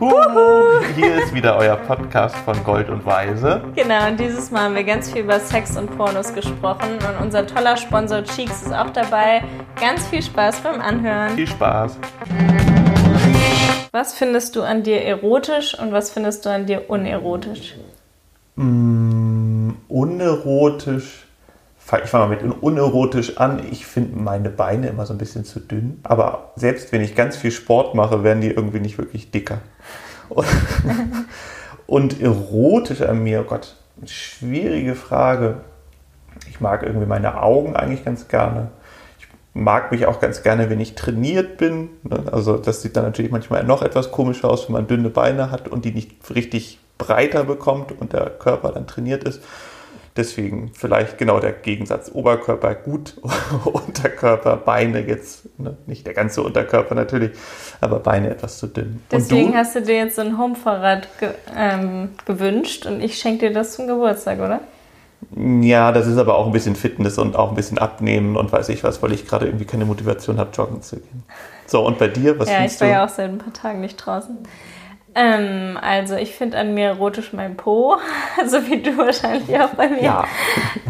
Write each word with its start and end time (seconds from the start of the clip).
Huhu, 0.00 0.80
hier 0.94 1.24
ist 1.24 1.34
wieder 1.34 1.56
euer 1.56 1.74
Podcast 1.74 2.36
von 2.36 2.62
Gold 2.62 2.88
und 2.88 3.04
Weise. 3.04 3.62
Genau, 3.74 4.06
und 4.06 4.20
dieses 4.20 4.52
Mal 4.52 4.66
haben 4.66 4.76
wir 4.76 4.84
ganz 4.84 5.10
viel 5.10 5.22
über 5.22 5.40
Sex 5.40 5.76
und 5.76 5.96
Pornos 5.96 6.32
gesprochen 6.32 6.98
und 6.98 7.20
unser 7.20 7.44
toller 7.44 7.76
Sponsor 7.76 8.22
Cheeks 8.22 8.62
ist 8.62 8.72
auch 8.72 8.90
dabei. 8.90 9.42
Ganz 9.80 10.06
viel 10.06 10.22
Spaß 10.22 10.60
beim 10.60 10.80
Anhören. 10.80 11.30
Viel 11.30 11.48
Spaß. 11.48 11.98
Was 13.90 14.14
findest 14.14 14.54
du 14.54 14.62
an 14.62 14.84
dir 14.84 15.02
erotisch 15.02 15.76
und 15.76 15.90
was 15.90 16.10
findest 16.10 16.46
du 16.46 16.50
an 16.50 16.66
dir 16.66 16.88
unerotisch? 16.88 17.74
Mm, 18.54 19.70
unerotisch. 19.88 21.27
Ich 21.90 22.10
fange 22.10 22.26
mal 22.26 22.36
mit 22.36 22.62
unerotisch 22.62 23.38
an. 23.38 23.62
Ich 23.70 23.86
finde 23.86 24.18
meine 24.18 24.50
Beine 24.50 24.88
immer 24.88 25.06
so 25.06 25.14
ein 25.14 25.18
bisschen 25.18 25.44
zu 25.44 25.58
dünn. 25.58 26.00
Aber 26.02 26.52
selbst 26.54 26.92
wenn 26.92 27.00
ich 27.00 27.14
ganz 27.14 27.36
viel 27.36 27.50
Sport 27.50 27.94
mache, 27.94 28.22
werden 28.22 28.42
die 28.42 28.50
irgendwie 28.50 28.80
nicht 28.80 28.98
wirklich 28.98 29.30
dicker. 29.30 29.60
Und, 31.86 32.20
erotisch 32.20 33.00
an 33.00 33.22
mir, 33.22 33.40
oh 33.40 33.44
Gott, 33.44 33.74
schwierige 34.04 34.94
Frage. 34.94 35.62
Ich 36.50 36.60
mag 36.60 36.82
irgendwie 36.82 37.06
meine 37.06 37.40
Augen 37.40 37.74
eigentlich 37.74 38.04
ganz 38.04 38.28
gerne. 38.28 38.68
Ich 39.18 39.26
mag 39.54 39.90
mich 39.90 40.04
auch 40.04 40.20
ganz 40.20 40.42
gerne, 40.42 40.68
wenn 40.68 40.80
ich 40.80 40.94
trainiert 40.94 41.56
bin. 41.56 41.88
Also 42.30 42.58
das 42.58 42.82
sieht 42.82 42.96
dann 42.96 43.04
natürlich 43.04 43.30
manchmal 43.30 43.64
noch 43.64 43.80
etwas 43.80 44.12
komischer 44.12 44.50
aus, 44.50 44.68
wenn 44.68 44.74
man 44.74 44.86
dünne 44.86 45.08
Beine 45.08 45.50
hat 45.50 45.68
und 45.68 45.86
die 45.86 45.92
nicht 45.92 46.12
richtig 46.34 46.78
breiter 46.98 47.44
bekommt 47.44 47.92
und 47.92 48.12
der 48.12 48.28
Körper 48.28 48.72
dann 48.72 48.86
trainiert 48.86 49.24
ist. 49.24 49.42
Deswegen 50.18 50.72
vielleicht 50.74 51.16
genau 51.16 51.38
der 51.38 51.52
Gegensatz. 51.52 52.10
Oberkörper 52.12 52.74
gut, 52.74 53.14
Unterkörper, 53.64 54.56
Beine 54.56 55.06
jetzt, 55.06 55.48
ne? 55.60 55.76
nicht 55.86 56.04
der 56.08 56.12
ganze 56.12 56.42
Unterkörper 56.42 56.96
natürlich, 56.96 57.30
aber 57.80 58.00
Beine 58.00 58.30
etwas 58.30 58.58
zu 58.58 58.66
dünn. 58.66 59.00
Deswegen 59.12 59.56
hast 59.56 59.76
du 59.76 59.82
dir 59.82 59.94
jetzt 59.94 60.16
so 60.16 60.22
ein 60.22 60.36
Homefahrrad 60.36 61.06
ge 61.20 61.28
ähm, 61.56 62.08
gewünscht 62.26 62.84
und 62.84 63.00
ich 63.00 63.16
schenke 63.16 63.46
dir 63.48 63.54
das 63.54 63.74
zum 63.74 63.86
Geburtstag, 63.86 64.40
oder? 64.40 64.60
Ja, 65.36 65.92
das 65.92 66.08
ist 66.08 66.18
aber 66.18 66.36
auch 66.36 66.46
ein 66.46 66.52
bisschen 66.52 66.74
Fitness 66.74 67.16
und 67.16 67.36
auch 67.36 67.50
ein 67.50 67.54
bisschen 67.54 67.78
Abnehmen 67.78 68.36
und 68.36 68.50
weiß 68.50 68.70
ich 68.70 68.82
was, 68.82 69.00
weil 69.00 69.12
ich 69.12 69.24
gerade 69.24 69.46
irgendwie 69.46 69.66
keine 69.66 69.84
Motivation 69.84 70.38
habe, 70.38 70.50
joggen 70.52 70.82
zu 70.82 70.96
gehen. 70.96 71.22
So, 71.66 71.86
und 71.86 71.98
bei 71.98 72.08
dir, 72.08 72.36
was 72.40 72.48
ja, 72.48 72.56
findest 72.56 72.80
du? 72.80 72.84
Ja, 72.86 72.90
ich 72.90 72.94
war 72.94 73.00
ja 73.02 73.06
auch 73.06 73.14
seit 73.14 73.28
ein 73.30 73.38
paar 73.38 73.52
Tagen 73.52 73.80
nicht 73.80 73.96
draußen. 73.96 74.36
Ähm, 75.18 75.76
also 75.82 76.14
ich 76.14 76.36
finde 76.36 76.58
an 76.58 76.74
mir 76.74 76.86
erotisch 76.86 77.32
mein 77.32 77.56
Po, 77.56 77.96
so 78.46 78.64
wie 78.68 78.80
du 78.80 78.96
wahrscheinlich 78.96 79.58
auch 79.60 79.70
bei 79.70 79.88
mir. 79.88 80.02
Ja. 80.02 80.24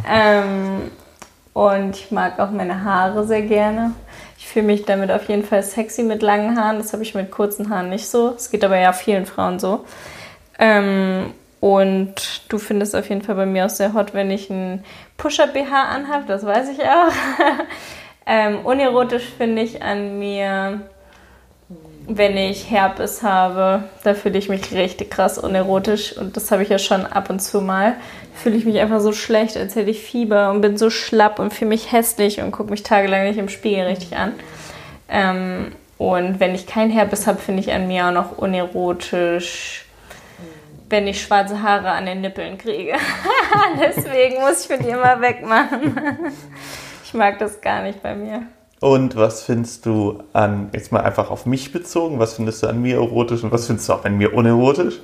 Ähm, 0.07 0.91
und 1.55 1.97
ich 1.97 2.11
mag 2.11 2.39
auch 2.39 2.51
meine 2.51 2.85
Haare 2.85 3.27
sehr 3.27 3.41
gerne. 3.41 3.93
Ich 4.37 4.47
fühle 4.47 4.67
mich 4.67 4.85
damit 4.85 5.11
auf 5.11 5.29
jeden 5.29 5.45
Fall 5.45 5.63
sexy 5.63 6.03
mit 6.03 6.21
langen 6.21 6.61
Haaren. 6.61 6.77
Das 6.77 6.93
habe 6.93 7.03
ich 7.03 7.15
mit 7.15 7.31
kurzen 7.31 7.71
Haaren 7.71 7.89
nicht 7.89 8.07
so. 8.07 8.35
Es 8.37 8.51
geht 8.51 8.65
aber 8.65 8.79
ja 8.79 8.93
vielen 8.93 9.25
Frauen 9.25 9.59
so. 9.59 9.87
Ähm, 10.59 11.33
und 11.61 12.15
du 12.51 12.59
findest 12.59 12.95
auf 12.95 13.09
jeden 13.09 13.23
Fall 13.23 13.35
bei 13.35 13.47
mir 13.47 13.65
auch 13.65 13.71
sehr 13.71 13.95
hot, 13.95 14.13
wenn 14.13 14.31
ich 14.31 14.51
einen 14.51 14.85
Pusher-BH 15.17 15.85
anhabe. 15.89 16.25
Das 16.29 16.45
weiß 16.45 16.69
ich 16.69 16.83
auch. 16.83 17.13
ähm, 18.27 18.59
unerotisch 18.65 19.25
finde 19.39 19.63
ich 19.63 19.83
an 19.83 20.19
mir 20.19 20.83
wenn 22.09 22.39
ich 22.39 22.71
Herpes 22.71 23.23
habe, 23.23 23.85
da 24.03 24.15
fühle 24.15 24.39
ich 24.39 24.49
mich 24.49 24.73
richtig 24.73 25.11
krass 25.11 25.37
unerotisch 25.37 26.17
und 26.17 26.37
das 26.37 26.51
habe 26.51 26.63
ich 26.63 26.71
ja 26.71 26.79
schon 26.79 27.05
ab 27.05 27.29
und 27.29 27.41
zu 27.41 27.61
mal. 27.61 27.97
Fühle 28.35 28.57
ich 28.57 28.65
mich 28.65 28.79
einfach 28.79 29.01
so 29.01 29.13
schlecht, 29.13 29.57
als 29.59 29.77
hätte 29.77 29.91
ich 29.91 30.03
Fieber 30.03 30.51
und 30.51 30.63
bin 30.63 30.79
so 30.79 30.89
schlapp 30.89 31.39
und 31.39 31.53
fühle 31.53 31.69
mich 31.69 31.93
hässlich 31.93 32.41
und 32.41 32.51
gucke 32.51 32.71
mich 32.71 32.83
tagelang 32.83 33.25
nicht 33.25 33.39
im 33.39 33.51
Spiegel 33.51 33.85
richtig 33.85 34.17
an. 34.17 34.33
Ähm, 35.11 35.73
und 35.99 36.41
wenn 36.41 36.55
ich 36.55 36.67
kein 36.67 36.91
Herpes 36.91 37.27
habe, 37.27 37.39
finde 37.39 37.61
ich 37.61 37.73
an 37.73 37.89
mir 37.89 38.07
auch 38.07 38.13
noch 38.13 38.39
unerotisch, 38.39 39.85
wenn 40.89 41.07
ich 41.07 41.21
schwarze 41.21 41.63
Haare 41.63 41.91
an 41.91 42.07
den 42.07 42.23
Nippeln 42.23 42.57
kriege. 42.57 42.95
Deswegen 43.81 44.41
muss 44.41 44.65
ich 44.65 44.71
mir 44.71 44.79
die 44.79 44.89
immer 44.89 45.21
wegmachen. 45.21 46.33
ich 47.05 47.13
mag 47.13 47.39
das 47.39 47.61
gar 47.61 47.83
nicht 47.83 48.03
bei 48.03 48.15
mir. 48.15 48.47
Und 48.81 49.17
was 49.17 49.43
findest 49.43 49.87
du 49.87 50.23
an, 50.33 50.71
jetzt 50.73 50.93
mal 50.93 51.01
einfach 51.01 51.31
auf 51.31 51.47
mich 51.47 51.73
bezogen, 51.73 52.19
was 52.21 52.35
findest 52.35 52.63
du 52.63 52.69
an 52.69 52.81
mir 52.81 52.97
erotisch 52.97 53.43
und 53.43 53.51
was 53.51 53.67
findest 53.67 53.89
du 53.89 53.95
auch 53.95 54.05
an 54.05 54.17
mir 54.17 54.35
unerotisch? 54.35 55.01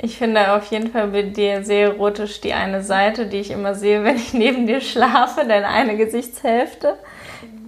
Ich 0.00 0.16
finde 0.16 0.52
auf 0.52 0.70
jeden 0.70 0.92
Fall 0.92 1.08
bei 1.08 1.22
dir 1.22 1.64
sehr 1.64 1.88
erotisch 1.88 2.40
die 2.40 2.52
eine 2.52 2.82
Seite, 2.82 3.26
die 3.26 3.38
ich 3.38 3.50
immer 3.50 3.74
sehe, 3.74 4.04
wenn 4.04 4.16
ich 4.16 4.34
neben 4.34 4.66
dir 4.66 4.80
schlafe, 4.80 5.46
deine 5.46 5.68
eine 5.68 5.96
Gesichtshälfte. 5.96 6.94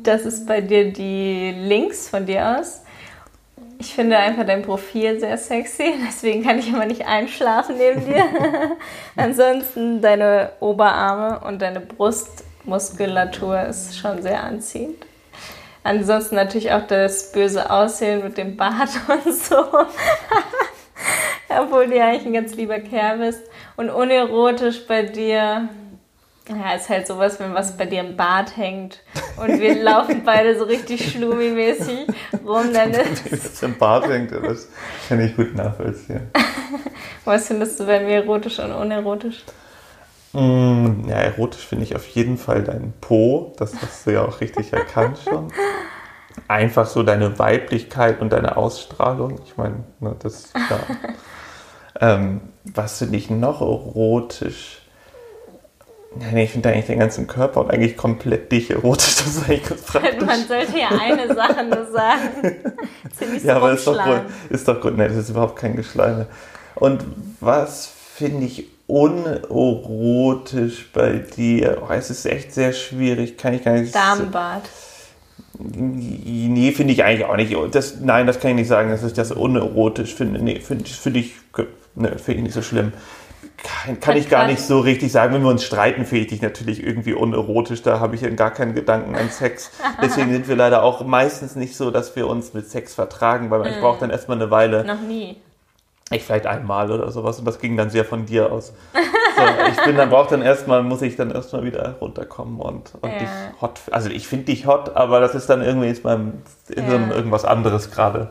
Das 0.02 0.24
ist 0.24 0.46
bei 0.46 0.60
dir 0.60 0.92
die 0.92 1.52
links 1.56 2.08
von 2.08 2.26
dir 2.26 2.58
aus. 2.58 2.82
Ich 3.78 3.94
finde 3.94 4.18
einfach 4.18 4.44
dein 4.44 4.60
Profil 4.60 5.18
sehr 5.18 5.38
sexy, 5.38 5.94
deswegen 6.06 6.44
kann 6.44 6.58
ich 6.58 6.68
immer 6.68 6.84
nicht 6.84 7.06
einschlafen 7.06 7.76
neben 7.78 8.04
dir. 8.04 8.24
Ansonsten 9.16 10.02
deine 10.02 10.52
Oberarme 10.60 11.40
und 11.46 11.62
deine 11.62 11.80
Brust 11.80 12.44
Muskulatur 12.64 13.62
ist 13.62 13.98
schon 13.98 14.22
sehr 14.22 14.42
anziehend. 14.42 15.06
Ansonsten 15.82 16.34
natürlich 16.34 16.72
auch 16.72 16.86
das 16.86 17.32
böse 17.32 17.70
Aussehen 17.70 18.22
mit 18.22 18.36
dem 18.36 18.56
Bart 18.56 18.90
und 19.08 19.34
so. 19.34 19.64
Obwohl 21.48 21.88
du 21.88 22.02
eigentlich 22.02 22.26
ein 22.26 22.32
ganz 22.32 22.54
lieber 22.54 22.78
Kerl 22.78 23.18
bist. 23.18 23.42
Und 23.76 23.90
unerotisch 23.90 24.86
bei 24.86 25.02
dir, 25.02 25.68
ja, 26.48 26.74
ist 26.76 26.88
halt 26.88 27.06
sowas, 27.06 27.40
wenn 27.40 27.54
was 27.54 27.76
bei 27.76 27.86
dir 27.86 28.00
im 28.00 28.16
Bart 28.16 28.56
hängt 28.56 29.00
und 29.36 29.58
wir 29.58 29.74
laufen 29.82 30.22
beide 30.24 30.58
so 30.58 30.64
richtig 30.64 31.12
schlumi-mäßig 31.12 32.08
rum, 32.44 32.72
dann 32.72 32.90
ist. 32.90 33.32
Was 33.32 33.62
im 33.62 33.78
Bart 33.78 34.06
hängt, 34.08 34.32
das 34.32 34.68
kann 35.08 35.20
ich 35.20 35.34
gut 35.34 35.54
nachvollziehen. 35.54 36.30
was 37.24 37.46
findest 37.46 37.80
du 37.80 37.86
bei 37.86 38.00
mir 38.00 38.16
erotisch 38.16 38.58
und 38.58 38.72
unerotisch? 38.72 39.44
Mm, 40.32 41.08
ja, 41.08 41.16
erotisch 41.16 41.66
finde 41.66 41.84
ich 41.84 41.96
auf 41.96 42.06
jeden 42.08 42.38
Fall 42.38 42.62
dein 42.62 42.92
Po. 43.00 43.52
Das 43.56 43.74
hast 43.80 44.06
du 44.06 44.12
ja 44.12 44.24
auch 44.24 44.40
richtig 44.40 44.72
erkannt 44.72 45.18
schon. 45.24 45.52
Einfach 46.46 46.86
so 46.86 47.02
deine 47.02 47.38
Weiblichkeit 47.38 48.20
und 48.20 48.32
deine 48.32 48.56
Ausstrahlung. 48.56 49.40
Ich 49.44 49.56
meine, 49.56 49.84
ne, 49.98 50.14
das 50.20 50.52
ja. 50.54 50.80
ähm, 52.14 52.40
was 52.64 52.98
finde 52.98 53.16
ich 53.16 53.30
noch 53.30 53.60
erotisch? 53.60 54.80
Nee, 56.14 56.44
ich 56.44 56.50
finde 56.50 56.70
eigentlich 56.70 56.86
den 56.86 56.98
ganzen 56.98 57.28
Körper 57.28 57.60
und 57.60 57.70
eigentlich 57.70 57.96
komplett 57.96 58.50
dich 58.50 58.70
erotisch. 58.70 59.16
Das 59.16 59.26
ist 59.26 59.44
eigentlich 59.44 59.68
ganz 59.68 59.82
praktisch. 59.82 60.20
Man 60.26 60.46
sollte 60.46 60.78
ja 60.78 60.88
eine 60.88 61.32
Sache 61.34 61.64
nur 61.64 61.86
sagen. 61.86 62.56
Ziemlich 63.16 63.44
ja, 63.44 63.56
aber 63.56 63.72
ist 63.72 63.86
doch, 63.86 64.02
gut, 64.02 64.22
ist 64.48 64.66
doch 64.66 64.80
gut. 64.80 64.96
Nee, 64.96 65.06
das 65.06 65.16
ist 65.16 65.30
überhaupt 65.30 65.56
kein 65.56 65.76
Geschleime. 65.76 66.26
Und 66.74 67.04
was 67.40 67.92
finde 68.14 68.46
ich 68.46 68.66
unerotisch 68.90 70.90
bei 70.92 71.22
dir? 71.36 71.82
Oh, 71.82 71.92
es 71.92 72.10
ist 72.10 72.26
echt 72.26 72.52
sehr 72.52 72.72
schwierig, 72.72 73.38
kann 73.38 73.54
ich 73.54 73.64
gar 73.64 73.74
nicht 73.74 73.94
Damenbad. 73.94 74.62
Nee, 75.58 76.72
finde 76.72 76.92
ich 76.92 77.04
eigentlich 77.04 77.26
auch 77.26 77.36
nicht. 77.36 77.54
Das, 77.74 78.00
nein, 78.00 78.26
das 78.26 78.40
kann 78.40 78.52
ich 78.52 78.56
nicht 78.56 78.68
sagen, 78.68 78.90
dass 78.90 79.04
ich 79.04 79.12
das 79.12 79.30
unerotisch 79.30 80.14
finde. 80.14 80.42
Nee, 80.42 80.60
finde 80.60 80.84
find 80.84 81.16
ich, 81.16 81.34
ne, 81.94 82.18
find 82.18 82.38
ich 82.38 82.44
nicht 82.44 82.54
so 82.54 82.62
schlimm. 82.62 82.92
Kann, 83.62 84.00
kann 84.00 84.16
ich 84.16 84.30
gar 84.30 84.46
nicht 84.46 84.62
so 84.62 84.80
richtig 84.80 85.12
sagen. 85.12 85.34
Wenn 85.34 85.42
wir 85.42 85.50
uns 85.50 85.64
streiten, 85.64 86.06
finde 86.06 86.22
ich 86.22 86.28
dich 86.28 86.40
natürlich 86.40 86.82
irgendwie 86.82 87.12
unerotisch. 87.12 87.82
Da 87.82 88.00
habe 88.00 88.14
ich 88.14 88.22
ja 88.22 88.30
gar 88.30 88.52
keinen 88.52 88.74
Gedanken 88.74 89.14
an 89.14 89.28
Sex. 89.28 89.70
Deswegen 90.02 90.32
sind 90.32 90.48
wir 90.48 90.56
leider 90.56 90.82
auch 90.82 91.04
meistens 91.04 91.56
nicht 91.56 91.76
so, 91.76 91.90
dass 91.90 92.16
wir 92.16 92.26
uns 92.26 92.54
mit 92.54 92.70
Sex 92.70 92.94
vertragen, 92.94 93.50
weil 93.50 93.66
ich 93.66 93.76
mm. 93.76 93.80
brauche 93.80 94.00
dann 94.00 94.10
erstmal 94.10 94.38
eine 94.38 94.50
Weile. 94.50 94.84
Noch 94.84 95.02
nie. 95.02 95.36
Ich 96.12 96.24
vielleicht 96.24 96.46
einmal 96.46 96.90
oder 96.90 97.10
sowas 97.12 97.38
und 97.38 97.44
das 97.44 97.60
ging 97.60 97.76
dann 97.76 97.88
sehr 97.88 98.04
von 98.04 98.26
dir 98.26 98.50
aus. 98.50 98.72
So, 98.92 99.42
ich 99.70 99.84
bin 99.84 99.96
dann 99.96 100.10
brauche 100.10 100.30
dann 100.30 100.42
erstmal, 100.42 100.82
muss 100.82 101.02
ich 101.02 101.14
dann 101.14 101.30
erstmal 101.30 101.64
wieder 101.64 101.96
runterkommen 102.00 102.60
und, 102.60 102.92
und 103.00 103.12
ja. 103.12 103.18
dich 103.18 103.28
hot. 103.60 103.80
Also 103.92 104.10
ich 104.10 104.26
finde 104.26 104.46
dich 104.46 104.66
hot, 104.66 104.96
aber 104.96 105.20
das 105.20 105.36
ist 105.36 105.48
dann 105.48 105.62
irgendwie 105.62 105.86
jetzt 105.86 106.02
beim 106.02 106.42
ja. 106.74 107.14
irgendwas 107.14 107.44
anderes 107.44 107.92
gerade 107.92 108.30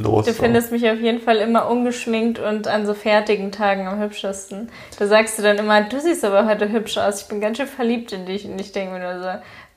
los. 0.00 0.26
Du 0.26 0.32
so. 0.32 0.42
findest 0.42 0.72
mich 0.72 0.88
auf 0.88 1.00
jeden 1.00 1.20
Fall 1.20 1.36
immer 1.38 1.68
ungeschminkt 1.68 2.38
und 2.38 2.68
an 2.68 2.86
so 2.86 2.94
fertigen 2.94 3.52
Tagen 3.52 3.86
am 3.86 4.00
hübschesten. 4.00 4.70
Da 4.98 5.06
sagst 5.06 5.38
du 5.38 5.42
dann 5.42 5.58
immer, 5.58 5.82
du 5.82 6.00
siehst 6.00 6.24
aber 6.24 6.46
heute 6.46 6.70
hübsch 6.70 6.98
aus, 6.98 7.22
ich 7.22 7.28
bin 7.28 7.40
ganz 7.40 7.58
schön 7.58 7.66
verliebt 7.66 8.12
in 8.12 8.26
dich. 8.26 8.46
Und 8.46 8.60
ich 8.60 8.72
denke 8.72 8.94
mir 8.94 9.00
nur 9.00 9.20
so, 9.20 9.28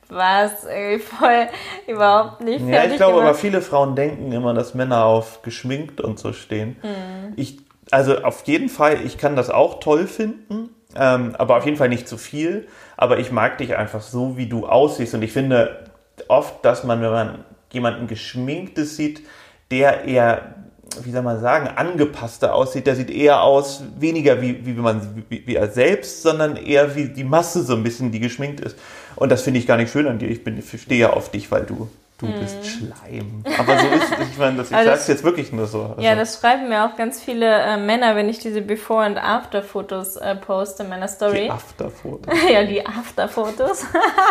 was 0.08 0.64
irgendwie 0.64 0.98
voll 0.98 1.48
überhaupt 1.86 2.40
nicht 2.40 2.66
Ja, 2.66 2.84
ich 2.84 2.96
glaube 2.96 3.20
aber 3.20 3.34
viele 3.34 3.62
Frauen 3.62 3.96
denken 3.96 4.32
immer, 4.32 4.54
dass 4.54 4.74
Männer 4.74 5.04
auf 5.04 5.42
geschminkt 5.42 6.00
und 6.00 6.18
so 6.18 6.32
stehen. 6.32 6.76
Mhm. 6.82 7.32
Ich, 7.36 7.58
also 7.90 8.18
auf 8.22 8.42
jeden 8.46 8.68
Fall, 8.68 8.98
ich 9.04 9.18
kann 9.18 9.36
das 9.36 9.50
auch 9.50 9.80
toll 9.80 10.06
finden, 10.06 10.70
ähm, 10.96 11.34
aber 11.38 11.56
auf 11.56 11.64
jeden 11.64 11.76
Fall 11.76 11.88
nicht 11.88 12.08
zu 12.08 12.16
viel. 12.16 12.68
Aber 12.96 13.18
ich 13.18 13.32
mag 13.32 13.58
dich 13.58 13.76
einfach 13.76 14.00
so, 14.00 14.36
wie 14.36 14.46
du 14.46 14.66
aussiehst. 14.66 15.14
Und 15.14 15.22
ich 15.22 15.32
finde 15.32 15.84
oft, 16.28 16.64
dass 16.64 16.84
man, 16.84 17.02
wenn 17.02 17.10
man 17.10 17.44
jemanden 17.72 18.06
geschminktes 18.06 18.96
sieht, 18.96 19.22
der 19.70 20.04
eher 20.04 20.54
wie 21.02 21.10
soll 21.10 21.22
man 21.22 21.40
sagen, 21.40 21.68
angepasster 21.68 22.54
aussieht. 22.54 22.86
Der 22.86 22.94
sieht 22.94 23.10
eher 23.10 23.42
aus, 23.42 23.82
weniger 23.98 24.40
wie, 24.40 24.64
wie, 24.64 24.72
man, 24.72 25.24
wie, 25.28 25.46
wie 25.46 25.56
er 25.56 25.68
selbst, 25.68 26.22
sondern 26.22 26.56
eher 26.56 26.94
wie 26.94 27.08
die 27.08 27.24
Masse 27.24 27.62
so 27.62 27.74
ein 27.74 27.82
bisschen, 27.82 28.12
die 28.12 28.20
geschminkt 28.20 28.60
ist. 28.60 28.76
Und 29.16 29.30
das 29.30 29.42
finde 29.42 29.60
ich 29.60 29.66
gar 29.66 29.76
nicht 29.76 29.90
schön 29.92 30.06
an 30.06 30.18
dir. 30.18 30.28
Ich, 30.28 30.44
bin, 30.44 30.58
ich 30.58 30.80
stehe 30.80 31.00
ja 31.00 31.10
auf 31.12 31.30
dich, 31.30 31.50
weil 31.50 31.64
du 31.64 31.88
Du 32.16 32.28
bist 32.28 32.64
Schleim. 32.64 33.42
Aber 33.58 33.76
so 33.76 33.86
ist 33.88 34.04
es. 34.04 34.28
Ich 34.30 34.38
meine, 34.38 34.58
das, 34.58 34.70
ich 34.70 34.76
Also 34.76 34.88
sag's 34.88 35.00
das- 35.00 35.08
jetzt 35.08 35.24
wirklich 35.24 35.52
nur 35.52 35.66
so. 35.66 35.82
Also, 35.82 36.00
Ja, 36.00 36.14
das 36.14 36.38
schreiben 36.38 36.68
mir 36.68 36.84
auch 36.84 36.96
ganz 36.96 37.20
viele 37.20 37.44
äh, 37.52 37.76
Männer, 37.76 38.14
wenn 38.14 38.28
ich 38.28 38.38
diese 38.38 38.60
Before- 38.62 39.04
und 39.06 39.18
After-Fotos 39.18 40.16
äh, 40.16 40.36
poste 40.36 40.84
in 40.84 40.90
meiner 40.90 41.08
Story. 41.08 41.42
die 41.46 41.50
Afterfoto. 41.50 42.30
ja, 42.52 42.62
die 42.62 42.86
After-Fotos. 42.86 43.86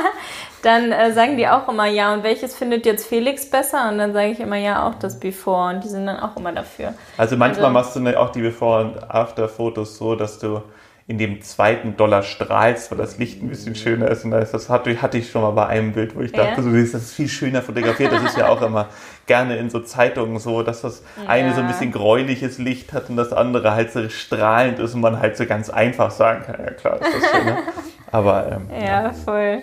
dann 0.63 0.93
äh, 0.93 1.11
sagen 1.11 1.35
die 1.35 1.45
auch 1.47 1.67
immer 1.67 1.87
ja. 1.87 2.13
Und 2.13 2.23
welches 2.23 2.55
findet 2.55 2.85
jetzt 2.85 3.05
Felix 3.05 3.49
besser? 3.49 3.89
Und 3.89 3.97
dann 3.97 4.13
sage 4.13 4.29
ich 4.31 4.39
immer 4.39 4.55
ja, 4.57 4.87
auch 4.87 4.95
das 4.95 5.19
Before. 5.19 5.73
Und 5.75 5.83
die 5.83 5.89
sind 5.89 6.05
dann 6.05 6.19
auch 6.21 6.37
immer 6.37 6.53
dafür. 6.53 6.93
Also 7.17 7.35
manchmal 7.35 7.65
Also- 7.65 7.73
machst 7.73 7.95
du 7.97 8.19
auch 8.19 8.31
die 8.31 8.41
Before- 8.41 8.81
und 8.85 9.11
After-Fotos 9.11 9.97
so, 9.97 10.15
dass 10.15 10.39
du 10.39 10.61
in 11.05 11.17
dem 11.17 11.41
zweiten 11.41 11.97
Dollar 11.97 12.23
strahlst, 12.23 12.89
weil 12.89 12.97
das 12.97 13.17
Licht 13.17 13.43
ein 13.43 13.49
bisschen 13.49 13.75
schöner 13.75 14.07
ist. 14.07 14.23
Und 14.23 14.31
das 14.31 14.69
hatte, 14.69 15.01
hatte 15.01 15.17
ich 15.17 15.29
schon 15.29 15.41
mal 15.41 15.51
bei 15.51 15.65
einem 15.67 15.91
Bild, 15.91 16.15
wo 16.15 16.21
ich 16.21 16.31
dachte, 16.31 16.61
Ja. 16.61 16.63
so, 16.63 16.71
das 16.71 16.93
ist 16.93 17.13
viel 17.13 17.27
schöner 17.27 17.61
fotografiert. 17.61 18.13
Das 18.13 18.23
ist 18.23 18.37
ja 18.37 18.47
auch 18.47 18.61
immer 18.61 18.87
gerne 19.25 19.57
in 19.57 19.69
so 19.69 19.81
Zeitungen 19.81 20.39
so, 20.39 20.63
dass 20.63 20.81
das 20.81 21.03
eine 21.27 21.53
so 21.53 21.59
ein 21.59 21.65
Ja. 21.65 21.71
bisschen 21.73 21.91
gräuliches 21.91 22.57
Licht 22.57 22.93
hat 22.93 23.09
und 23.09 23.17
das 23.17 23.33
andere 23.33 23.73
halt 23.75 23.91
so 23.91 24.07
strahlend 24.07 24.79
ist 24.79 24.93
und 24.95 25.01
man 25.01 25.19
halt 25.19 25.35
so 25.35 25.45
ganz 25.45 25.69
einfach 25.69 26.09
sagen 26.09 26.43
kann, 26.45 26.63
ja 26.63 26.71
klar, 26.71 27.01
ist 27.01 27.13
das 27.21 27.31
schöner. 27.31 27.57
Aber 28.11 28.49
ähm, 28.51 28.67
Ja, 28.81 29.11
voll. 29.11 29.61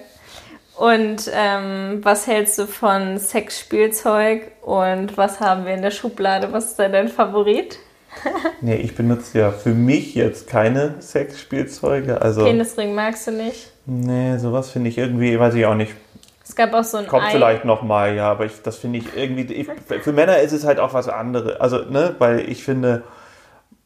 Und 0.76 1.30
ähm, 1.34 2.00
was 2.02 2.26
hältst 2.26 2.58
du 2.58 2.66
von 2.66 3.18
Sexspielzeug? 3.18 4.50
Und 4.62 5.16
was 5.16 5.40
haben 5.40 5.64
wir 5.66 5.74
in 5.74 5.82
der 5.82 5.90
Schublade? 5.90 6.52
Was 6.52 6.66
ist 6.66 6.78
da 6.78 6.88
dein 6.88 7.08
Favorit? 7.08 7.78
nee, 8.60 8.76
ich 8.76 8.94
benutze 8.94 9.38
ja 9.38 9.50
für 9.52 9.70
mich 9.70 10.14
jetzt 10.14 10.48
keine 10.48 11.00
Sexspielzeuge. 11.00 12.20
Also, 12.20 12.44
Penisring 12.44 12.94
magst 12.94 13.26
du 13.26 13.32
nicht? 13.32 13.70
nee, 13.86 14.36
sowas 14.38 14.70
finde 14.70 14.90
ich 14.90 14.98
irgendwie, 14.98 15.38
weiß 15.38 15.54
ich 15.54 15.66
auch 15.66 15.74
nicht. 15.74 15.94
Es 16.44 16.56
gab 16.56 16.74
auch 16.74 16.82
so 16.84 16.96
ein 16.98 17.06
Kommt 17.06 17.26
Ei. 17.26 17.30
vielleicht 17.30 17.64
noch 17.64 17.82
mal, 17.82 18.14
ja, 18.14 18.30
aber 18.30 18.44
ich, 18.44 18.60
das 18.62 18.76
finde 18.78 18.98
ich 18.98 19.16
irgendwie. 19.16 19.52
Ich, 19.54 19.68
für 20.02 20.12
Männer 20.12 20.38
ist 20.38 20.52
es 20.52 20.64
halt 20.64 20.80
auch 20.80 20.92
was 20.94 21.08
anderes. 21.08 21.60
Also, 21.60 21.84
ne, 21.84 22.16
weil 22.18 22.40
ich 22.40 22.64
finde, 22.64 23.04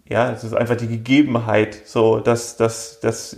ja, 0.07 0.31
es 0.33 0.45
ist 0.45 0.55
einfach 0.55 0.77
die 0.77 0.89
Gegebenheit, 0.89 1.77
so, 1.85 2.21
dass, 2.21 2.57
dass, 2.57 3.01
dass, 3.01 3.37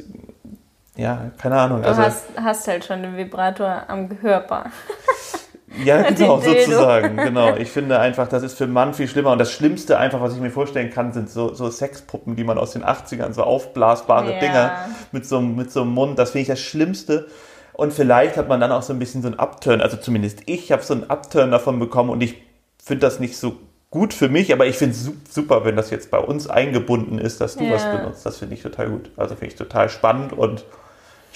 ja, 0.96 1.30
keine 1.38 1.56
Ahnung. 1.56 1.82
Du 1.82 1.88
Also, 1.88 2.02
hast, 2.02 2.24
hast 2.36 2.68
halt 2.68 2.84
schon 2.84 3.02
den 3.02 3.16
Vibrator 3.16 3.82
am 3.88 4.08
Gehörbar. 4.08 4.70
ja, 5.84 6.02
genau, 6.10 6.40
sozusagen, 6.40 7.16
genau. 7.16 7.56
Ich 7.56 7.70
finde 7.70 7.98
einfach, 7.98 8.28
das 8.28 8.42
ist 8.42 8.56
für 8.56 8.64
einen 8.64 8.72
Mann 8.72 8.94
viel 8.94 9.08
schlimmer. 9.08 9.32
Und 9.32 9.38
das 9.38 9.52
Schlimmste 9.52 9.98
einfach, 9.98 10.20
was 10.20 10.34
ich 10.34 10.40
mir 10.40 10.50
vorstellen 10.50 10.90
kann, 10.90 11.12
sind 11.12 11.30
so, 11.30 11.52
so 11.54 11.70
Sexpuppen, 11.70 12.36
die 12.36 12.44
man 12.44 12.58
aus 12.58 12.72
den 12.72 12.84
80ern, 12.84 13.32
so 13.32 13.42
aufblasbare 13.42 14.32
Ja. 14.34 14.38
Dinger 14.40 14.72
mit 15.12 15.26
so, 15.26 15.38
einem- 15.38 15.56
mit 15.56 15.70
so 15.72 15.82
einem 15.82 15.90
Mund. 15.92 16.18
Das 16.18 16.30
finde 16.30 16.42
ich 16.42 16.48
das 16.48 16.60
Schlimmste. 16.60 17.26
Und 17.72 17.92
vielleicht 17.92 18.36
hat 18.36 18.48
man 18.48 18.58
dann 18.60 18.72
auch 18.72 18.82
so 18.82 18.92
ein 18.92 18.98
bisschen 18.98 19.20
so 19.22 19.28
einen 19.28 19.38
Upturn. 19.38 19.80
Also 19.80 19.96
zumindest 19.98 20.40
ich 20.46 20.72
habe 20.72 20.82
so 20.82 20.94
einen 20.94 21.04
Upturn 21.10 21.50
davon 21.50 21.78
bekommen 21.78 22.10
und 22.10 22.22
ich 22.22 22.36
finde 22.82 23.00
das 23.06 23.20
nicht 23.20 23.36
so 23.36 23.56
gut 23.90 24.14
für 24.14 24.28
mich, 24.28 24.52
aber 24.52 24.66
ich 24.66 24.76
finde 24.76 24.94
es 24.94 25.10
super, 25.32 25.64
wenn 25.64 25.76
das 25.76 25.90
jetzt 25.90 26.10
bei 26.10 26.18
uns 26.18 26.48
eingebunden 26.48 27.18
ist, 27.18 27.40
dass 27.40 27.56
du 27.56 27.64
Ja. 27.64 27.72
was 27.72 27.84
benutzt. 27.84 28.24
Das 28.26 28.38
finde 28.38 28.54
ich 28.54 28.62
total 28.62 28.88
gut. 28.90 29.10
Also 29.16 29.34
finde 29.36 29.52
ich 29.52 29.56
total 29.56 29.88
spannend 29.90 30.32
und 30.32 30.64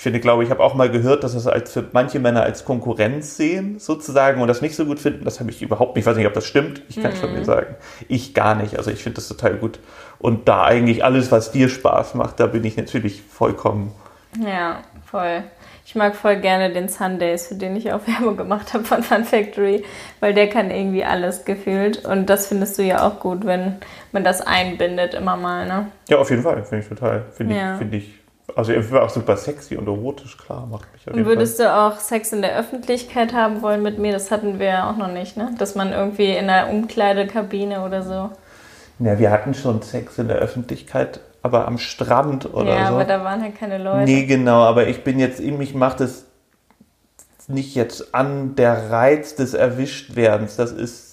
ich 0.01 0.03
finde, 0.03 0.19
glaube 0.19 0.43
ich, 0.45 0.49
habe 0.51 0.63
auch 0.63 0.73
mal 0.73 0.89
gehört, 0.91 1.25
dass 1.25 1.35
das 1.35 1.47
als 1.47 1.75
für 1.75 1.85
manche 1.93 2.21
Männer 2.21 2.43
als 2.43 2.65
Konkurrenz 2.65 3.37
sehen, 3.37 3.79
sozusagen, 3.79 4.41
und 4.41 4.49
das 4.49 4.63
nicht 4.63 4.75
so 4.75 4.87
gut 4.87 4.99
finden. 4.99 5.27
Das 5.27 5.41
habe 5.41 5.51
ich 5.51 5.61
überhaupt 5.61 5.95
nicht. 5.95 6.05
Ich 6.05 6.07
weiß 6.07 6.17
nicht, 6.17 6.27
ob 6.27 6.33
das 6.33 6.47
stimmt. 6.47 6.81
Ich 6.89 7.03
kann 7.03 7.13
es 7.13 7.19
von 7.19 7.31
mir 7.35 7.45
sagen. 7.45 7.75
Ich 8.09 8.33
gar 8.33 8.55
nicht. 8.55 8.79
Also 8.79 8.91
ich 8.91 9.03
finde 9.03 9.17
das 9.17 9.29
total 9.29 9.57
gut. 9.57 9.79
Und 10.19 10.49
da 10.49 10.65
eigentlich 10.65 11.05
alles, 11.05 11.31
was 11.31 11.53
dir 11.53 11.69
Spaß 11.69 12.15
macht, 12.15 12.41
da 12.41 12.47
bin 12.47 12.65
ich 12.65 12.79
natürlich 12.79 13.21
vollkommen. 13.21 13.93
Ja, 14.43 14.79
voll. 15.05 15.43
Ich 15.85 15.95
mag 15.95 16.17
voll 16.17 16.37
gerne 16.37 16.73
den 16.73 16.89
Sundays, 16.89 17.49
für 17.49 17.57
den 17.57 17.77
ich 17.77 17.93
auch 17.93 18.01
Werbung 18.07 18.39
gemacht 18.39 18.73
habe 18.73 18.85
von 18.85 19.03
Fun 19.03 19.25
Factory, 19.25 19.85
weil 20.21 20.33
der 20.33 20.49
kann 20.49 20.71
irgendwie 20.71 21.05
alles 21.05 21.45
gefühlt. 21.45 22.07
Und 22.07 22.31
das 22.31 22.47
findest 22.47 22.79
du 22.79 22.83
ja 22.83 23.07
auch 23.07 23.21
gut, 23.21 23.45
wenn 23.45 23.77
man 24.13 24.25
das 24.25 24.41
einbindet 24.41 25.13
immer 25.13 25.37
mal, 25.37 25.67
ne? 25.67 25.89
Ja, 26.09 26.17
auf 26.17 26.31
jeden 26.31 26.43
Fall. 26.43 26.65
Finde 26.65 26.85
ich 26.85 26.89
total. 26.89 27.25
Finde 27.33 27.55
Ja. 27.55 27.73
ich, 27.75 27.79
finde 27.79 27.97
ich. 27.99 28.20
Also 28.57 28.73
ich 28.73 28.91
war 28.91 29.05
auch 29.05 29.11
super 29.11 29.37
sexy 29.37 29.77
und 29.77 29.87
erotisch, 29.87 30.37
klar, 30.37 30.67
macht 30.67 30.93
mich 30.93 31.09
auf 31.09 31.15
jeden 31.15 31.27
würdest 31.27 31.59
du 31.59 31.73
auch 31.73 31.99
Sex 31.99 32.33
in 32.33 32.43
der 32.43 32.57
Öffentlichkeit 32.57 33.33
haben 33.33 33.63
wollen 33.63 33.83
mit 33.83 33.99
mir? 33.99 34.13
Das 34.13 34.31
hatten 34.31 34.59
wir 34.59 34.67
ja 34.67 34.91
auch 34.91 34.97
noch 34.97 35.13
nicht, 35.13 35.37
ne? 35.37 35.55
Dass 35.59 35.75
man 35.75 35.93
irgendwie 35.93 36.31
in 36.31 36.49
einer 36.49 36.71
Umkleidekabine 36.71 37.85
oder 37.85 38.03
so. 38.03 38.11
Fall. 38.11 38.31
Ja, 39.01 39.19
wir 39.19 39.31
hatten 39.31 39.55
schon 39.55 39.81
Sex 39.83 40.19
in 40.19 40.29
der 40.29 40.37
Öffentlichkeit, 40.37 41.21
aber 41.43 41.67
am 41.67 41.79
Strand 41.79 42.53
oder 42.53 42.75
ja, 42.75 42.89
so. 42.89 42.95
aber 42.95 43.05
da 43.05 43.25
waren 43.25 43.43
halt 43.43 43.59
keine 43.59 43.79
Leute. 43.79 44.05
Nee, 44.05 44.27
genau, 44.27 44.63
aber 44.63 44.89
ich 44.89 45.03
bin 45.05 45.19
jetzt, 45.19 45.41
mich 45.41 45.75
macht 45.75 46.01
es 46.01 46.27
nicht 47.49 47.75
jetzt 47.75 48.15
an 48.15 48.55
der 48.57 48.91
Reiz 48.91 49.35
des 49.35 49.55
Erwischtwerdens. 49.55 50.57
Das 50.57 50.73
ist, 50.73 51.10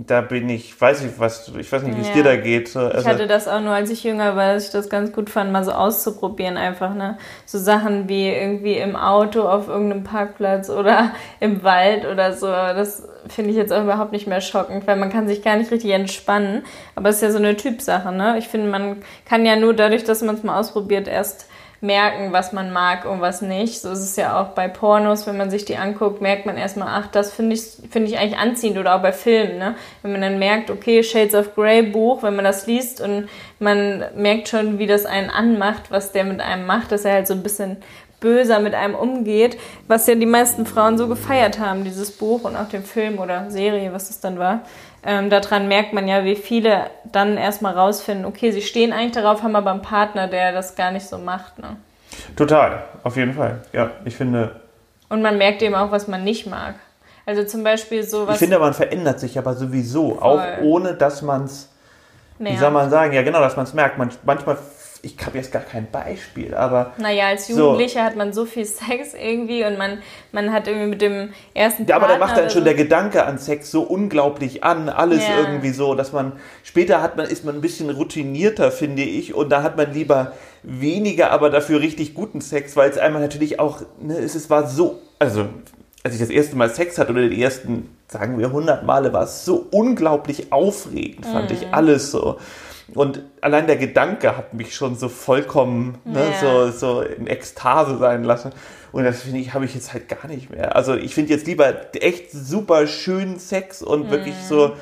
da 0.00 0.20
bin 0.20 0.48
ich, 0.48 0.80
weiß 0.80 1.02
ich 1.02 1.18
was, 1.18 1.50
ich 1.58 1.72
weiß 1.72 1.82
nicht, 1.82 1.96
wie 1.96 2.02
es 2.02 2.08
Ja. 2.08 2.14
dir 2.14 2.22
da 2.22 2.36
geht. 2.36 2.68
so, 2.68 2.86
Ich 2.86 2.94
Also, 2.94 3.08
hatte 3.08 3.26
das 3.26 3.48
auch 3.48 3.60
nur, 3.60 3.72
als 3.72 3.90
ich 3.90 4.04
jünger 4.04 4.36
war, 4.36 4.54
dass 4.54 4.66
ich 4.66 4.70
das 4.70 4.88
ganz 4.88 5.10
gut 5.12 5.28
fand, 5.28 5.50
mal 5.50 5.64
so 5.64 5.72
auszuprobieren 5.72 6.56
einfach, 6.56 6.94
ne? 6.94 7.18
So 7.46 7.58
Sachen 7.58 8.08
wie 8.08 8.28
irgendwie 8.28 8.74
im 8.74 8.94
Auto 8.94 9.42
auf 9.42 9.66
irgendeinem 9.66 10.04
Parkplatz 10.04 10.70
oder 10.70 11.10
im 11.40 11.64
Wald 11.64 12.06
oder 12.06 12.32
so. 12.32 12.46
Das 12.46 13.08
finde 13.28 13.50
ich 13.50 13.56
jetzt 13.56 13.72
auch 13.72 13.82
überhaupt 13.82 14.12
nicht 14.12 14.28
mehr 14.28 14.40
schockend, 14.40 14.86
weil 14.86 14.96
man 14.96 15.10
kann 15.10 15.26
sich 15.26 15.42
gar 15.42 15.56
nicht 15.56 15.72
richtig 15.72 15.90
entspannen. 15.90 16.62
Aber 16.94 17.08
es 17.08 17.16
ist 17.16 17.22
ja 17.22 17.30
so 17.32 17.38
eine 17.38 17.56
Typsache, 17.56 18.12
ne? 18.12 18.38
Ich 18.38 18.46
finde, 18.46 18.70
man 18.70 18.98
kann 19.24 19.44
ja 19.44 19.56
nur 19.56 19.74
dadurch, 19.74 20.04
dass 20.04 20.22
man 20.22 20.36
es 20.36 20.44
mal 20.44 20.60
ausprobiert, 20.60 21.08
erst 21.08 21.46
merken, 21.80 22.32
was 22.32 22.52
man 22.52 22.72
mag 22.72 23.04
und 23.04 23.20
was 23.20 23.40
nicht. 23.40 23.80
So 23.80 23.90
ist 23.90 24.00
es 24.00 24.16
ja 24.16 24.40
auch 24.40 24.48
bei 24.48 24.68
Pornos, 24.68 25.26
wenn 25.26 25.36
man 25.36 25.50
sich 25.50 25.64
die 25.64 25.76
anguckt, 25.76 26.20
merkt 26.20 26.44
man 26.44 26.56
erstmal, 26.56 26.88
ach, 26.90 27.06
das 27.06 27.32
finde 27.32 27.54
ich, 27.54 27.62
finde 27.90 28.08
ich 28.08 28.18
eigentlich 28.18 28.38
anziehend 28.38 28.78
oder 28.78 28.96
auch 28.96 29.02
bei 29.02 29.12
Filmen, 29.12 29.58
ne? 29.58 29.74
Wenn 30.02 30.12
man 30.12 30.20
dann 30.20 30.38
merkt, 30.38 30.70
okay, 30.70 31.02
Shades 31.02 31.34
of 31.34 31.54
Grey 31.54 31.82
Buch, 31.82 32.22
wenn 32.22 32.34
man 32.34 32.44
das 32.44 32.66
liest 32.66 33.00
und 33.00 33.28
man 33.60 34.04
merkt 34.16 34.48
schon, 34.48 34.78
wie 34.78 34.86
das 34.86 35.06
einen 35.06 35.30
anmacht, 35.30 35.90
was 35.90 36.12
der 36.12 36.24
mit 36.24 36.40
einem 36.40 36.66
macht, 36.66 36.90
dass 36.90 37.04
er 37.04 37.12
halt 37.12 37.26
so 37.26 37.34
ein 37.34 37.42
bisschen 37.42 37.76
böser 38.20 38.58
mit 38.58 38.74
einem 38.74 38.96
umgeht, 38.96 39.56
was 39.86 40.06
ja 40.08 40.16
die 40.16 40.26
meisten 40.26 40.66
Frauen 40.66 40.98
so 40.98 41.06
gefeiert 41.06 41.60
haben, 41.60 41.84
dieses 41.84 42.10
Buch 42.10 42.42
und 42.42 42.56
auch 42.56 42.68
den 42.68 42.82
Film 42.82 43.18
oder 43.18 43.50
Serie, 43.50 43.92
was 43.92 44.10
es 44.10 44.18
dann 44.18 44.38
war. 44.40 44.62
Ähm, 45.04 45.30
daran 45.30 45.68
merkt 45.68 45.92
man 45.92 46.08
ja, 46.08 46.24
wie 46.24 46.34
viele 46.34 46.90
dann 47.04 47.36
erstmal 47.36 47.74
rausfinden, 47.74 48.26
okay, 48.26 48.50
sie 48.50 48.62
stehen 48.62 48.92
eigentlich 48.92 49.12
darauf, 49.12 49.42
haben 49.42 49.54
aber 49.54 49.70
einen 49.70 49.82
Partner, 49.82 50.26
der 50.26 50.52
das 50.52 50.74
gar 50.74 50.90
nicht 50.90 51.06
so 51.06 51.18
macht. 51.18 51.58
Ne? 51.58 51.76
total, 52.36 52.82
auf 53.04 53.16
jeden 53.16 53.34
Fall. 53.34 53.60
Ja, 53.72 53.90
ich 54.04 54.16
finde, 54.16 54.56
Und 55.08 55.22
man 55.22 55.38
merkt 55.38 55.62
eben 55.62 55.74
auch, 55.74 55.90
was 55.90 56.08
man 56.08 56.24
nicht 56.24 56.46
mag. 56.46 56.74
Also 57.26 57.44
zum 57.44 57.62
Beispiel 57.62 58.02
so 58.02 58.26
was. 58.26 58.34
ich 58.34 58.38
finde, 58.38 58.58
man 58.58 58.74
verändert 58.74 59.20
sich 59.20 59.38
aber 59.38 59.54
sowieso, 59.54 60.20
auch 60.20 60.40
ohne, 60.62 60.94
dass 60.94 61.22
man 61.22 61.44
es, 61.44 61.68
wie 62.38 62.56
soll 62.56 62.70
man 62.70 62.88
sagen, 62.90 63.12
ja 63.12 63.22
genau, 63.22 63.40
dass 63.40 63.56
man 63.56 63.66
es 63.66 63.74
merkt. 63.74 63.98
Man, 63.98 64.10
manchmal, 64.24 64.56
ich 65.02 65.16
habe 65.24 65.38
jetzt 65.38 65.52
gar 65.52 65.62
kein 65.62 65.88
Beispiel, 65.90 66.54
aber 66.54 66.92
Naja, 66.98 67.28
als 67.28 67.46
So. 67.46 67.56
Jugendlicher 67.58 68.02
hat 68.04 68.16
man 68.16 68.32
so 68.32 68.44
viel 68.44 68.64
Sex 68.64 69.14
irgendwie 69.14 69.64
und 69.64 69.78
man, 69.78 69.98
man 70.32 70.52
hat 70.52 70.66
irgendwie 70.66 70.88
mit 70.88 71.00
dem 71.02 71.30
ersten 71.54 71.86
Ja, 71.86 71.96
aber 71.96 72.08
da 72.08 72.18
macht 72.18 72.36
dann 72.36 72.50
schon 72.50 72.60
so- 72.62 72.64
der 72.64 72.74
Gedanke 72.74 73.24
an 73.24 73.38
Sex 73.38 73.70
so 73.70 73.82
unglaublich 73.82 74.64
an, 74.64 74.88
alles 74.88 75.26
Ja. 75.28 75.38
irgendwie 75.40 75.70
so, 75.70 75.94
dass 75.94 76.12
man 76.12 76.32
später 76.64 77.00
hat 77.00 77.16
man 77.16 77.26
ist 77.26 77.44
man 77.44 77.54
ein 77.54 77.60
bisschen 77.60 77.90
routinierter, 77.90 78.72
finde 78.72 79.02
ich, 79.02 79.34
und 79.34 79.50
da 79.50 79.62
hat 79.62 79.76
man 79.76 79.92
lieber 79.92 80.32
weniger, 80.64 81.30
aber 81.30 81.50
dafür 81.50 81.80
richtig 81.80 82.14
guten 82.14 82.40
Sex, 82.40 82.76
weil 82.76 82.90
es 82.90 82.98
einmal 82.98 83.22
natürlich 83.22 83.60
auch, 83.60 83.82
ne, 84.00 84.18
es, 84.18 84.34
es 84.34 84.50
war 84.50 84.66
so, 84.66 84.98
also 85.18 85.46
als 86.04 86.14
ich 86.14 86.20
das 86.20 86.30
erste 86.30 86.56
Mal 86.56 86.70
Sex 86.70 86.98
hatte 86.98 87.12
oder 87.12 87.28
die 87.28 87.40
ersten, 87.42 87.88
sagen 88.08 88.38
wir, 88.38 88.46
100 88.46 88.84
Male, 88.84 89.12
war 89.12 89.24
es 89.24 89.44
so 89.44 89.66
unglaublich 89.70 90.52
aufregend, 90.52 91.26
fand 91.26 91.50
Mhm. 91.50 91.56
ich 91.56 91.66
alles 91.72 92.10
so. 92.10 92.38
Und 92.94 93.22
allein 93.42 93.66
der 93.66 93.76
Gedanke 93.76 94.36
hat 94.36 94.54
mich 94.54 94.74
schon 94.74 94.96
so 94.96 95.08
vollkommen 95.08 95.98
ne, 96.04 96.24
Ja. 96.42 96.70
so, 96.70 96.70
so 96.70 97.00
in 97.02 97.26
Ekstase 97.26 97.98
sein 97.98 98.24
lassen. 98.24 98.52
Und 98.92 99.04
das 99.04 99.22
finde 99.22 99.40
ich, 99.40 99.52
habe 99.52 99.66
ich 99.66 99.74
jetzt 99.74 99.92
halt 99.92 100.08
gar 100.08 100.26
nicht 100.26 100.50
mehr. 100.50 100.74
Also 100.74 100.94
ich 100.94 101.14
finde 101.14 101.32
jetzt 101.34 101.46
lieber 101.46 101.94
echt 101.94 102.30
super 102.32 102.86
schönen 102.86 103.38
Sex 103.38 103.82
und 103.82 104.10
wirklich 104.10 104.34
so 104.48 104.72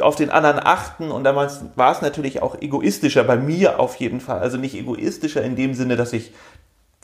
auf 0.00 0.16
den 0.16 0.30
anderen 0.30 0.58
achten. 0.58 1.12
Und 1.12 1.22
damals 1.22 1.60
war 1.76 1.92
es 1.92 2.02
natürlich 2.02 2.42
auch 2.42 2.60
egoistischer, 2.60 3.22
bei 3.22 3.36
mir 3.36 3.78
auf 3.78 3.94
jeden 3.96 4.20
Fall. 4.20 4.40
Also 4.40 4.56
nicht 4.56 4.74
egoistischer 4.74 5.42
in 5.42 5.54
dem 5.54 5.74
Sinne, 5.74 5.94
dass 5.94 6.12
ich 6.12 6.32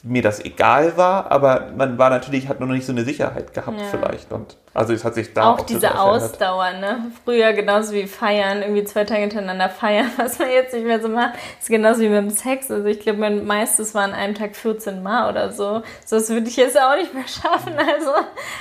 mir 0.03 0.23
das 0.23 0.43
egal 0.45 0.97
war, 0.97 1.31
aber 1.31 1.73
man 1.77 1.99
war 1.99 2.09
natürlich, 2.11 2.49
hat 2.49 2.59
noch 2.59 2.67
nicht 2.67 2.87
so 2.87 2.93
eine 2.93 3.05
Sicherheit 3.05 3.53
gehabt 3.53 3.79
Ja. 3.79 3.85
vielleicht. 3.91 4.33
Und 4.33 4.57
also 4.73 4.93
es 4.93 5.05
hat 5.05 5.15
sich 5.15 5.33
da 5.33 5.53
auch 5.53 5.61
diese 5.63 5.81
total 5.81 5.97
verändert. 5.97 6.31
Ausdauer, 6.31 6.73
ne? 6.75 7.13
Früher 7.25 7.53
genauso 7.53 7.93
wie 7.93 8.07
feiern, 8.07 8.63
irgendwie 8.63 8.85
zwei 8.85 9.05
Tage 9.05 9.23
hintereinander 9.23 9.69
feiern, 9.69 10.11
was 10.17 10.39
man 10.39 10.49
jetzt 10.51 10.73
nicht 10.73 10.87
mehr 10.87 11.01
so 11.01 11.09
macht, 11.09 11.35
ist 11.59 11.69
genauso 11.69 12.01
wie 12.03 12.09
mit 12.09 12.19
dem 12.19 12.31
Sex. 12.31 12.71
Also 12.71 12.87
ich 12.87 13.01
glaube, 13.01 13.19
mein 13.19 13.45
meistes 13.45 13.95
war 13.95 14.05
an 14.05 14.13
einem 14.13 14.35
Tag 14.35 14.55
14 14.55 15.03
Mal 15.03 15.29
oder 15.29 15.51
so. 15.51 15.83
So 16.07 16.17
das 16.17 16.29
würde 16.29 16.49
ich 16.49 16.57
jetzt 16.57 16.81
auch 16.81 16.95
nicht 16.95 17.13
mehr 17.13 17.25
schaffen. 17.27 17.75
Also 17.77 18.11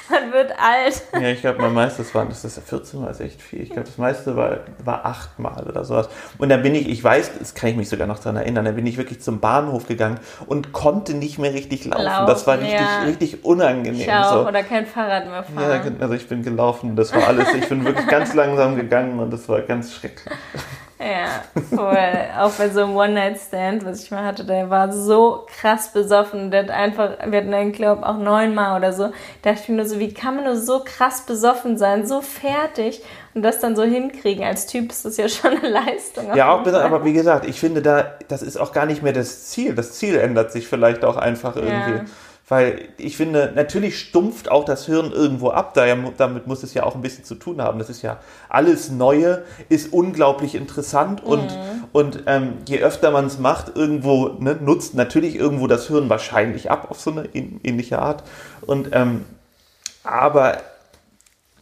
man 0.09 0.33
wird 0.33 0.51
alt. 0.59 1.03
Ja, 1.13 1.29
ich 1.29 1.41
glaube, 1.41 1.61
mein 1.61 1.73
meistes 1.73 2.13
waren, 2.15 2.29
das 2.29 2.43
ist 2.43 2.57
ja 2.57 2.63
14 2.63 3.01
Mal 3.01 3.11
ist 3.11 3.21
echt 3.21 3.41
viel. 3.41 3.61
Ich 3.61 3.69
glaube, 3.69 3.83
das 3.83 3.97
meiste 3.99 4.35
war, 4.35 4.61
war 4.83 5.05
acht 5.05 5.37
Mal 5.37 5.63
oder 5.67 5.85
sowas. 5.85 6.09
Und 6.39 6.49
dann 6.49 6.63
bin 6.63 6.73
ich, 6.73 6.89
ich 6.89 7.03
weiß, 7.03 7.37
das 7.37 7.53
kann 7.53 7.69
ich 7.69 7.75
mich 7.75 7.89
sogar 7.89 8.07
noch 8.07 8.19
dran 8.19 8.35
erinnern, 8.35 8.65
dann 8.65 8.75
bin 8.75 8.87
ich 8.87 8.97
wirklich 8.97 9.21
zum 9.21 9.39
Bahnhof 9.39 9.87
gegangen 9.87 10.19
und 10.47 10.73
konnte 10.73 11.13
nicht 11.13 11.37
mehr 11.37 11.53
richtig 11.53 11.85
laufen. 11.85 12.25
das 12.25 12.47
war 12.47 12.55
Laufen, 12.55 12.67
richtig, 12.67 12.87
ja. 12.87 13.01
richtig 13.03 13.45
unangenehm. 13.45 14.01
Ich 14.01 14.11
auch, 14.11 14.33
so. 14.33 14.47
oder 14.47 14.63
kein 14.63 14.87
Fahrrad 14.87 15.27
mehr 15.27 15.43
fahren. 15.43 15.69
Ja, 15.98 15.98
also 15.99 16.13
ich 16.13 16.27
bin 16.27 16.43
gelaufen, 16.43 16.95
das 16.95 17.13
war 17.13 17.27
alles, 17.27 17.53
ich 17.53 17.67
bin 17.67 17.85
wirklich 17.85 18.07
ganz 18.07 18.33
langsam 18.33 18.75
gegangen 18.75 19.19
und 19.19 19.31
das 19.31 19.47
war 19.49 19.61
ganz 19.61 19.93
schrecklich. 19.93 20.33
Ja, 20.99 21.43
voll. 21.73 21.97
auch 22.37 22.51
bei 22.51 22.67
so 22.69 22.83
einem 22.83 22.95
One-Night-Stand, 22.97 23.85
was 23.85 24.03
ich 24.03 24.11
mal 24.11 24.25
hatte, 24.25 24.43
der 24.43 24.69
war 24.69 24.91
so 24.91 25.45
krass 25.61 25.93
besoffen. 25.93 26.51
Der 26.51 26.63
hat 26.63 26.71
einfach, 26.71 27.11
wir 27.25 27.39
hatten 27.39 27.53
einen 27.53 27.71
Club 27.71 28.03
auch 28.03 28.17
neunmal 28.17 28.77
oder 28.77 28.91
so. 28.91 29.03
Da 29.41 29.51
dachte 29.51 29.61
ich 29.63 29.69
mir 29.69 29.75
nur 29.77 29.85
so, 29.85 29.97
wie 29.99 30.13
kann 30.13 30.35
man 30.35 30.43
nur 30.43 30.57
so 30.57 30.81
krass 30.83 31.21
besoffen 31.21 31.77
sein, 31.77 32.05
so 32.05 32.21
fertig 32.21 33.01
und 33.33 33.43
das 33.43 33.59
dann 33.59 33.77
so 33.77 33.83
hinkriegen? 33.83 34.43
Als 34.43 34.67
Typ 34.67 34.91
ist 34.91 35.05
das 35.05 35.15
ja 35.15 35.29
schon 35.29 35.51
eine 35.51 35.69
Leistung. 35.69 36.35
Ja, 36.35 36.51
auch, 36.51 36.67
aber 36.67 37.05
wie 37.05 37.13
gesagt, 37.13 37.45
ich 37.45 37.61
finde 37.61 37.81
da, 37.81 38.15
das 38.27 38.41
ist 38.41 38.57
auch 38.57 38.73
gar 38.73 38.85
nicht 38.85 39.01
mehr 39.01 39.13
das 39.13 39.45
Ziel. 39.45 39.75
Das 39.75 39.93
Ziel 39.93 40.15
ändert 40.17 40.51
sich 40.51 40.67
vielleicht 40.67 41.05
auch 41.05 41.15
einfach 41.15 41.55
irgendwie. 41.55 41.97
Ja. 41.99 42.05
Weil 42.49 42.89
ich 42.97 43.15
finde, 43.15 43.53
natürlich 43.55 43.99
stumpft 43.99 44.49
auch 44.49 44.65
das 44.65 44.87
Hirn 44.87 45.11
irgendwo 45.11 45.49
ab. 45.51 45.75
damit 46.17 46.47
muss 46.47 46.63
es 46.63 46.73
ja 46.73 46.83
auch 46.83 46.95
ein 46.95 47.01
bisschen 47.03 47.23
zu 47.23 47.35
tun 47.35 47.61
haben. 47.61 47.77
Das 47.77 47.91
ist 47.91 48.01
ja 48.01 48.19
alles 48.49 48.89
Neue, 48.89 49.43
ist 49.69 49.93
unglaublich 49.93 50.55
interessant 50.55 51.23
und, 51.23 51.43
mhm. 51.43 51.83
und 51.93 52.23
ähm, 52.25 52.53
je 52.67 52.79
öfter 52.79 53.11
man 53.11 53.27
es 53.27 53.37
macht, 53.37 53.75
irgendwo 53.75 54.29
ne, 54.39 54.57
nutzt 54.59 54.95
natürlich 54.95 55.35
irgendwo 55.35 55.67
das 55.67 55.87
Hirn 55.87 56.09
wahrscheinlich 56.09 56.71
ab 56.71 56.87
auf 56.89 56.99
so 56.99 57.11
eine 57.11 57.29
ähnliche 57.33 57.99
Art. 57.99 58.23
Und 58.61 58.89
ähm, 58.93 59.25
aber 60.03 60.57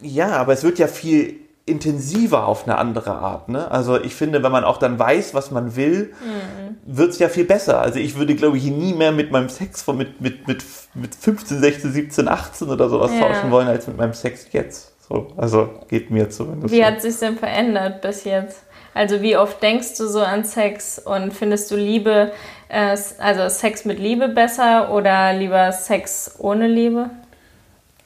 ja, 0.01 0.37
aber 0.37 0.53
es 0.53 0.63
wird 0.63 0.79
ja 0.79 0.87
viel 0.87 1.46
intensiver 1.67 2.47
auf 2.47 2.63
eine 2.63 2.77
andere 2.77 3.11
Art. 3.11 3.49
Ne? 3.49 3.69
Also 3.69 4.01
ich 4.01 4.15
finde, 4.15 4.41
wenn 4.41 4.51
man 4.51 4.63
auch 4.63 4.77
dann 4.77 4.97
weiß, 4.97 5.33
was 5.33 5.51
man 5.51 5.75
will, 5.75 6.13
mhm. 6.21 6.77
wird 6.85 7.11
es 7.11 7.19
ja 7.19 7.27
viel 7.27 7.43
besser. 7.43 7.81
Also 7.81 7.99
ich 7.99 8.17
würde, 8.17 8.35
glaube 8.35 8.57
ich, 8.57 8.63
nie 8.63 8.93
mehr 8.93 9.11
mit 9.11 9.31
meinem 9.31 9.49
Sex 9.49 9.81
von 9.81 9.97
mit, 9.97 10.21
mit, 10.21 10.47
mit, 10.47 10.63
mit 10.93 11.13
15, 11.13 11.59
16, 11.59 11.91
17, 11.91 12.27
18 12.29 12.69
oder 12.69 12.89
sowas 12.89 13.11
ja. 13.13 13.19
tauschen 13.19 13.51
wollen, 13.51 13.67
als 13.67 13.85
mit 13.85 13.97
meinem 13.97 14.13
Sex 14.13 14.47
jetzt. 14.53 14.93
So, 15.07 15.27
also 15.35 15.69
geht 15.89 16.09
mir 16.09 16.29
zumindest. 16.29 16.73
Wie 16.73 16.79
so. 16.79 16.85
hat 16.85 17.01
sich 17.01 17.17
denn 17.19 17.37
verändert 17.37 18.01
bis 18.01 18.23
jetzt? 18.23 18.63
Also 18.93 19.21
wie 19.21 19.37
oft 19.37 19.61
denkst 19.61 19.97
du 19.97 20.07
so 20.07 20.21
an 20.21 20.43
Sex 20.45 20.99
und 20.99 21.33
findest 21.33 21.69
du 21.69 21.75
Liebe, 21.75 22.31
äh, 22.69 22.97
also 23.19 23.49
Sex 23.49 23.85
mit 23.85 23.99
Liebe 23.99 24.29
besser 24.29 24.91
oder 24.91 25.33
lieber 25.33 25.71
Sex 25.73 26.35
ohne 26.39 26.67
Liebe? 26.67 27.09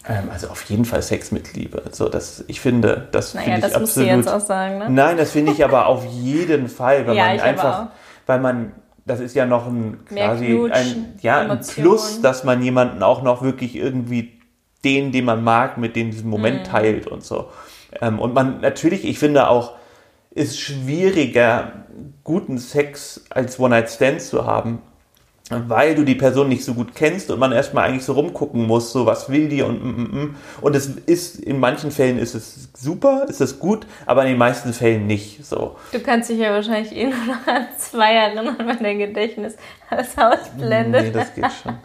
Ähm, 0.08 0.30
also 0.32 0.48
auf 0.50 0.64
jeden 0.64 0.86
Fall 0.86 1.02
Sex 1.02 1.32
mit 1.32 1.54
Liebe. 1.54 1.84
So, 1.92 2.10
das, 2.10 2.44
ich 2.48 2.60
finde, 2.60 3.08
das 3.12 3.34
naja, 3.34 3.44
finde 3.46 3.58
ich 3.60 3.64
das 3.66 3.74
absolut. 3.76 4.12
Musst 4.12 4.28
du 4.28 4.32
jetzt 4.32 4.44
auch 4.44 4.48
sagen, 4.48 4.78
ne? 4.80 4.90
Nein, 4.90 5.18
das 5.18 5.32
finde 5.32 5.52
ich 5.52 5.64
aber 5.64 5.88
auf 5.88 6.06
jeden 6.06 6.68
Fall, 6.68 7.06
weil 7.06 7.16
ja, 7.18 7.26
man 7.28 7.40
einfach, 7.40 7.88
weil 8.26 8.40
man, 8.40 8.72
das 9.06 9.20
ist 9.20 9.36
ja 9.36 9.46
noch 9.46 9.68
ein 9.68 10.00
quasi 10.06 10.70
ein, 10.72 11.14
ja, 11.22 11.40
ein 11.42 11.60
Plus, 11.62 12.22
dass 12.22 12.44
man 12.44 12.62
jemanden 12.64 13.04
auch 13.04 13.22
noch 13.22 13.42
wirklich 13.44 13.76
irgendwie 13.76 14.40
den, 14.84 15.12
den 15.12 15.26
man 15.26 15.44
mag, 15.44 15.78
mit 15.78 15.96
dem 15.96 16.10
diesen 16.10 16.30
Moment 16.30 16.64
mm. 16.64 16.66
teilt 16.66 17.08
und 17.08 17.24
so. 17.24 17.52
Ähm, 18.02 18.20
und 18.20 18.34
man 18.34 18.62
natürlich, 18.62 19.06
ich 19.06 19.20
finde 19.20 19.48
auch, 19.48 19.74
ist 20.32 20.60
schwieriger, 20.60 21.74
guten 22.24 22.58
Sex 22.58 23.26
als 23.30 23.60
One-Night-Stand 23.60 24.22
zu 24.22 24.46
haben, 24.46 24.82
weil 25.68 25.96
du 25.96 26.04
die 26.04 26.16
Person 26.16 26.50
nicht 26.50 26.64
so 26.64 26.74
gut 26.74 26.96
kennst 26.96 27.30
und 27.32 27.40
man 27.40 27.52
erstmal 27.52 27.90
eigentlich 27.90 28.06
so 28.06 28.14
rumgucken 28.14 28.66
muss, 28.66 28.92
so 28.92 29.06
was 29.06 29.30
will 29.30 29.50
die 29.50 29.62
und 29.62 29.84
mm, 29.84 29.88
mm, 29.88 30.24
mm. 30.24 30.36
und 30.62 30.76
es 30.76 30.88
ist 30.88 31.40
in 31.40 31.60
manchen 31.60 31.92
Fällen 31.92 32.18
ist 32.18 32.36
es 32.36 32.70
super, 32.78 33.26
ist 33.28 33.42
es 33.42 33.60
gut, 33.60 33.86
aber 34.06 34.24
in 34.24 34.30
den 34.30 34.38
meisten 34.38 34.74
Fällen 34.74 35.08
nicht 35.08 35.46
so. 35.46 35.76
Du 35.92 36.00
kannst 36.00 36.30
dich 36.30 36.40
ja 36.40 36.52
wahrscheinlich 36.52 36.96
eh 36.96 37.06
nur 37.06 37.26
noch 37.26 37.48
an 37.48 37.68
zwei 37.78 38.14
erinnern, 38.14 38.56
wenn 38.58 38.80
dein 38.80 39.00
Gedächtnis 39.00 39.56
das 39.90 40.18
ausblendet. 40.18 41.04
Nee, 41.04 41.12
das 41.12 41.34
geht 41.34 41.46
schon. 41.64 41.78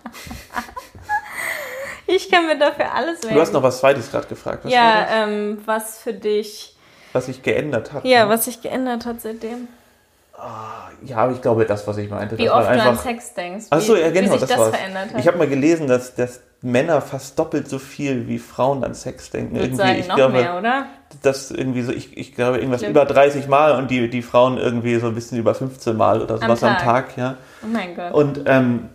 ich 2.07 2.31
kann 2.31 2.47
mir 2.47 2.59
dafür 2.59 2.95
alles 2.95 3.21
merken. 3.23 3.35
Du 3.35 3.41
hast 3.41 3.53
noch 3.53 3.63
was 3.63 3.81
Zweites 3.81 4.11
gerade 4.11 4.27
gefragt. 4.27 4.65
Was 4.65 4.73
ja, 4.73 5.07
ähm, 5.11 5.59
was 5.65 5.99
für 5.99 6.13
dich... 6.13 6.75
Was 7.13 7.27
sich 7.27 7.43
geändert 7.43 7.93
hat. 7.93 8.05
Ja, 8.05 8.25
ne? 8.25 8.31
was 8.31 8.45
sich 8.45 8.61
geändert 8.61 9.07
hat 9.07 9.21
seitdem. 9.21 9.69
Ah, 10.39 10.91
ja, 11.03 11.17
aber 11.19 11.33
ich 11.33 11.41
glaube, 11.41 11.65
das, 11.65 11.87
was 11.87 11.97
ich 11.97 12.11
meinte. 12.11 12.37
Wie 12.37 12.51
oft 12.51 12.67
einfach, 12.67 12.85
du 12.85 12.91
an 12.91 12.99
Sex 12.99 13.35
denkst. 13.35 13.67
Achso, 13.71 13.97
ja, 13.97 14.11
genau, 14.11 14.35
wie 14.35 14.39
sich 14.39 14.49
das, 14.49 14.59
das 14.59 14.69
verändert 14.69 15.15
hat. 15.15 15.21
Ich 15.21 15.27
habe 15.27 15.39
mal 15.39 15.49
gelesen, 15.49 15.87
dass, 15.87 16.15
dass 16.15 16.41
Männer 16.63 17.01
fast 17.01 17.39
doppelt 17.39 17.69
so 17.69 17.79
viel 17.79 18.29
wie 18.29 18.39
Frauen 18.39 18.85
an 18.85 18.95
Sex 18.95 19.31
denken. 19.31 19.57
Ich 19.57 19.63
irgendwie, 19.63 19.77
sagen, 19.77 19.99
ich 19.99 20.09
noch 20.09 20.17
glaube, 20.17 20.33
mehr, 20.33 20.59
oder? 20.59 20.87
Das 21.23 21.51
irgendwie 21.51 21.83
so, 21.83 21.93
ich, 21.93 22.17
ich 22.17 22.35
glaube, 22.35 22.59
irgendwas 22.59 22.81
Stimmt. 22.81 22.97
über 22.97 23.05
30 23.07 23.49
Mal 23.49 23.77
und 23.79 23.91
die, 23.91 24.11
die 24.11 24.23
Frauen 24.23 24.59
irgendwie 24.59 24.97
so 24.97 25.07
ein 25.07 25.15
bisschen 25.15 25.39
über 25.39 25.55
15 25.55 25.97
Mal 25.97 26.21
oder 26.21 26.39
sowas 26.39 26.63
am 26.63 26.77
Tag, 26.77 26.81
am 26.81 26.85
Tag 26.85 27.17
ja. 27.17 27.37
Oh 27.63 27.69
mein 27.69 27.95
Gott. 27.95 28.13
Und 28.13 28.43
ähm, 28.47 28.89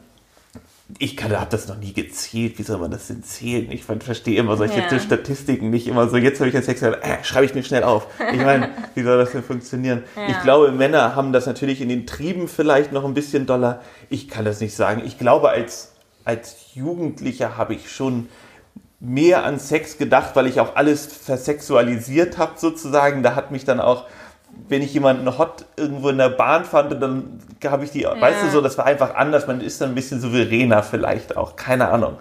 ich 0.99 1.21
habe 1.23 1.47
das 1.49 1.67
noch 1.67 1.77
nie 1.77 1.93
gezählt. 1.93 2.57
Wie 2.57 2.63
soll 2.63 2.77
man 2.77 2.91
das 2.91 3.07
denn 3.07 3.23
zählen? 3.23 3.71
Ich 3.71 3.83
verstehe 3.83 4.37
immer 4.37 4.57
solche 4.57 4.79
ja. 4.79 4.99
Statistiken 4.99 5.69
nicht 5.69 5.87
immer 5.87 6.07
so. 6.09 6.17
Jetzt 6.17 6.39
habe 6.39 6.49
ich 6.49 6.55
einen 6.55 6.63
Sex, 6.63 6.81
äh, 6.81 6.95
schreibe 7.23 7.45
ich 7.45 7.53
mir 7.53 7.63
schnell 7.63 7.83
auf. 7.83 8.07
Ich 8.33 8.41
meine, 8.41 8.69
wie 8.95 9.03
soll 9.03 9.17
das 9.17 9.31
denn 9.31 9.43
funktionieren? 9.43 10.03
Ja. 10.15 10.29
Ich 10.29 10.41
glaube, 10.41 10.71
Männer 10.71 11.15
haben 11.15 11.33
das 11.33 11.45
natürlich 11.45 11.81
in 11.81 11.89
den 11.89 12.07
Trieben 12.07 12.47
vielleicht 12.47 12.91
noch 12.91 13.05
ein 13.05 13.13
bisschen 13.13 13.45
doller. 13.45 13.81
Ich 14.09 14.27
kann 14.27 14.45
das 14.45 14.59
nicht 14.59 14.75
sagen. 14.75 15.03
Ich 15.05 15.17
glaube, 15.17 15.49
als, 15.49 15.91
als 16.25 16.73
Jugendlicher 16.73 17.57
habe 17.57 17.75
ich 17.75 17.91
schon 17.91 18.29
mehr 18.99 19.43
an 19.43 19.59
Sex 19.59 19.97
gedacht, 19.97 20.35
weil 20.35 20.47
ich 20.47 20.59
auch 20.59 20.75
alles 20.75 21.05
versexualisiert 21.05 22.37
habe 22.37 22.53
sozusagen. 22.57 23.23
Da 23.23 23.35
hat 23.35 23.51
mich 23.51 23.65
dann 23.65 23.79
auch 23.79 24.05
wenn 24.67 24.81
ich 24.81 24.93
jemanden 24.93 25.37
hot 25.37 25.65
irgendwo 25.75 26.09
in 26.09 26.17
der 26.17 26.29
Bahn 26.29 26.65
fand, 26.65 27.01
dann 27.01 27.39
habe 27.65 27.83
ich 27.83 27.91
die, 27.91 28.01
ja. 28.01 28.19
weißt 28.19 28.43
du 28.43 28.49
so, 28.49 28.61
das 28.61 28.77
war 28.77 28.85
einfach 28.85 29.15
anders. 29.15 29.47
Man 29.47 29.61
ist 29.61 29.81
dann 29.81 29.89
ein 29.89 29.95
bisschen 29.95 30.21
souveräner 30.21 30.83
vielleicht 30.83 31.35
auch, 31.35 31.55
keine 31.55 31.89
Ahnung. 31.89 32.17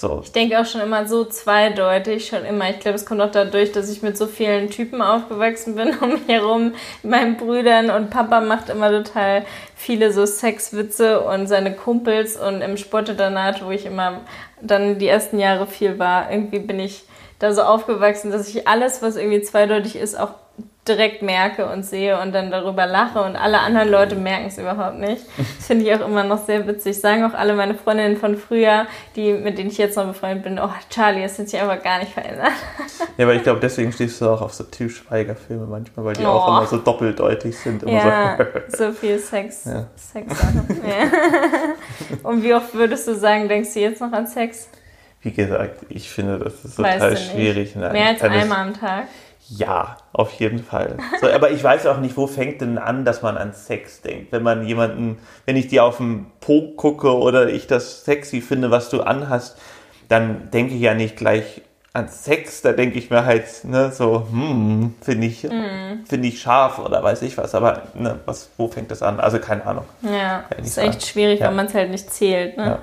So. 0.00 0.22
Ich 0.24 0.32
denke 0.32 0.58
auch 0.58 0.64
schon 0.64 0.80
immer 0.80 1.06
so 1.06 1.26
zweideutig, 1.26 2.26
schon 2.26 2.46
immer. 2.46 2.70
Ich 2.70 2.78
glaube, 2.78 2.96
es 2.96 3.04
kommt 3.04 3.20
auch 3.20 3.30
dadurch, 3.30 3.72
dass 3.72 3.90
ich 3.90 4.00
mit 4.02 4.16
so 4.16 4.26
vielen 4.26 4.70
Typen 4.70 5.02
aufgewachsen 5.02 5.74
bin 5.74 5.94
um 6.00 6.12
mich 6.12 6.26
herum, 6.26 6.72
meinen 7.02 7.36
Brüdern 7.36 7.90
und 7.90 8.08
Papa 8.08 8.40
macht 8.40 8.70
immer 8.70 8.90
total 8.90 9.44
viele 9.76 10.10
so 10.10 10.24
Sexwitze 10.24 11.20
und 11.20 11.48
seine 11.48 11.74
Kumpels 11.74 12.36
und 12.36 12.62
im 12.62 12.78
Sportinternat, 12.78 13.62
wo 13.62 13.70
ich 13.70 13.84
immer 13.84 14.20
dann 14.62 14.98
die 14.98 15.08
ersten 15.08 15.38
Jahre 15.38 15.66
viel 15.66 15.98
war, 15.98 16.30
irgendwie 16.30 16.60
bin 16.60 16.80
ich 16.80 17.04
da 17.38 17.52
so 17.52 17.62
aufgewachsen, 17.62 18.30
dass 18.30 18.48
ich 18.48 18.66
alles, 18.66 19.02
was 19.02 19.16
irgendwie 19.16 19.42
zweideutig 19.42 19.96
ist, 19.96 20.18
auch 20.18 20.32
direkt 20.88 21.20
merke 21.20 21.66
und 21.66 21.84
sehe 21.84 22.18
und 22.20 22.32
dann 22.32 22.50
darüber 22.50 22.86
lache 22.86 23.20
und 23.20 23.36
alle 23.36 23.60
anderen 23.60 23.90
Leute 23.90 24.16
merken 24.16 24.46
es 24.46 24.56
überhaupt 24.56 24.98
nicht. 24.98 25.24
Das 25.36 25.66
finde 25.66 25.84
ich 25.84 25.94
auch 25.94 26.06
immer 26.06 26.24
noch 26.24 26.44
sehr 26.44 26.66
witzig. 26.66 26.98
Sagen 26.98 27.22
auch 27.24 27.34
alle 27.34 27.54
meine 27.54 27.74
Freundinnen 27.74 28.16
von 28.16 28.36
früher, 28.36 28.86
die, 29.14 29.32
mit 29.34 29.58
denen 29.58 29.70
ich 29.70 29.78
jetzt 29.78 29.96
noch 29.96 30.06
befreundet 30.06 30.42
bin, 30.42 30.58
oh 30.58 30.70
Charlie, 30.88 31.22
das 31.22 31.38
hat 31.38 31.48
sich 31.50 31.60
aber 31.60 31.76
gar 31.76 31.98
nicht 31.98 32.12
verändert. 32.12 32.52
Ja, 33.18 33.26
aber 33.26 33.34
ich 33.34 33.42
glaube, 33.42 33.60
deswegen 33.60 33.92
stehst 33.92 34.20
du 34.20 34.30
auch 34.30 34.40
auf 34.40 34.54
so 34.54 34.64
Til 34.64 34.88
Schweiger-Filme 34.88 35.66
manchmal, 35.66 36.06
weil 36.06 36.14
die 36.14 36.24
oh. 36.24 36.28
auch 36.28 36.48
immer 36.48 36.66
so 36.66 36.78
doppeldeutig 36.78 37.56
sind. 37.56 37.82
ja, 37.82 38.38
so. 38.68 38.76
so. 38.86 38.92
viel 38.92 39.18
Sex. 39.18 39.66
Ja. 39.66 39.86
Sex 39.96 40.34
ja. 40.86 42.28
Und 42.28 42.42
wie 42.42 42.54
oft 42.54 42.74
würdest 42.74 43.06
du 43.06 43.14
sagen, 43.14 43.48
denkst 43.48 43.74
du 43.74 43.80
jetzt 43.80 44.00
noch 44.00 44.12
an 44.12 44.26
Sex? 44.26 44.70
Wie 45.22 45.32
gesagt, 45.32 45.84
ich 45.90 46.10
finde, 46.10 46.38
das 46.38 46.64
ist 46.64 46.76
total 46.76 47.16
schwierig. 47.16 47.76
Nein, 47.76 47.92
Mehr 47.92 48.08
als 48.08 48.22
einmal 48.22 48.68
am 48.68 48.74
Tag? 48.74 49.04
Ja, 49.52 49.96
auf 50.12 50.32
jeden 50.34 50.62
Fall. 50.62 50.96
So, 51.20 51.28
aber 51.28 51.50
ich 51.50 51.62
weiß 51.62 51.86
auch 51.86 51.98
nicht, 51.98 52.16
wo 52.16 52.28
fängt 52.28 52.60
denn 52.60 52.78
an, 52.78 53.04
dass 53.04 53.20
man 53.20 53.36
an 53.36 53.52
Sex 53.52 54.00
denkt. 54.00 54.30
Wenn 54.30 54.44
man 54.44 54.64
jemanden, 54.64 55.18
wenn 55.44 55.56
ich 55.56 55.66
dir 55.66 55.82
auf 55.84 55.96
den 55.96 56.26
Po 56.40 56.70
gucke 56.76 57.18
oder 57.18 57.48
ich 57.48 57.66
das 57.66 58.04
sexy 58.04 58.42
finde, 58.42 58.70
was 58.70 58.90
du 58.90 59.02
anhast, 59.02 59.58
dann 60.08 60.50
denke 60.52 60.74
ich 60.74 60.80
ja 60.80 60.94
nicht 60.94 61.16
gleich 61.16 61.62
an 61.92 62.08
Sex. 62.08 62.62
Da 62.62 62.70
denke 62.70 63.00
ich 63.00 63.10
mir 63.10 63.24
halt, 63.24 63.64
ne, 63.64 63.90
so, 63.90 64.28
hm, 64.30 64.94
finde 65.00 65.26
ich, 65.26 65.42
mm. 65.42 66.04
finde 66.04 66.28
ich 66.28 66.40
scharf 66.40 66.78
oder 66.78 67.02
weiß 67.02 67.22
ich 67.22 67.36
was. 67.36 67.56
Aber 67.56 67.82
ne, 67.94 68.20
was, 68.26 68.50
wo 68.56 68.68
fängt 68.68 68.92
das 68.92 69.02
an? 69.02 69.18
Also 69.18 69.40
keine 69.40 69.66
Ahnung. 69.66 69.84
Ja, 70.02 70.44
ist 70.62 70.78
echt 70.78 71.04
schwierig, 71.04 71.40
ja. 71.40 71.48
wenn 71.48 71.56
man 71.56 71.66
es 71.66 71.74
halt 71.74 71.90
nicht 71.90 72.12
zählt. 72.12 72.56
Ne? 72.56 72.64
Ja. 72.64 72.78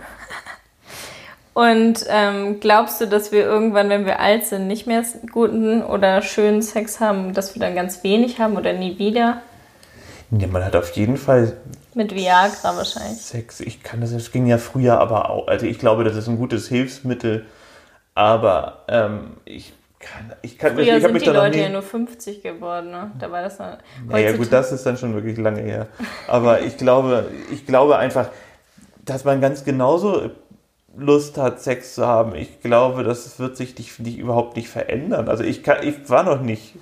Und 1.58 2.06
ähm, 2.08 2.60
glaubst 2.60 3.02
du, 3.02 3.08
dass 3.08 3.32
wir 3.32 3.44
irgendwann, 3.44 3.90
wenn 3.90 4.06
wir 4.06 4.20
alt 4.20 4.46
sind, 4.46 4.68
nicht 4.68 4.86
mehr 4.86 5.04
guten 5.32 5.82
oder 5.82 6.22
schönen 6.22 6.62
Sex 6.62 7.00
haben, 7.00 7.34
dass 7.34 7.56
wir 7.56 7.60
dann 7.60 7.74
ganz 7.74 8.04
wenig 8.04 8.40
haben 8.40 8.58
oder 8.58 8.74
nie 8.74 9.00
wieder? 9.00 9.42
Ja, 10.30 10.46
man 10.46 10.64
hat 10.64 10.76
auf 10.76 10.92
jeden 10.92 11.18
Fall. 11.18 11.58
Mit 11.96 12.14
Viagra 12.14 12.78
wahrscheinlich. 12.78 13.20
Sex, 13.20 13.60
ich 13.60 13.82
kann 13.82 14.02
das, 14.02 14.12
das 14.12 14.32
ging 14.32 14.46
ja 14.46 14.60
früher 14.60 15.00
aber 15.00 15.32
auch. 15.32 15.48
Also 15.48 15.66
ich 15.66 15.80
glaube, 15.80 16.04
das 16.04 16.16
ist 16.16 16.28
ein 16.28 16.38
gutes 16.38 16.68
Hilfsmittel, 16.68 17.48
aber 18.14 18.84
ähm, 18.88 19.38
ich 19.44 19.74
kann, 19.98 20.34
ich 20.44 20.60
kann 20.60 20.76
Früher 20.76 20.84
ich, 20.84 20.94
ich 20.98 21.02
sind 21.02 21.14
mich 21.14 21.24
die 21.24 21.30
Leute 21.32 21.58
nie... 21.58 21.64
ja 21.64 21.70
nur 21.70 21.82
50 21.82 22.44
geworden, 22.44 22.92
ne? 22.92 23.10
Da 23.18 23.32
war 23.32 23.42
das 23.42 23.58
noch. 23.58 23.80
Ja, 24.16 24.32
gut, 24.34 24.54
das 24.54 24.72
ist 24.72 24.86
dann 24.86 24.96
schon 24.96 25.16
wirklich 25.16 25.40
lange 25.40 25.62
her. 25.62 25.88
Aber 26.28 26.62
ich 26.62 26.78
glaube, 26.78 27.32
ich 27.52 27.66
glaube 27.66 27.98
einfach, 27.98 28.30
dass 29.04 29.26
man 29.26 29.42
ganz 29.42 29.66
genauso 29.66 30.30
Lust 30.98 31.38
hat, 31.38 31.62
Sex 31.62 31.96
zu 31.96 32.06
haben. 32.06 32.36
Ich 32.36 32.62
glaube, 32.62 33.04
das 33.04 33.40
wird 33.40 33.58
sich 33.58 33.78
nicht, 33.78 34.00
nicht 34.00 34.18
überhaupt 34.18 34.56
nicht 34.56 34.70
verändern. 34.70 35.30
Also 35.30 35.44
ich, 35.44 35.64
kann, 35.64 35.88
ich 35.88 36.10
war 36.10 36.24
noch 36.24 36.42
nicht 36.42 36.74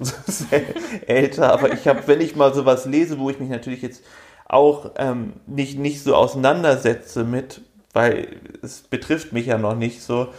älter, 1.07 1.51
aber 1.51 1.73
ich 1.73 1.87
habe, 1.87 2.01
wenn 2.05 2.21
ich 2.21 2.35
mal 2.35 2.53
sowas 2.53 2.85
lese, 2.85 3.19
wo 3.19 3.29
ich 3.29 3.39
mich 3.39 3.49
natürlich 3.49 3.81
jetzt 3.81 4.03
auch 4.47 4.91
ähm, 4.97 5.33
nicht, 5.47 5.79
nicht 5.79 6.03
so 6.03 6.15
auseinandersetze 6.15 7.23
mit, 7.23 7.61
weil 7.93 8.39
es 8.61 8.81
betrifft 8.81 9.33
mich 9.33 9.47
ja 9.47 9.57
noch 9.57 9.75
nicht 9.75 10.01
so, 10.01 10.29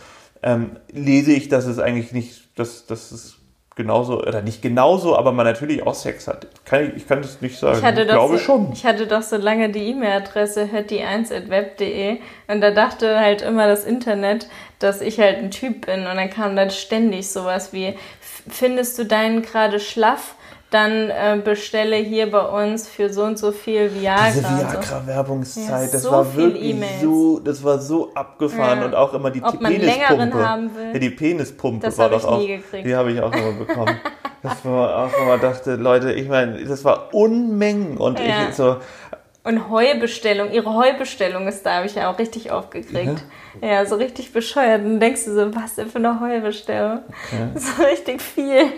ähm, 0.42 0.76
lese 0.90 1.32
ich, 1.32 1.48
dass 1.48 1.66
es 1.66 1.78
eigentlich 1.78 2.12
nicht 2.12 2.46
dass, 2.56 2.86
dass 2.86 3.12
es 3.12 3.35
genauso, 3.76 4.20
oder 4.20 4.42
nicht 4.42 4.62
genauso, 4.62 5.16
aber 5.16 5.30
man 5.32 5.46
natürlich 5.46 5.86
auch 5.86 5.94
Sex 5.94 6.26
hat. 6.26 6.46
Kann 6.64 6.88
ich, 6.88 6.96
ich 6.96 7.06
kann 7.08 7.22
das 7.22 7.40
nicht 7.40 7.58
sagen. 7.58 7.78
Ich, 7.78 7.84
hatte 7.84 8.00
ich 8.02 8.06
doch 8.08 8.14
glaube 8.14 8.38
so, 8.38 8.42
schon. 8.44 8.72
Ich 8.72 8.84
hatte 8.84 9.06
doch 9.06 9.22
so 9.22 9.36
lange 9.36 9.68
die 9.70 9.90
E-Mail-Adresse 9.90 10.68
hetty1.web.de 10.72 12.18
und 12.48 12.60
da 12.60 12.70
dachte 12.70 13.18
halt 13.20 13.42
immer 13.42 13.66
das 13.68 13.84
Internet, 13.84 14.48
dass 14.78 15.00
ich 15.00 15.18
halt 15.20 15.38
ein 15.38 15.50
Typ 15.50 15.86
bin 15.86 16.00
und 16.06 16.16
dann 16.16 16.30
kam 16.30 16.56
dann 16.56 16.70
ständig 16.70 17.30
sowas 17.30 17.72
wie, 17.72 17.86
"F- 17.88 18.42
findest 18.48 18.98
du 18.98 19.04
deinen 19.04 19.42
gerade 19.42 19.78
schlaff? 19.80 20.34
Dann 20.70 21.10
äh, 21.10 21.40
bestelle 21.44 21.94
hier 21.96 22.28
bei 22.30 22.40
uns 22.40 22.88
für 22.88 23.12
so 23.12 23.22
und 23.22 23.38
so 23.38 23.52
viel 23.52 23.94
Viagra. 23.94 24.26
Diese. 24.30 24.42
Viagra-Werbungszeit, 24.42 25.86
Ja, 25.86 25.92
das 25.92 26.02
so 26.02 26.10
war 26.10 26.34
wirklich 26.36 26.74
E-Mails. 26.74 27.00
so, 27.02 27.38
das 27.38 27.62
war 27.62 27.78
so 27.78 28.10
abgefahren 28.14 28.80
Ja. 28.80 28.86
und 28.86 28.94
auch 28.94 29.14
immer 29.14 29.30
die 29.30 29.42
Ob 29.42 29.60
man 29.60 29.72
Penispumpe. 29.72 30.14
längeren 30.16 30.34
haben 30.34 30.74
will. 30.76 30.92
Ja, 30.92 30.98
die 30.98 31.10
Penispumpe 31.10 31.86
Das 31.86 31.96
war 31.98 32.08
doch 32.10 32.24
auch. 32.24 32.40
Die 32.40 32.96
habe 32.96 33.12
ich 33.12 33.20
auch 33.20 33.32
immer 33.32 33.52
bekommen. 33.52 33.96
das 34.42 34.64
war 34.64 35.06
auch, 35.06 35.26
man 35.26 35.40
dachte, 35.40 35.76
Leute, 35.76 36.12
ich 36.12 36.28
meine, 36.28 36.62
das 36.64 36.84
war 36.84 37.14
Unmengen 37.14 37.96
und 37.96 38.18
ich 38.18 38.54
so, 38.54 38.76
Und 39.46 39.70
Heubestellung, 39.70 40.50
ihre 40.50 40.74
Heubestellung 40.74 41.46
ist 41.46 41.64
da, 41.64 41.74
habe 41.74 41.86
ich 41.86 41.94
ja 41.94 42.10
auch 42.10 42.18
richtig 42.18 42.50
aufgekriegt. 42.50 43.22
Ja, 43.62 43.86
so 43.86 43.94
richtig 43.94 44.32
bescheuert. 44.32 44.80
Und 44.80 44.94
dann 44.94 45.00
denkst 45.00 45.24
du 45.24 45.34
so, 45.34 45.54
was 45.54 45.76
denn 45.76 45.88
für 45.88 45.98
eine 45.98 46.18
Heubestellung? 46.20 46.98
So 47.54 47.84
richtig 47.84 48.20
viel. 48.20 48.64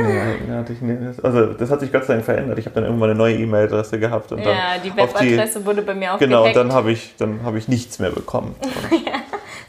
nee. 0.00 0.96
Also 1.22 1.52
das 1.52 1.70
hat 1.70 1.80
sich 1.80 1.92
Gott 1.92 2.04
sei 2.04 2.14
Dank 2.14 2.24
verändert. 2.24 2.58
Ich 2.58 2.64
habe 2.64 2.76
dann 2.76 2.84
irgendwann 2.84 3.10
eine 3.10 3.18
neue 3.18 3.36
E-Mail-Adresse 3.36 3.98
gehabt 3.98 4.32
und 4.32 4.38
dann 4.38 4.56
Ja, 4.56 4.78
die 4.82 4.90
auf 4.90 5.14
Webadresse 5.14 5.66
wurde 5.66 5.82
bei 5.82 5.94
mir 5.94 6.14
auch 6.14 6.18
Genau, 6.18 6.46
und 6.46 6.56
dann 6.56 6.72
habe 6.72 6.90
ich, 6.90 7.14
dann 7.18 7.42
habe 7.42 7.58
ich 7.58 7.68
nichts 7.68 7.98
mehr 7.98 8.10
bekommen. 8.10 8.54
Und 8.90 9.04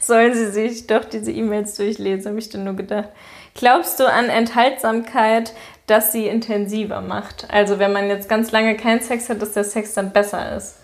Sollen 0.00 0.34
sie 0.34 0.46
sich 0.46 0.86
doch 0.86 1.04
diese 1.04 1.32
E-Mails 1.32 1.74
durchlesen, 1.74 2.30
habe 2.30 2.38
ich 2.38 2.48
dann 2.48 2.64
nur 2.64 2.74
gedacht. 2.74 3.08
Glaubst 3.54 3.98
du 4.00 4.08
an 4.08 4.28
Enthaltsamkeit, 4.28 5.52
dass 5.86 6.12
sie 6.12 6.26
intensiver 6.26 7.00
macht? 7.00 7.46
Also 7.50 7.78
wenn 7.78 7.92
man 7.92 8.08
jetzt 8.08 8.28
ganz 8.28 8.52
lange 8.52 8.76
keinen 8.76 9.00
Sex 9.00 9.28
hat, 9.28 9.40
dass 9.40 9.52
der 9.52 9.64
Sex 9.64 9.94
dann 9.94 10.12
besser 10.12 10.56
ist? 10.56 10.76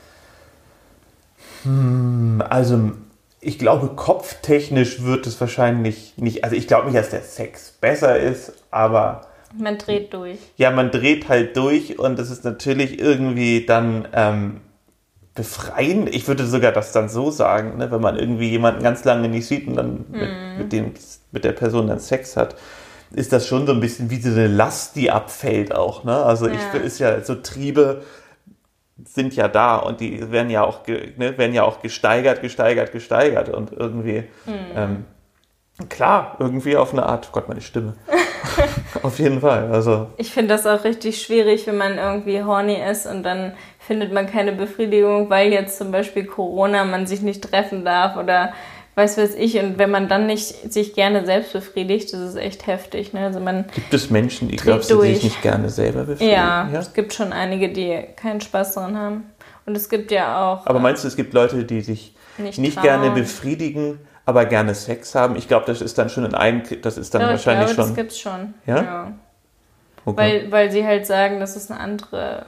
Also, 2.48 2.92
ich 3.40 3.58
glaube, 3.58 3.88
kopftechnisch 3.94 5.02
wird 5.02 5.26
es 5.26 5.40
wahrscheinlich 5.40 6.14
nicht. 6.16 6.42
Also, 6.44 6.56
ich 6.56 6.66
glaube 6.66 6.86
nicht, 6.86 6.98
dass 6.98 7.10
der 7.10 7.22
Sex 7.22 7.72
besser 7.80 8.18
ist, 8.18 8.52
aber 8.70 9.22
Man 9.56 9.78
dreht 9.78 10.12
durch. 10.12 10.38
ja, 10.56 10.70
man 10.72 10.90
dreht 10.90 11.28
halt 11.28 11.56
durch 11.56 11.98
und 11.98 12.18
es 12.18 12.30
ist 12.30 12.44
natürlich 12.44 12.98
irgendwie 12.98 13.64
dann 13.64 14.08
ähm, 14.12 14.60
befreiend. 15.34 16.12
Ich 16.14 16.26
würde 16.26 16.46
sogar 16.46 16.72
das 16.72 16.90
dann 16.92 17.08
so 17.08 17.30
sagen, 17.30 17.78
ne, 17.78 17.90
wenn 17.92 18.00
man 18.00 18.18
irgendwie 18.18 18.50
jemanden 18.50 18.82
ganz 18.82 19.04
lange 19.04 19.28
nicht 19.28 19.46
sieht 19.46 19.68
und 19.68 19.76
dann 19.76 20.04
mit, 20.10 20.30
mit, 20.58 20.72
dem, 20.72 20.94
mit 21.30 21.44
der 21.44 21.52
Person 21.52 21.86
dann 21.86 22.00
Sex 22.00 22.36
hat. 22.36 22.56
Ist 23.14 23.32
das 23.32 23.46
schon 23.46 23.66
so 23.66 23.72
ein 23.72 23.80
bisschen 23.80 24.10
wie 24.10 24.20
so 24.20 24.30
eine 24.30 24.46
Last, 24.48 24.96
die 24.96 25.10
abfällt 25.10 25.74
auch, 25.74 26.04
ne? 26.04 26.16
Also 26.16 26.48
Ja. 26.48 26.54
ich 26.54 26.82
ist 26.82 26.98
ja 26.98 27.20
so 27.22 27.34
Triebe 27.36 28.02
sind 29.04 29.34
ja 29.34 29.48
da 29.48 29.76
und 29.76 30.00
die 30.00 30.30
werden 30.30 30.50
ja 30.50 30.62
auch 30.64 30.86
ne, 30.86 31.36
werden 31.38 31.54
ja 31.54 31.64
auch 31.64 31.80
gesteigert, 31.80 32.40
gesteigert, 32.40 32.92
gesteigert 32.92 33.48
und 33.48 33.72
irgendwie 33.72 34.24
ähm, 34.74 35.04
klar 35.88 36.36
irgendwie 36.38 36.76
auf 36.76 36.92
eine 36.92 37.04
Art. 37.04 37.30
Gott, 37.32 37.48
meine 37.48 37.60
Stimme. 37.60 37.94
auf 39.02 39.18
jeden 39.18 39.40
Fall. 39.40 39.70
Also 39.72 40.08
Ich 40.16 40.32
finde 40.32 40.54
das 40.54 40.66
auch 40.66 40.84
richtig 40.84 41.22
schwierig, 41.22 41.66
wenn 41.66 41.76
man 41.76 41.98
irgendwie 41.98 42.42
horny 42.42 42.76
ist 42.76 43.06
und 43.06 43.22
dann 43.22 43.54
findet 43.78 44.12
man 44.12 44.26
keine 44.26 44.52
Befriedigung, 44.52 45.30
weil 45.30 45.52
jetzt 45.52 45.78
zum 45.78 45.90
Beispiel 45.90 46.24
Corona 46.24 46.84
man 46.84 47.06
sich 47.06 47.22
nicht 47.22 47.42
treffen 47.42 47.84
darf 47.84 48.16
oder 48.16 48.52
weiß 48.94 49.18
was 49.18 49.34
ich. 49.34 49.58
Und 49.58 49.78
wenn 49.78 49.90
man 49.90 50.08
dann 50.08 50.26
nicht 50.26 50.72
sich 50.72 50.94
gerne 50.94 51.24
selbst 51.24 51.52
befriedigt, 51.52 52.12
das 52.12 52.20
ist 52.20 52.36
echt 52.36 52.66
heftig. 52.66 53.12
Ne? 53.12 53.20
Also 53.20 53.40
man, 53.40 53.66
gibt 53.74 53.92
es 53.94 54.10
Menschen, 54.10 54.48
glaubst 54.48 54.90
du, 54.90 55.02
die 55.02 55.14
sich 55.14 55.24
nicht 55.24 55.42
gerne 55.42 55.70
selber 55.70 56.04
befriedigen? 56.04 56.32
ja, 56.32 56.68
es 56.72 56.92
gibt 56.92 57.14
schon 57.14 57.32
einige, 57.32 57.70
die 57.70 58.04
keinen 58.16 58.40
Spaß 58.40 58.74
daran 58.74 58.96
haben. 58.96 59.24
Und 59.64 59.76
es 59.76 59.88
gibt 59.88 60.10
ja 60.10 60.52
auch 60.52 60.66
Aber 60.66 60.80
meinst 60.80 61.04
du, 61.04 61.08
es 61.08 61.16
gibt 61.16 61.32
Leute, 61.34 61.64
die 61.64 61.80
sich 61.82 62.14
Nicht 62.38 62.58
nicht, 62.58 62.82
gerne 62.82 63.10
befriedigen, 63.12 64.00
aber 64.26 64.44
gerne 64.44 64.74
Sex 64.74 65.14
haben? 65.14 65.36
Ich 65.36 65.46
glaube, 65.46 65.66
das 65.66 65.80
ist 65.80 65.96
dann 65.98 66.08
schon 66.08 66.24
in 66.24 66.34
einem, 66.34 66.62
das 66.82 66.98
ist 66.98 67.14
dann 67.14 67.22
ja, 67.22 67.28
ich 67.28 67.32
wahrscheinlich 67.32 67.74
glaube, 67.74 67.76
das 67.76 67.86
schon. 67.86 67.96
gibt's 67.96 68.18
schon. 68.18 68.54
Ja? 68.66 69.12
Okay. 70.04 70.16
Weil, 70.16 70.52
weil 70.52 70.70
sie 70.72 70.84
halt 70.84 71.06
sagen, 71.06 71.38
dass 71.38 71.54
es 71.54 71.70
eine 71.70 71.78
andere 71.78 72.46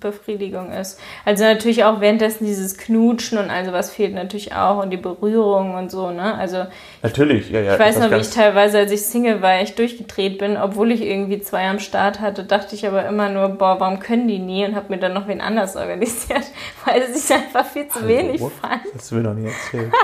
Befriedigung 0.00 0.72
ist. 0.72 1.00
Also 1.24 1.44
natürlich 1.44 1.84
auch 1.84 2.00
währenddessen 2.00 2.46
dieses 2.46 2.76
Knutschen 2.76 3.38
und 3.38 3.50
all 3.50 3.64
sowas 3.64 3.90
fehlt 3.90 4.14
natürlich 4.14 4.54
auch 4.54 4.82
und 4.82 4.90
die 4.90 4.96
Berührung 4.96 5.74
und 5.74 5.90
so, 5.90 6.10
ne? 6.10 6.34
Also 6.34 6.66
Natürlich, 7.02 7.50
ja, 7.50 7.60
ja. 7.60 7.74
ich 7.74 7.78
weiß 7.78 7.98
noch, 7.98 8.10
wie 8.10 8.16
ich 8.16 8.30
teilweise, 8.30 8.78
als 8.78 8.92
ich 8.92 9.02
Single 9.02 9.42
war, 9.42 9.54
echt 9.54 9.78
durchgedreht 9.78 10.38
bin, 10.38 10.56
obwohl 10.56 10.92
ich 10.92 11.02
irgendwie 11.02 11.40
zwei 11.40 11.68
am 11.68 11.78
Start 11.78 12.20
hatte, 12.20 12.44
dachte 12.44 12.74
ich 12.74 12.86
aber 12.86 13.06
immer 13.06 13.28
nur, 13.28 13.48
boah, 13.48 13.80
warum 13.80 14.00
können 14.00 14.28
die 14.28 14.38
nie? 14.38 14.64
Und 14.64 14.74
habe 14.74 14.86
mir 14.90 14.98
dann 14.98 15.14
noch 15.14 15.28
wen 15.28 15.40
anders 15.40 15.76
organisiert, 15.76 16.44
weil 16.84 17.02
es 17.02 17.26
sich 17.26 17.36
einfach 17.36 17.66
viel 17.66 17.88
zu 17.88 18.00
Hallo, 18.00 18.08
wenig 18.08 18.40
what? 18.40 18.52
fand. 18.60 18.82
Das 18.94 19.10
mir 19.10 19.20
noch 19.20 19.34
nie 19.34 19.46
erzählt. 19.46 19.92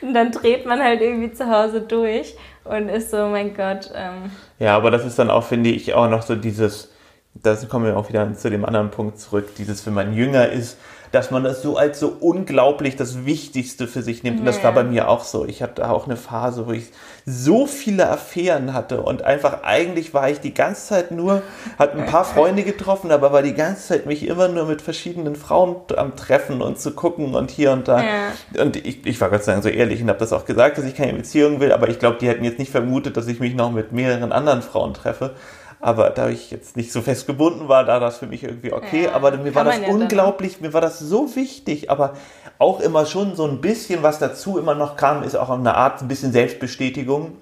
Und 0.00 0.12
dann 0.12 0.32
dreht 0.32 0.66
man 0.66 0.82
halt 0.82 1.00
irgendwie 1.00 1.32
zu 1.32 1.48
Hause 1.50 1.80
durch 1.80 2.36
und 2.64 2.88
ist 2.88 3.10
so, 3.10 3.28
mein 3.28 3.54
Gott, 3.54 3.90
ähm, 3.94 4.30
Ja, 4.58 4.76
aber 4.76 4.90
das 4.90 5.04
ist 5.04 5.18
dann 5.18 5.30
auch, 5.30 5.44
finde 5.44 5.70
ich, 5.70 5.94
auch 5.94 6.08
noch 6.08 6.22
so 6.22 6.34
dieses, 6.34 6.90
da 7.34 7.56
kommen 7.68 7.86
wir 7.86 7.96
auch 7.96 8.08
wieder 8.08 8.32
zu 8.34 8.50
dem 8.50 8.64
anderen 8.64 8.90
Punkt 8.90 9.18
zurück, 9.18 9.54
dieses, 9.56 9.84
wenn 9.86 9.94
man 9.94 10.14
jünger 10.14 10.48
ist, 10.48 10.78
dass 11.14 11.30
man 11.30 11.44
das 11.44 11.62
so 11.62 11.76
als 11.76 12.00
so 12.00 12.16
unglaublich 12.18 12.96
das 12.96 13.24
Wichtigste 13.24 13.86
für 13.86 14.02
sich 14.02 14.24
nimmt. 14.24 14.40
Und 14.40 14.46
das 14.46 14.64
war 14.64 14.72
bei 14.72 14.82
mir 14.82 15.08
auch 15.08 15.22
so. 15.22 15.46
Ich 15.46 15.62
hatte 15.62 15.88
auch 15.88 16.06
eine 16.06 16.16
Phase, 16.16 16.66
wo 16.66 16.72
ich 16.72 16.90
so 17.24 17.66
viele 17.66 18.10
Affären 18.10 18.74
hatte 18.74 19.00
und 19.00 19.22
einfach 19.22 19.62
eigentlich 19.62 20.12
war 20.12 20.28
ich 20.28 20.40
die 20.40 20.52
ganze 20.52 20.88
Zeit 20.88 21.12
nur, 21.12 21.42
hatte 21.78 21.98
ein 21.98 22.06
paar 22.06 22.24
Freunde 22.24 22.64
getroffen, 22.64 23.12
aber 23.12 23.32
war 23.32 23.42
die 23.42 23.54
ganze 23.54 23.86
Zeit 23.88 24.06
mich 24.06 24.26
immer 24.26 24.48
nur 24.48 24.66
mit 24.66 24.82
verschiedenen 24.82 25.36
Frauen 25.36 25.76
am 25.96 26.16
Treffen 26.16 26.60
und 26.60 26.80
zu 26.80 26.90
gucken 26.90 27.36
und 27.36 27.52
hier 27.52 27.70
und 27.70 27.86
da. 27.86 28.02
Ja. 28.02 28.62
Und 28.62 28.74
ich, 28.76 29.06
ich 29.06 29.20
war 29.20 29.30
Gott 29.30 29.44
sei 29.44 29.52
Dank 29.52 29.62
so 29.62 29.70
ehrlich 29.70 30.02
und 30.02 30.08
habe 30.08 30.18
das 30.18 30.32
auch 30.32 30.46
gesagt, 30.46 30.78
dass 30.78 30.84
ich 30.84 30.96
keine 30.96 31.12
Beziehung 31.12 31.60
will, 31.60 31.70
aber 31.70 31.88
ich 31.88 32.00
glaube, 32.00 32.18
die 32.20 32.26
hätten 32.26 32.42
jetzt 32.42 32.58
nicht 32.58 32.72
vermutet, 32.72 33.16
dass 33.16 33.28
ich 33.28 33.38
mich 33.38 33.54
noch 33.54 33.70
mit 33.70 33.92
mehreren 33.92 34.32
anderen 34.32 34.62
Frauen 34.62 34.94
treffe. 34.94 35.36
Aber 35.84 36.08
da 36.08 36.30
ich 36.30 36.50
jetzt 36.50 36.78
nicht 36.78 36.92
so 36.92 37.02
fest 37.02 37.26
gebunden 37.26 37.68
war, 37.68 37.84
da 37.84 37.92
war 37.92 38.00
das 38.00 38.16
für 38.16 38.26
mich 38.26 38.42
irgendwie 38.42 38.72
okay. 38.72 39.04
Ja, 39.04 39.12
aber 39.12 39.36
mir 39.36 39.54
war 39.54 39.64
das 39.64 39.80
ja 39.80 39.82
dann 39.82 40.00
unglaublich, 40.00 40.62
mir 40.62 40.72
war 40.72 40.80
das 40.80 40.98
so 40.98 41.36
wichtig, 41.36 41.90
aber 41.90 42.14
auch 42.56 42.80
immer 42.80 43.04
schon 43.04 43.36
so 43.36 43.46
ein 43.46 43.60
bisschen, 43.60 44.02
was 44.02 44.18
dazu 44.18 44.56
immer 44.56 44.74
noch 44.74 44.96
kam, 44.96 45.22
ist 45.22 45.36
auch 45.36 45.50
eine 45.50 45.74
Art 45.74 46.00
ein 46.00 46.08
bisschen 46.08 46.32
Selbstbestätigung. 46.32 47.32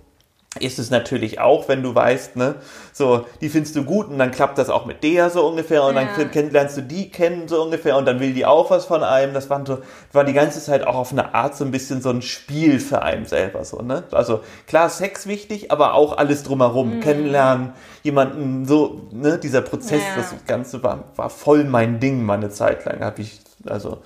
Ist 0.60 0.78
es 0.78 0.90
natürlich 0.90 1.40
auch, 1.40 1.66
wenn 1.68 1.82
du 1.82 1.94
weißt, 1.94 2.36
ne, 2.36 2.56
so, 2.92 3.24
die 3.40 3.48
findest 3.48 3.74
du 3.74 3.84
gut 3.84 4.08
und 4.08 4.18
dann 4.18 4.30
klappt 4.30 4.58
das 4.58 4.68
auch 4.68 4.84
mit 4.84 5.02
der 5.02 5.30
so 5.30 5.46
ungefähr 5.46 5.82
und 5.84 5.94
Ja. 5.94 6.06
dann 6.30 6.50
lernst 6.50 6.76
du 6.76 6.82
die 6.82 7.10
kennen 7.10 7.48
so 7.48 7.62
ungefähr 7.62 7.96
und 7.96 8.04
dann 8.04 8.20
will 8.20 8.34
die 8.34 8.44
auch 8.44 8.70
was 8.70 8.84
von 8.84 9.02
einem. 9.02 9.32
Das 9.32 9.48
war 9.48 9.64
so, 9.66 9.78
war 10.12 10.24
die 10.24 10.34
ganze 10.34 10.60
Zeit 10.62 10.86
auch 10.86 10.94
auf 10.96 11.10
eine 11.12 11.34
Art 11.34 11.56
so 11.56 11.64
ein 11.64 11.70
bisschen 11.70 12.02
so 12.02 12.10
ein 12.10 12.20
Spiel 12.20 12.80
für 12.80 13.00
einen 13.00 13.24
selber 13.24 13.64
so, 13.64 13.80
ne? 13.80 14.04
Also 14.12 14.40
klar, 14.66 14.90
Sex 14.90 15.26
wichtig, 15.26 15.72
aber 15.72 15.94
auch 15.94 16.18
alles 16.18 16.42
drumherum. 16.42 17.00
Kennenlernen, 17.00 17.72
jemanden 18.02 18.66
so, 18.66 19.00
ne, 19.10 19.38
dieser 19.38 19.62
Prozess, 19.62 20.02
Ja. 20.02 20.16
das 20.16 20.34
Ganze 20.46 20.82
war, 20.82 21.04
war 21.16 21.30
voll 21.30 21.64
mein 21.64 21.98
Ding 21.98 22.22
mal 22.24 22.34
eine 22.34 22.50
Zeit 22.50 22.84
lang. 22.84 23.00
Habe 23.00 23.22
ich, 23.22 23.40
also 23.66 23.98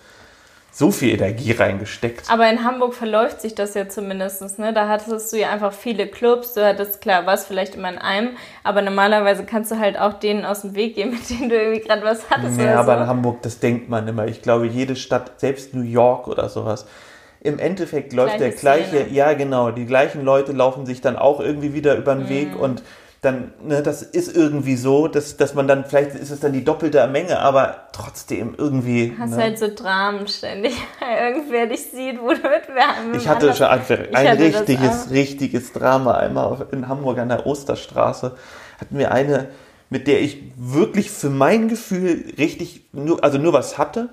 so 0.79 0.91
viel 0.91 1.15
Energie 1.15 1.53
reingesteckt. 1.53 2.31
Aber 2.31 2.51
in 2.51 2.63
Hamburg 2.63 2.93
verläuft 2.93 3.41
sich 3.41 3.55
das 3.55 3.73
ja 3.73 3.89
zumindest, 3.89 4.59
ne? 4.59 4.75
Da 4.75 4.89
hattest 4.89 5.33
du 5.33 5.39
ja 5.39 5.49
einfach 5.49 5.73
viele 5.73 6.07
Clubs, 6.07 6.53
du 6.53 6.63
hattest, 6.67 7.01
klar, 7.01 7.25
was 7.25 7.47
vielleicht 7.47 7.77
immer 7.77 7.89
in 7.89 7.97
einem, 7.97 8.31
aber 8.63 8.83
normalerweise 8.83 9.45
kannst 9.47 9.71
du 9.71 9.79
halt 9.79 9.99
auch 9.99 10.13
denen 10.13 10.45
aus 10.45 10.61
dem 10.61 10.75
Weg 10.75 10.95
gehen, 10.97 11.11
mit 11.13 11.31
denen 11.31 11.49
du 11.49 11.57
irgendwie 11.57 11.81
gerade 11.81 12.03
was 12.03 12.29
hattest 12.29 12.61
Ja, 12.61 12.79
aber 12.79 12.97
so. 12.97 13.01
in 13.05 13.07
Hamburg, 13.07 13.41
das 13.41 13.59
denkt 13.59 13.89
man 13.89 14.07
immer. 14.07 14.27
Ich 14.27 14.43
glaube, 14.43 14.67
jede 14.67 14.97
Stadt, 14.97 15.41
selbst 15.41 15.73
New 15.73 15.81
York 15.81 16.29
oder 16.29 16.51
sowas, 16.51 16.87
im 17.41 17.59
Endeffekt 17.59 18.13
läuft 18.13 18.39
der 18.41 18.51
Gleiche 18.51 18.61
gleiche, 18.91 19.05
Szene. 19.07 19.15
ja 19.17 19.33
genau, 19.33 19.71
die 19.71 19.87
gleichen 19.87 20.23
Leute 20.25 20.53
laufen 20.53 20.85
sich 20.85 21.01
dann 21.01 21.17
auch 21.17 21.41
irgendwie 21.41 21.73
wieder 21.73 21.97
über 21.97 22.15
den 22.15 22.25
Mhm. 22.25 22.29
Weg 22.29 22.49
und 22.61 22.83
dann, 23.27 23.53
ne, 23.63 23.83
das 23.83 24.03
ist 24.03 24.35
irgendwie 24.35 24.77
so, 24.77 25.09
dass, 25.09 25.37
dass 25.37 25.55
man 25.55 25.69
dann, 25.69 25.85
vielleicht 25.85 26.15
ist 26.15 26.31
es 26.31 26.41
dann 26.41 26.53
die 26.53 26.65
doppelte 26.65 27.07
Menge, 27.09 27.39
aber 27.41 27.89
trotzdem 27.93 28.55
irgendwie. 28.57 29.15
Hast 29.19 29.33
ne? 29.33 29.43
halt 29.43 29.59
so 29.59 29.69
Dramen 29.75 30.27
ständig, 30.29 30.73
weil 31.01 31.33
irgendwer 31.33 31.67
dich 31.67 31.91
sieht, 31.91 32.21
wo 32.21 32.29
du 32.29 32.35
mit 32.35 32.69
wärmen 32.69 33.15
Ich 33.15 33.29
hatte 33.29 33.53
schon 33.55 33.67
ein, 33.67 33.83
ein 34.15 34.37
richtiges, 34.39 35.11
richtiges 35.11 35.73
Drama 35.73 36.13
einmal 36.13 36.67
in 36.71 36.89
Hamburg 36.89 37.19
an 37.19 37.29
der 37.29 37.47
Osterstraße. 37.47 38.37
Hatten 38.81 38.99
wir 38.99 39.13
eine, 39.13 39.49
mit 39.91 40.07
der 40.07 40.23
ich 40.23 40.43
wirklich 40.57 41.11
für 41.11 41.31
mein 41.31 41.69
Gefühl 41.69 42.33
richtig, 42.39 42.87
nur, 42.93 43.23
also 43.23 43.39
nur 43.39 43.53
was 43.53 43.77
hatte. 43.77 44.09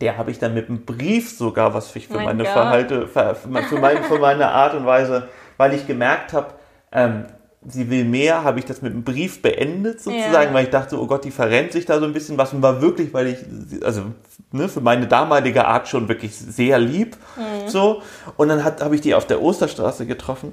Der 0.00 0.16
habe 0.16 0.30
ich 0.30 0.38
dann 0.38 0.54
mit 0.54 0.70
einem 0.70 0.86
Brief 0.86 1.36
sogar, 1.36 1.74
was 1.74 1.94
ich 1.94 2.08
für 2.08 2.14
Mein 2.14 2.24
meine 2.24 2.44
Gott. 2.44 2.52
Verhalte, 2.52 3.06
für, 3.06 3.34
für, 3.34 3.62
für, 3.62 3.78
meine, 3.78 4.02
für 4.02 4.18
meine 4.18 4.48
Art 4.48 4.74
und 4.74 4.86
Weise, 4.86 5.28
weil 5.58 5.74
ich 5.74 5.86
gemerkt 5.86 6.32
habe, 6.32 6.54
ähm, 6.92 7.26
sie 7.68 7.90
will 7.90 8.04
mehr, 8.04 8.42
habe 8.44 8.58
ich 8.58 8.64
das 8.64 8.82
mit 8.82 8.92
einem 8.92 9.04
Brief 9.04 9.40
beendet 9.42 10.00
sozusagen, 10.02 10.48
Ja. 10.48 10.54
weil 10.54 10.64
ich 10.64 10.70
dachte, 10.70 11.00
oh 11.00 11.06
Gott, 11.06 11.24
die 11.24 11.30
verrennt 11.30 11.72
sich 11.72 11.84
da 11.86 11.98
so 12.00 12.06
ein 12.06 12.12
bisschen 12.12 12.36
was 12.38 12.52
und 12.52 12.60
war 12.62 12.82
wirklich, 12.82 13.14
weil 13.14 13.28
ich, 13.28 13.84
also 13.84 14.02
ne, 14.50 14.68
für 14.68 14.80
meine 14.80 15.06
damalige 15.06 15.64
Art 15.66 15.86
schon 15.88 16.08
wirklich 16.08 16.36
sehr 16.36 16.78
lieb, 16.78 17.16
Mhm. 17.36 17.68
so. 17.68 18.02
Und 18.36 18.48
dann 18.48 18.64
habe 18.64 18.94
ich 18.94 19.00
die 19.00 19.14
auf 19.14 19.26
der 19.26 19.40
Osterstraße 19.42 20.06
getroffen 20.06 20.52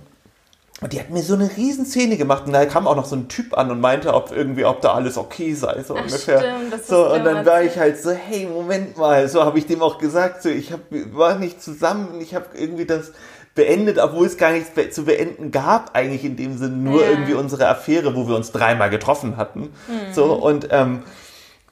Und 0.82 0.94
die 0.94 1.00
hat 1.02 1.10
mir 1.10 1.22
so 1.22 1.34
eine 1.34 1.50
Riesenszene 1.58 2.16
gemacht 2.16 2.44
und 2.46 2.54
da 2.54 2.66
kam 2.66 2.88
auch 2.88 2.96
noch 2.96 3.04
so 3.04 3.16
ein 3.18 3.28
Typ 3.28 3.58
an 3.58 3.70
und 3.70 3.82
meinte, 3.82 4.14
ob 4.14 4.32
irgendwie, 4.32 4.64
ob 4.64 4.80
da 4.80 4.94
alles 4.94 5.18
okay 5.18 5.54
sei, 5.54 5.84
so 5.86 5.94
Ach, 5.98 6.04
ungefähr. 6.04 6.40
stimmt, 6.40 6.72
das 6.72 6.88
so, 6.88 7.12
und 7.12 7.26
dann 7.26 7.46
war 7.46 7.64
ich 7.64 7.78
halt 7.78 8.02
so, 8.02 8.12
hey, 8.12 8.46
Moment 8.46 8.98
mal, 8.98 9.28
so 9.28 9.44
habe 9.44 9.58
ich 9.60 9.66
dem 9.66 9.82
auch 9.82 9.98
gesagt, 9.98 10.42
so, 10.42 10.48
ich 10.48 10.72
hab, 10.72 10.80
waren 11.12 11.42
nicht 11.42 11.62
zusammen, 11.62 12.22
ich 12.22 12.34
habe 12.34 12.46
irgendwie 12.58 12.86
das 12.86 13.12
beendet, 13.56 13.98
obwohl 13.98 14.26
es 14.26 14.38
gar 14.38 14.52
nichts 14.52 14.72
zu 14.96 15.06
beenden 15.06 15.52
gab, 15.52 15.96
eigentlich 15.96 16.24
in 16.24 16.36
dem 16.38 16.58
Sinne, 16.58 16.76
nur 16.76 17.04
Ja. 17.04 17.10
irgendwie 17.10 17.34
unsere 17.34 17.68
Affäre, 17.68 18.16
wo 18.16 18.28
wir 18.28 18.36
uns 18.36 18.52
dreimal 18.52 18.90
getroffen 18.90 19.38
hatten. 19.38 19.74
Hm. 19.88 20.14
So, 20.14 20.34
und 20.34 20.68
ähm, 20.72 21.04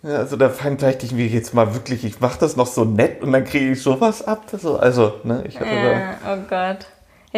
ja, 0.03 0.17
also 0.17 0.35
da 0.37 0.49
fand 0.49 0.83
ich 0.83 1.11
mir 1.11 1.27
jetzt 1.27 1.53
mal 1.53 1.73
wirklich, 1.73 2.03
ich 2.05 2.19
mache 2.19 2.39
das 2.39 2.55
noch 2.55 2.67
so 2.67 2.85
nett 2.85 3.21
und 3.23 3.31
dann 3.31 3.45
kriege 3.45 3.71
ich 3.71 3.81
sowas 3.81 4.25
ab. 4.25 4.43
So, 4.57 4.77
also, 4.77 5.13
ne, 5.23 5.43
ich 5.47 5.59
hatte 5.59 5.69
da. 5.69 5.91
Ja, 5.91 6.13
oh 6.33 6.37
Gott. 6.49 6.85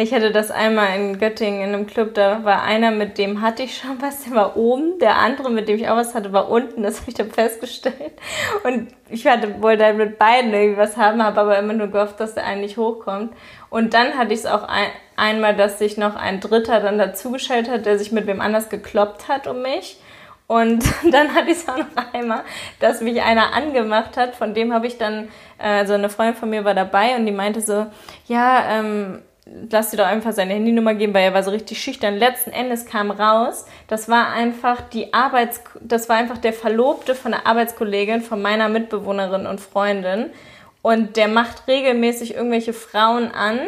Ich 0.02 0.14
hatte 0.14 0.30
das 0.30 0.50
einmal 0.50 0.96
in 0.98 1.18
Göttingen 1.18 1.60
in 1.60 1.74
einem 1.74 1.86
Club, 1.86 2.14
da 2.14 2.42
war 2.42 2.62
einer, 2.62 2.90
mit 2.90 3.18
dem 3.18 3.42
hatte 3.42 3.64
ich 3.64 3.76
schon 3.76 4.00
was, 4.00 4.24
der 4.24 4.34
war 4.34 4.56
oben, 4.56 4.98
der 4.98 5.16
andere, 5.16 5.50
mit 5.50 5.68
dem 5.68 5.76
ich 5.76 5.90
auch 5.90 5.96
was 5.96 6.14
hatte, 6.14 6.32
war 6.32 6.48
unten, 6.48 6.82
das 6.82 7.00
habe 7.00 7.10
ich 7.10 7.16
dann 7.16 7.30
festgestellt. 7.30 8.12
Und 8.64 8.88
ich 9.10 9.26
hatte, 9.26 9.60
wollte 9.60 9.84
halt 9.84 9.98
mit 9.98 10.18
beiden 10.18 10.54
irgendwie 10.54 10.78
was 10.78 10.96
haben, 10.96 11.22
habe 11.22 11.42
aber 11.42 11.58
immer 11.58 11.74
nur 11.74 11.88
gehofft, 11.88 12.18
dass 12.18 12.32
der 12.32 12.46
eine 12.46 12.62
nicht 12.62 12.78
hochkommt. 12.78 13.34
Und 13.68 13.92
dann 13.92 14.16
hatte 14.16 14.32
ich 14.32 14.40
es 14.40 14.46
auch 14.46 14.62
ein, 14.62 14.88
einmal, 15.16 15.54
dass 15.54 15.78
sich 15.78 15.98
noch 15.98 16.16
ein 16.16 16.40
Dritter 16.40 16.80
dann 16.80 16.96
dazugestellt 16.96 17.68
hat, 17.68 17.84
der 17.84 17.98
sich 17.98 18.10
mit 18.10 18.26
wem 18.26 18.40
anders 18.40 18.70
gekloppt 18.70 19.28
hat 19.28 19.46
um 19.46 19.60
mich. 19.60 20.00
Und 20.46 20.82
dann 21.10 21.34
hatte 21.34 21.50
ich 21.50 21.58
es 21.58 21.68
auch 21.68 21.76
noch 21.76 22.14
einmal, 22.14 22.44
dass 22.78 23.02
mich 23.02 23.20
einer 23.20 23.52
angemacht 23.52 24.16
hat. 24.16 24.34
Von 24.34 24.54
dem 24.54 24.72
habe 24.72 24.86
ich 24.86 24.96
dann, 24.96 25.28
äh, 25.58 25.68
also 25.68 25.92
eine 25.92 26.08
Freundin 26.08 26.36
von 26.36 26.48
mir 26.48 26.64
war 26.64 26.74
dabei 26.74 27.16
und 27.16 27.26
die 27.26 27.32
meinte 27.32 27.60
so, 27.60 27.86
ja, 28.26 28.64
ähm, 28.70 29.20
lass 29.70 29.90
dir 29.90 29.98
doch 29.98 30.06
einfach 30.06 30.32
seine 30.32 30.54
Handynummer 30.54 30.94
geben, 30.94 31.14
weil 31.14 31.24
er 31.24 31.34
war 31.34 31.42
so 31.42 31.50
richtig 31.50 31.82
schüchtern. 31.82 32.16
Letzten 32.16 32.50
Endes 32.50 32.86
kam 32.86 33.10
raus, 33.10 33.66
das 33.88 34.08
war 34.08 34.32
einfach 34.32 34.80
die 34.80 35.12
Arbeits, 35.12 35.62
das 35.80 36.08
war 36.08 36.16
einfach 36.16 36.38
der 36.38 36.52
Verlobte 36.52 37.14
von 37.14 37.32
der 37.32 37.46
Arbeitskollegin 37.46 38.22
von 38.22 38.40
meiner 38.40 38.68
Mitbewohnerin 38.68 39.46
und 39.46 39.60
Freundin. 39.60 40.30
Und 40.82 41.16
der 41.16 41.28
macht 41.28 41.68
regelmäßig 41.68 42.34
irgendwelche 42.34 42.72
Frauen 42.72 43.30
an 43.32 43.60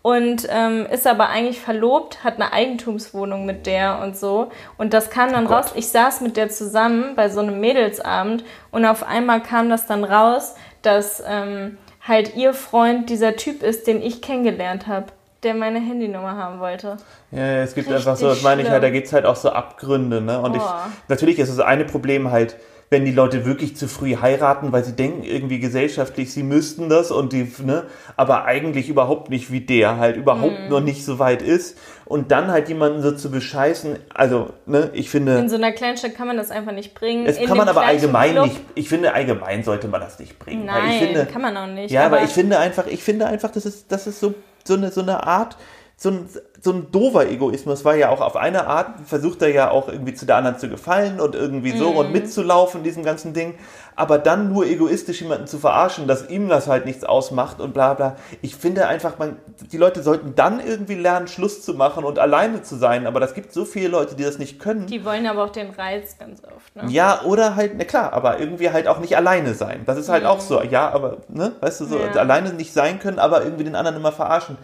und 0.00 0.46
ähm, 0.50 0.86
ist 0.90 1.06
aber 1.06 1.28
eigentlich 1.28 1.60
verlobt, 1.60 2.24
hat 2.24 2.34
eine 2.34 2.52
Eigentumswohnung 2.52 3.44
mit 3.44 3.66
der 3.66 4.00
und 4.02 4.16
so. 4.16 4.50
Und 4.78 4.94
das 4.94 5.10
kam 5.10 5.32
dann 5.32 5.46
Oh 5.46 5.50
raus. 5.50 5.72
Ich 5.74 5.88
saß 5.88 6.20
mit 6.20 6.36
der 6.36 6.48
zusammen 6.48 7.16
bei 7.16 7.28
so 7.28 7.40
einem 7.40 7.60
Mädelsabend 7.60 8.44
und 8.70 8.84
auf 8.86 9.02
einmal 9.02 9.42
kam 9.42 9.68
das 9.68 9.86
dann 9.86 10.04
raus, 10.04 10.54
dass 10.82 11.22
ähm, 11.26 11.78
halt 12.06 12.36
ihr 12.36 12.54
Freund 12.54 13.10
dieser 13.10 13.36
Typ 13.36 13.62
ist, 13.62 13.86
den 13.86 14.02
ich 14.02 14.22
kennengelernt 14.22 14.86
habe, 14.86 15.06
der 15.44 15.54
meine 15.54 15.78
Handynummer 15.80 16.36
haben 16.36 16.60
wollte. 16.60 16.96
Ja, 17.30 17.62
es 17.62 17.74
gibt 17.74 17.88
Richtig 17.88 17.96
einfach 18.06 18.16
so, 18.16 18.28
das 18.28 18.42
meine 18.42 18.62
ich 18.62 18.68
halt, 18.70 18.82
da 18.82 18.86
schlimm. 18.88 18.94
gibt's 18.94 19.12
halt 19.12 19.26
auch 19.26 19.36
so 19.36 19.50
Abgründe, 19.50 20.20
ne? 20.20 20.40
Und 20.40 20.56
ich, 20.56 20.62
Boah. 20.62 20.88
natürlich 21.08 21.38
ist 21.38 21.50
das 21.50 21.60
eine 21.60 21.84
Problem 21.84 22.30
halt, 22.30 22.56
wenn 22.90 23.04
die 23.06 23.12
Leute 23.12 23.44
wirklich 23.44 23.76
zu 23.76 23.88
früh 23.88 24.14
heiraten, 24.16 24.70
weil 24.70 24.84
sie 24.84 24.92
denken 24.92 25.24
irgendwie 25.24 25.58
gesellschaftlich, 25.58 26.32
sie 26.32 26.42
müssten 26.44 26.88
das 26.88 27.10
und 27.10 27.32
die, 27.32 27.50
ne, 27.64 27.84
aber 28.16 28.44
eigentlich 28.44 28.88
überhaupt 28.88 29.30
nicht 29.30 29.50
wie 29.50 29.62
der 29.62 29.96
halt 29.96 30.16
überhaupt 30.16 30.60
Mhm. 30.64 30.68
noch 30.68 30.80
nicht 30.80 31.04
so 31.04 31.18
weit 31.18 31.42
ist 31.42 31.76
und 32.04 32.30
dann 32.30 32.48
halt 32.52 32.68
jemanden 32.68 33.00
so 33.02 33.10
zu 33.12 33.30
bescheißen, 33.30 33.96
also, 34.12 34.50
ne, 34.66 34.90
ich 34.92 35.10
finde, 35.10 35.38
In 35.38 35.48
so 35.48 35.56
einer 35.56 35.72
Kleinstadt 35.72 36.14
kann 36.14 36.28
man 36.28 36.36
das 36.36 36.50
einfach 36.52 36.72
nicht 36.72 36.94
bringen. 36.94 37.24
das 37.24 37.40
kann 37.40 37.56
man 37.56 37.68
aber 37.68 37.84
allgemein 37.84 38.32
Club- 38.32 38.44
nicht, 38.48 38.60
ich 38.74 38.88
finde 38.88 39.12
allgemein 39.14 39.64
sollte 39.64 39.88
man 39.88 40.00
das 40.02 40.18
nicht 40.20 40.38
bringen. 40.38 40.66
Nein, 40.66 40.98
finde, 40.98 41.26
kann 41.26 41.42
man 41.42 41.56
auch 41.56 41.66
nicht. 41.66 41.90
ja, 41.90 42.04
aber, 42.06 42.22
ich 42.22 42.30
finde 42.30 42.58
einfach, 42.58 42.86
ich 42.86 43.02
finde 43.02 43.26
einfach, 43.26 43.50
das 43.50 43.64
ist, 43.66 43.90
das 43.90 44.06
ist 44.06 44.20
so, 44.20 44.34
so 44.66 44.74
eine, 44.74 44.90
so 44.90 45.02
eine 45.02 45.26
Art, 45.26 45.56
so 45.96 46.10
ein, 46.10 46.28
so 46.60 46.72
ein 46.72 46.90
doofer 46.90 47.28
Egoismus, 47.30 47.84
weil 47.84 48.00
ja 48.00 48.08
auch 48.10 48.20
auf 48.20 48.34
eine 48.36 48.66
Art 48.66 48.88
versucht 49.06 49.40
er 49.42 49.48
ja 49.50 49.70
auch 49.70 49.88
irgendwie 49.88 50.12
zu 50.12 50.26
der 50.26 50.36
anderen 50.36 50.58
zu 50.58 50.68
gefallen 50.68 51.20
und 51.20 51.36
irgendwie 51.36 51.70
so 51.70 51.92
Mhm. 51.92 51.96
und 51.98 52.12
mitzulaufen, 52.12 52.80
in 52.80 52.84
diesem 52.84 53.04
ganzen 53.04 53.32
Ding, 53.32 53.54
aber 53.94 54.18
dann 54.18 54.52
nur 54.52 54.66
egoistisch 54.66 55.20
jemanden 55.22 55.46
zu 55.46 55.56
verarschen, 55.58 56.08
dass 56.08 56.28
ihm 56.28 56.48
das 56.48 56.66
halt 56.66 56.84
nichts 56.84 57.04
ausmacht 57.04 57.60
und 57.60 57.74
bla 57.74 57.94
bla. 57.94 58.16
Ich 58.42 58.56
finde 58.56 58.88
einfach, 58.88 59.18
man, 59.18 59.36
die 59.70 59.76
Leute 59.76 60.02
sollten 60.02 60.34
dann 60.34 60.58
irgendwie 60.58 60.96
lernen, 60.96 61.28
Schluss 61.28 61.62
zu 61.62 61.74
machen 61.74 62.02
und 62.04 62.18
alleine 62.18 62.62
zu 62.62 62.74
sein, 62.74 63.06
aber 63.06 63.20
das 63.20 63.32
gibt 63.34 63.52
so 63.52 63.64
viele 63.64 63.86
Leute, 63.86 64.16
die 64.16 64.24
das 64.24 64.38
nicht 64.38 64.58
können. 64.58 64.88
Die 64.88 65.04
wollen 65.04 65.26
aber 65.28 65.44
auch 65.44 65.50
den 65.52 65.70
Reiz 65.70 66.18
ganz 66.18 66.42
oft. 66.44 66.74
Ne? 66.74 66.90
Ja, 66.90 67.22
oder 67.22 67.54
halt, 67.54 67.74
na 67.76 67.84
klar, 67.84 68.12
aber 68.12 68.40
irgendwie 68.40 68.70
halt 68.70 68.88
auch 68.88 68.98
nicht 68.98 69.16
alleine 69.16 69.54
sein. 69.54 69.82
Das 69.86 69.96
ist 69.96 70.08
halt 70.08 70.24
auch 70.24 70.40
so, 70.40 70.60
ja, 70.60 70.90
aber, 70.90 71.18
ne, 71.28 71.52
weißt 71.60 71.82
du, 71.82 71.84
so 71.84 71.98
Ja. 72.00 72.10
alleine 72.20 72.52
nicht 72.52 72.72
sein 72.72 72.98
können, 72.98 73.20
aber 73.20 73.44
irgendwie 73.44 73.62
den 73.64 73.76
anderen 73.76 73.96
immer 73.96 74.10
verarschen. 74.12 74.58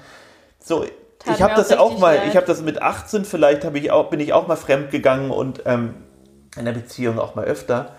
So, 0.59 0.85
ich 1.25 1.43
habe 1.43 1.55
das 1.55 1.71
auch 1.71 1.71
ja 1.71 1.79
auch 1.79 1.99
mal, 1.99 2.17
leid. 2.17 2.27
ich 2.27 2.37
habe 2.37 2.47
das 2.47 2.63
mit 2.63 2.83
18 2.83 3.25
vielleicht, 3.25 3.65
ich 3.65 3.91
auch, 3.91 4.11
bin 4.11 4.21
ich 4.21 4.33
auch 4.33 4.47
mal 4.47 4.57
fremd 4.57 4.91
gegangen 4.91 5.31
und 5.31 5.63
ähm, 5.67 5.95
in 6.57 6.65
der 6.65 6.73
Beziehung 6.73 7.19
auch 7.19 7.35
mal 7.35 7.45
öfter. 7.45 7.95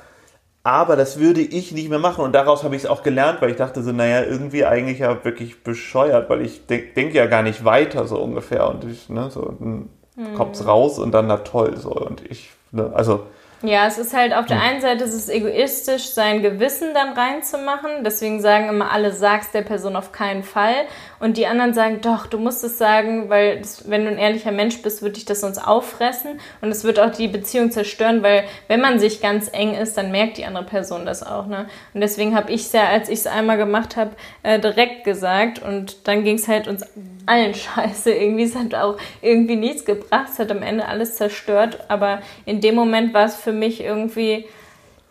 Aber 0.64 0.96
das 0.96 1.20
würde 1.20 1.42
ich 1.42 1.72
nicht 1.72 1.90
mehr 1.90 2.00
machen 2.00 2.24
und 2.24 2.34
daraus 2.34 2.64
habe 2.64 2.76
ich 2.76 2.84
es 2.84 2.90
auch 2.90 3.02
gelernt, 3.04 3.42
weil 3.42 3.50
ich 3.52 3.58
dachte 3.58 3.82
so, 3.84 3.92
naja, 3.92 4.24
irgendwie 4.24 4.66
eigentlich 4.66 5.00
ja 5.00 5.24
wirklich 5.26 5.64
bescheuert, 5.64 6.30
weil 6.30 6.42
ich 6.42 6.68
denke 6.68 6.94
denk 6.94 7.16
ja 7.16 7.26
gar 7.26 7.42
nicht 7.44 7.66
weiter 7.66 8.06
so 8.08 8.20
ungefähr 8.22 8.68
und 8.70 8.84
ich, 8.86 9.10
ne, 9.10 9.32
so, 9.32 9.56
dann 9.60 9.90
Hm. 10.16 10.34
kommt's 10.34 10.68
raus 10.68 11.00
und 11.00 11.12
dann 11.14 11.28
na 11.28 11.38
toll 11.38 11.78
so 11.78 11.92
und 11.92 12.22
ich, 12.30 12.52
ne, 12.72 12.92
also, 12.94 13.26
Ja, 13.64 13.86
es 13.86 14.00
ist 14.00 14.16
halt 14.16 14.34
auf 14.34 14.48
der 14.48 14.60
einen 14.60 14.82
Seite 14.82 15.04
ist 15.04 15.14
es 15.14 15.30
egoistisch, 15.30 16.10
sein 16.14 16.42
Gewissen 16.42 16.96
dann 16.96 17.14
reinzumachen. 17.14 18.04
Deswegen 18.04 18.42
sagen 18.42 18.70
immer 18.70 18.92
alle, 18.92 19.14
sag's 19.14 19.52
der 19.52 19.62
Person 19.62 19.96
auf 19.96 20.12
keinen 20.12 20.42
Fall. 20.42 20.74
Und 21.20 21.38
die 21.38 21.46
anderen 21.46 21.76
sagen, 21.76 22.02
doch, 22.02 22.26
du 22.26 22.40
musst 22.40 22.64
es 22.64 22.80
sagen, 22.80 23.30
weil 23.30 23.60
das, 23.60 23.88
wenn 23.88 24.06
du 24.06 24.10
ein 24.10 24.18
ehrlicher 24.18 24.52
Mensch 24.52 24.82
bist, 24.82 25.04
wird 25.04 25.18
dich 25.18 25.26
das 25.26 25.42
sonst 25.42 25.60
auffressen. 25.60 26.40
Und 26.62 26.70
es 26.70 26.84
wird 26.84 27.00
auch 27.00 27.12
die 27.12 27.28
Beziehung 27.28 27.70
zerstören, 27.70 28.24
weil 28.24 28.46
wenn 28.68 28.82
man 28.82 28.98
sich 28.98 29.22
ganz 29.22 29.48
eng 29.54 29.76
ist, 29.76 29.96
dann 29.96 30.10
merkt 30.10 30.38
die 30.38 30.46
andere 30.46 30.66
Person 30.66 31.06
das 31.06 31.22
auch. 31.22 31.46
Ne? 31.46 31.68
Und 31.94 32.02
deswegen 32.02 32.36
habe 32.36 32.52
ich 32.52 32.62
es 32.62 32.72
ja, 32.72 32.88
als 32.88 33.10
ich 33.10 33.20
es 33.20 33.28
einmal 33.28 33.58
gemacht 33.58 33.96
habe, 33.96 34.12
äh, 34.42 34.60
direkt 34.60 35.04
gesagt. 35.04 35.62
Und 35.62 36.08
dann 36.08 36.24
ging 36.24 36.38
es 36.38 36.48
halt 36.48 36.68
uns 36.68 36.84
allen 37.28 37.54
scheiße. 37.54 38.12
Irgendwie 38.12 38.44
es 38.44 38.56
hat 38.56 38.74
auch 38.74 38.98
irgendwie 39.22 39.56
nichts 39.56 39.86
gebracht. 39.86 40.30
Es 40.34 40.40
hat 40.40 40.50
am 40.50 40.64
Ende 40.64 40.88
alles 40.88 41.18
zerstört. 41.18 41.82
Aber 41.88 42.22
in 42.46 42.62
dem 42.62 42.74
Moment 42.74 43.14
war 43.14 43.26
es 43.26 43.36
für 43.36 43.51
mich 43.52 43.82
irgendwie, 43.82 44.46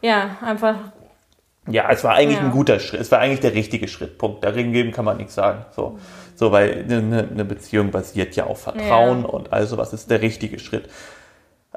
ja, 0.03 0.37
einfach 0.45 0.77
Ja, 1.69 1.89
es 1.91 2.03
war 2.03 2.15
eigentlich 2.15 2.39
Ja. 2.39 2.45
ein 2.45 2.51
guter 2.53 2.81
Schritt. 2.81 3.01
Es 3.01 3.13
war 3.13 3.21
eigentlich 3.21 3.41
der 3.41 3.55
richtige 3.55 3.87
Schritt. 3.87 4.19
Punkt. 4.19 4.43
Dagegen 4.43 4.91
kann 4.93 5.05
man 5.05 5.19
nichts 5.19 5.35
sagen. 5.35 5.65
So, 5.77 5.99
so 6.35 6.51
weil 6.53 6.85
eine, 6.89 7.29
eine 7.31 7.45
Beziehung 7.45 7.91
basiert 7.91 8.35
ja 8.35 8.45
auf 8.47 8.63
Vertrauen 8.63 9.23
Ja. 9.23 9.29
und 9.29 9.53
also 9.53 9.77
was 9.77 9.93
ist 9.93 10.11
der 10.11 10.21
richtige 10.23 10.59
Schritt. 10.59 10.89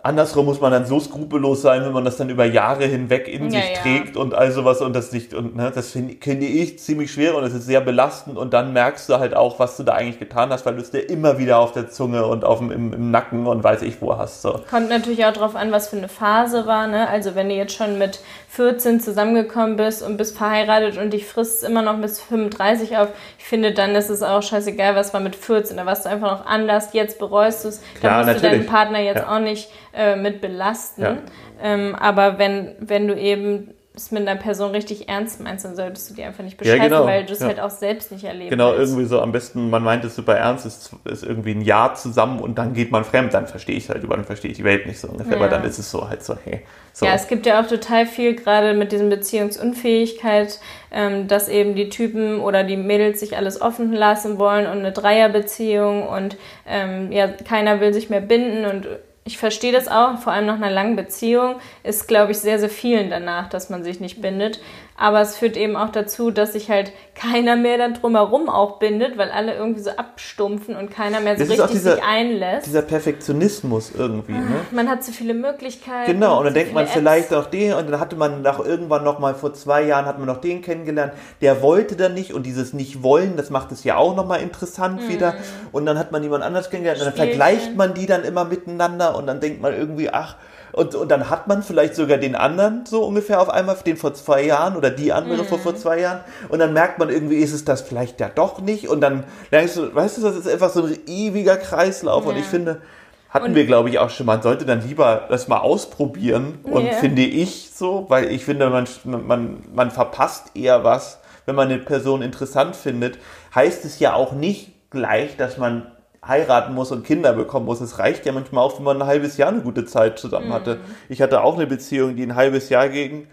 Andersrum 0.01 0.45
muss 0.45 0.59
man 0.59 0.71
dann 0.71 0.87
so 0.87 0.99
skrupellos 0.99 1.61
sein, 1.61 1.85
wenn 1.85 1.91
man 1.91 2.03
das 2.03 2.17
dann 2.17 2.29
über 2.29 2.45
Jahre 2.45 2.85
hinweg 2.85 3.27
in 3.27 3.51
Ja, 3.51 3.61
sich 3.61 3.75
ja. 3.75 3.81
trägt 3.81 4.17
und 4.17 4.33
all 4.33 4.51
sowas 4.51 4.81
und 4.81 4.95
das 4.95 5.11
nicht, 5.11 5.35
und 5.35 5.55
ne, 5.55 5.71
das 5.73 5.91
finde 5.91 6.15
finde 6.19 6.47
ich 6.47 6.79
ziemlich 6.79 7.11
schwer 7.11 7.37
und 7.37 7.43
es 7.43 7.53
ist 7.53 7.67
sehr 7.67 7.79
belastend 7.79 8.37
und 8.37 8.55
dann 8.55 8.73
merkst 8.73 9.07
du 9.07 9.19
halt 9.19 9.35
auch, 9.35 9.59
was 9.59 9.77
du 9.77 9.83
da 9.83 9.93
eigentlich 9.93 10.17
getan 10.17 10.49
hast, 10.49 10.65
weil 10.65 10.75
du 10.75 10.81
es 10.81 10.89
dir 10.89 11.01
immer 11.01 11.37
wieder 11.37 11.59
auf 11.59 11.73
der 11.73 11.91
Zunge 11.91 12.25
und 12.25 12.43
auf 12.43 12.57
dem, 12.57 12.71
im, 12.71 12.91
im 12.91 13.11
Nacken 13.11 13.45
und 13.45 13.63
weiß 13.63 13.83
ich 13.83 14.01
wo 14.01 14.17
hast. 14.17 14.41
So. 14.41 14.61
Kommt 14.67 14.89
natürlich 14.89 15.25
auch 15.25 15.33
drauf 15.33 15.55
an, 15.55 15.71
was 15.71 15.89
für 15.89 15.97
eine 15.97 16.09
Phase 16.09 16.65
war. 16.65 16.87
Ne? 16.87 17.07
Also 17.07 17.35
wenn 17.35 17.47
du 17.47 17.55
jetzt 17.55 17.75
schon 17.75 17.99
mit 17.99 18.19
14 18.55 18.99
zusammengekommen 18.99 19.77
bist 19.77 20.03
und 20.03 20.15
bist 20.17 20.37
verheiratet 20.37 20.97
und 20.99 21.11
dich 21.11 21.25
frisst 21.25 21.63
immer 21.63 21.81
noch 21.81 21.97
bis 21.97 22.19
35 22.21 22.97
auf, 22.97 23.07
ich 23.39 23.45
finde, 23.45 23.71
dann 23.71 23.95
ist 23.95 24.09
es 24.09 24.21
auch 24.21 24.43
scheißegal, 24.43 24.95
was 24.95 25.11
war 25.11 25.21
mit 25.21 25.35
14. 25.35 25.75
Da 25.77 25.87
warst 25.87 26.05
du 26.05 26.09
einfach 26.09 26.39
noch 26.39 26.45
anders, 26.45 26.93
jetzt 26.93 27.17
bereust 27.17 27.63
du 27.63 27.69
es. 27.69 27.81
Da 28.03 28.17
musst 28.17 28.29
du 28.29 28.33
natürlich. 28.33 28.51
deinen 28.59 28.65
Partner 28.67 28.99
jetzt 28.99 29.21
Ja. 29.23 29.35
auch 29.35 29.39
nicht 29.39 29.69
äh, 29.95 30.15
mit 30.15 30.39
belasten. 30.39 31.01
Ja. 31.01 31.17
Ähm, 31.63 31.95
aber 31.95 32.37
wenn, 32.37 32.75
wenn 32.79 33.07
du 33.07 33.15
eben 33.15 33.73
es 33.95 34.09
mit 34.11 34.27
einer 34.27 34.39
Person 34.39 34.71
richtig 34.71 35.07
ernst 35.07 35.39
meinst, 35.39 35.65
dann 35.65 35.75
solltest 35.75 36.09
du 36.09 36.15
die 36.15 36.23
einfach 36.23 36.43
nicht 36.43 36.59
Ja, 36.65 36.73
bescheißen, 36.73 36.89
genau. 36.89 37.05
weil 37.05 37.25
du 37.25 37.33
es 37.33 37.39
Ja. 37.41 37.47
halt 37.47 37.59
auch 37.59 37.69
selbst 37.69 38.11
nicht 38.11 38.23
erleben 38.23 38.49
Genau, 38.49 38.69
willst. 38.71 38.79
irgendwie 38.91 39.05
so 39.05 39.21
am 39.21 39.31
besten, 39.31 39.69
man 39.69 39.83
meint 39.83 40.03
es 40.03 40.15
super 40.15 40.35
ernst, 40.35 40.65
ist, 40.65 40.91
ist 41.05 41.23
irgendwie 41.23 41.51
ein 41.51 41.61
Jahr 41.61 41.93
zusammen 41.93 42.39
und 42.39 42.57
dann 42.57 42.73
geht 42.73 42.89
man 42.91 43.03
fremd, 43.03 43.33
dann 43.35 43.45
verstehe 43.45 43.75
ich 43.75 43.89
halt 43.89 44.03
über, 44.03 44.15
dann 44.15 44.25
verstehe 44.25 44.49
ich 44.49 44.57
die 44.57 44.63
Welt 44.63 44.87
nicht 44.87 44.99
so 44.99 45.07
ungefähr, 45.09 45.33
Ja. 45.33 45.39
aber 45.39 45.47
dann 45.49 45.63
ist 45.63 45.77
es 45.77 45.91
so 45.91 46.09
halt 46.09 46.23
so, 46.23 46.35
hey. 46.43 46.61
So. 46.91 47.05
Ja, 47.05 47.13
es 47.13 47.27
gibt 47.27 47.45
ja 47.45 47.61
auch 47.61 47.67
total 47.67 48.05
viel 48.07 48.35
gerade 48.35 48.73
mit 48.73 48.91
diesem 48.91 49.09
Beziehungsunfähigkeit, 49.09 50.59
ähm, 50.91 51.27
dass 51.27 51.49
eben 51.49 51.75
die 51.75 51.89
Typen 51.89 52.39
oder 52.39 52.63
die 52.63 52.77
Mädels 52.77 53.19
sich 53.19 53.37
alles 53.37 53.61
offen 53.61 53.93
lassen 53.93 54.37
wollen 54.39 54.65
und 54.65 54.79
eine 54.79 54.91
Dreierbeziehung 54.91 56.07
und 56.07 56.37
ähm, 56.67 57.11
ja, 57.11 57.27
keiner 57.27 57.79
will 57.79 57.93
sich 57.93 58.09
mehr 58.09 58.21
binden 58.21 58.65
und 58.65 58.87
ich 59.25 59.37
verstehe 59.37 59.71
das 59.71 59.87
auch, 59.87 60.17
vor 60.19 60.33
allem 60.33 60.45
nach 60.45 60.55
einer 60.55 60.69
langen 60.69 60.95
Beziehung 60.95 61.55
ist, 61.83 62.07
glaube 62.07 62.33
ich, 62.33 62.39
sehr, 62.39 62.59
sehr 62.59 62.69
vielen 62.69 63.09
danach, 63.09 63.49
dass 63.49 63.69
man 63.69 63.83
sich 63.83 63.99
nicht 63.99 64.21
bindet. 64.21 64.59
Aber 64.95 65.21
es 65.21 65.35
führt 65.37 65.57
eben 65.57 65.75
auch 65.75 65.89
dazu, 65.89 66.29
dass 66.29 66.53
sich 66.53 66.69
halt 66.69 66.91
keiner 67.15 67.55
mehr 67.55 67.77
dann 67.79 67.95
drumherum 67.95 68.47
auch 68.47 68.77
bindet, 68.79 69.17
weil 69.17 69.31
alle 69.31 69.55
irgendwie 69.55 69.81
so 69.81 69.89
abstumpfen 69.89 70.75
und 70.75 70.91
keiner 70.91 71.19
mehr 71.19 71.35
so 71.35 71.39
Das 71.43 71.49
richtig 71.49 71.71
dieser- 71.71 71.95
sich 71.95 72.03
einlässt. 72.03 72.67
Dieser 72.67 72.83
Perfektionismus 72.83 73.91
irgendwie, 73.97 74.33
ne? 74.33 74.41
Man 74.71 74.89
hat 74.89 75.03
zu 75.03 75.11
viele 75.11 75.33
Möglichkeiten. 75.33 76.11
Genau, 76.11 76.37
und 76.39 76.45
dann 76.45 76.53
zu 76.53 76.59
denkt 76.59 76.73
man 76.73 76.85
viele 76.85 76.99
vielleicht 77.01 77.31
Apps. 77.31 77.45
auch 77.47 77.49
den, 77.49 77.73
und 77.73 77.89
dann 77.89 77.99
hatte 77.99 78.15
man 78.15 78.41
nach 78.41 78.59
irgendwann 78.59 79.03
noch 79.03 79.19
mal 79.19 79.33
vor 79.35 79.53
zwei 79.53 79.83
Jahren 79.83 80.05
hat 80.05 80.17
man 80.19 80.27
noch 80.27 80.37
den 80.41 80.61
kennengelernt, 80.61 81.13
der 81.41 81.61
wollte 81.61 81.95
dann 81.95 82.13
nicht 82.13 82.33
und 82.33 82.45
dieses 82.45 82.73
Nicht-Wollen, 82.73 83.35
das 83.37 83.49
macht 83.49 83.71
es 83.71 83.83
ja 83.83 83.97
auch 83.97 84.15
noch 84.15 84.27
mal 84.27 84.37
interessant 84.37 85.07
wieder. 85.09 85.35
Und 85.71 85.85
dann 85.85 85.97
hat 85.97 86.11
man 86.11 86.21
jemand 86.23 86.43
anders 86.43 86.69
kennengelernt 86.69 87.01
und 87.01 87.07
dann 87.07 87.15
vergleicht 87.15 87.75
man 87.75 87.93
die 87.93 88.05
dann 88.05 88.23
immer 88.23 88.45
miteinander 88.45 89.15
und 89.17 89.27
dann 89.27 89.39
denkt 89.39 89.61
man 89.61 89.73
irgendwie, 89.73 90.09
ach, 90.11 90.35
und, 90.73 90.95
und 90.95 91.09
dann 91.09 91.29
hat 91.29 91.47
man 91.47 91.63
vielleicht 91.63 91.95
sogar 91.95 92.17
den 92.17 92.35
anderen 92.35 92.85
so 92.85 93.03
ungefähr 93.05 93.39
auf 93.39 93.49
einmal, 93.49 93.77
den 93.85 93.95
vor 93.95 94.13
zwei 94.15 94.43
Jahren 94.43 94.75
oder 94.75 94.89
die 94.89 95.13
andere 95.13 95.43
vor, 95.45 95.59
vor 95.59 95.75
zwei 95.75 95.99
Jahren. 95.99 96.21
Und 96.49 96.59
dann 96.59 96.73
merkt 96.73 96.97
man 96.99 97.09
irgendwie, 97.09 97.37
ist 97.37 97.53
es 97.53 97.63
das 97.63 97.81
vielleicht 97.81 98.19
ja 98.19 98.29
doch 98.29 98.59
nicht. 98.59 98.87
Und 98.89 99.01
dann 99.01 99.23
denkst 99.51 99.75
du, 99.75 99.93
weißt 99.93 100.17
du, 100.17 100.21
das 100.23 100.35
ist 100.35 100.47
einfach 100.47 100.69
so 100.71 100.83
ein 100.85 100.97
ewiger 101.07 101.57
Kreislauf. 101.57 102.25
Und 102.25 102.33
Ja. 102.35 102.41
ich 102.41 102.47
finde, 102.47 102.81
hatten 103.29 103.47
Und- 103.47 103.55
wir, 103.55 103.65
glaube 103.65 103.89
ich, 103.89 103.99
auch 103.99 104.09
schon, 104.09 104.25
man 104.25 104.41
sollte 104.41 104.65
dann 104.65 104.81
lieber 104.87 105.27
das 105.29 105.47
mal 105.47 105.59
ausprobieren. 105.59 106.59
Und 106.63 106.85
Ja. 106.85 106.93
finde 106.93 107.21
ich 107.23 107.69
so, 107.73 108.05
weil 108.09 108.31
ich 108.31 108.43
finde, 108.43 108.69
man, 108.69 108.87
man, 109.03 109.63
man 109.73 109.91
verpasst 109.91 110.51
eher 110.55 110.83
was, 110.83 111.19
wenn 111.45 111.55
man 111.55 111.69
eine 111.69 111.77
Person 111.79 112.21
interessant 112.21 112.75
findet. 112.75 113.17
Heißt 113.53 113.85
es 113.85 113.99
ja 113.99 114.13
auch 114.13 114.33
nicht 114.33 114.89
gleich, 114.89 115.37
dass 115.37 115.57
man 115.57 115.91
heiraten 116.27 116.73
muss 116.73 116.91
und 116.91 117.03
Kinder 117.05 117.33
bekommen 117.33 117.65
muss. 117.65 117.81
Es 117.81 117.99
reicht 117.99 118.25
ja 118.25 118.31
manchmal 118.31 118.63
auch, 118.63 118.77
wenn 118.77 118.83
man 118.83 119.01
ein 119.01 119.07
halbes 119.07 119.37
Jahr 119.37 119.49
eine 119.49 119.61
gute 119.61 119.85
Zeit 119.85 120.19
zusammen 120.19 120.53
hatte. 120.53 120.79
Ich 121.09 121.21
hatte 121.21 121.43
auch 121.43 121.55
eine 121.55 121.67
Beziehung, 121.67 122.15
die 122.15 122.23
ein 122.23 122.35
halbes 122.35 122.69
Jahr 122.69 122.89
ging, 122.89 123.27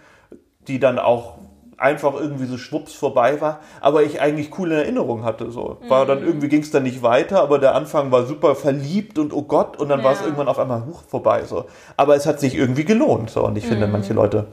die 0.66 0.81
dann 0.81 0.98
auch 0.98 1.38
einfach 1.76 2.12
irgendwie 2.14 2.44
so 2.44 2.59
schwupps 2.59 2.92
vorbei 2.92 3.40
war, 3.40 3.61
aber 3.81 4.03
ich 4.03 4.20
eigentlich 4.20 4.50
coole 4.50 4.74
Erinnerungen 4.83 5.24
hatte. 5.24 5.50
So. 5.50 5.79
War 5.88 6.05
dann 6.05 6.22
irgendwie 6.22 6.48
ging 6.48 6.61
es 6.61 6.70
dann 6.70 6.83
nicht 6.83 7.03
weiter, 7.03 7.40
aber 7.40 7.59
der 7.59 7.74
Anfang 7.74 8.12
war 8.12 8.26
super 8.26 8.55
verliebt 8.55 9.18
und 9.18 9.33
oh 9.33 9.42
Gott, 9.42 9.79
und 9.79 9.88
dann 9.88 10.05
war 10.05 10.12
es 10.12 10.18
Ja. 10.18 10.26
irgendwann 10.26 10.48
auf 10.48 10.59
einmal 10.59 10.85
huch, 10.85 11.03
vorbei. 11.09 11.44
So. 11.44 11.64
Aber 11.96 12.16
es 12.16 12.26
hat 12.26 12.38
sich 12.38 12.55
irgendwie 12.55 12.85
gelohnt. 12.85 13.31
So. 13.31 13.44
Und 13.44 13.57
ich 13.57 13.66
finde, 13.66 13.87
manche 13.87 14.12
Leute 14.12 14.46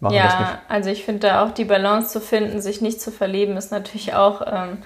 machen 0.00 0.16
das 0.16 0.38
nicht. 0.38 0.50
Ja, 0.50 0.58
also 0.68 0.90
ich 0.90 1.04
finde 1.04 1.28
da 1.28 1.44
auch 1.44 1.52
die 1.52 1.64
Balance 1.64 2.10
zu 2.10 2.20
finden, 2.20 2.60
sich 2.60 2.80
nicht 2.80 3.00
zu 3.00 3.12
verlieben, 3.12 3.56
ist 3.56 3.70
natürlich 3.70 4.14
auch 4.14 4.42
ähm, 4.44 4.78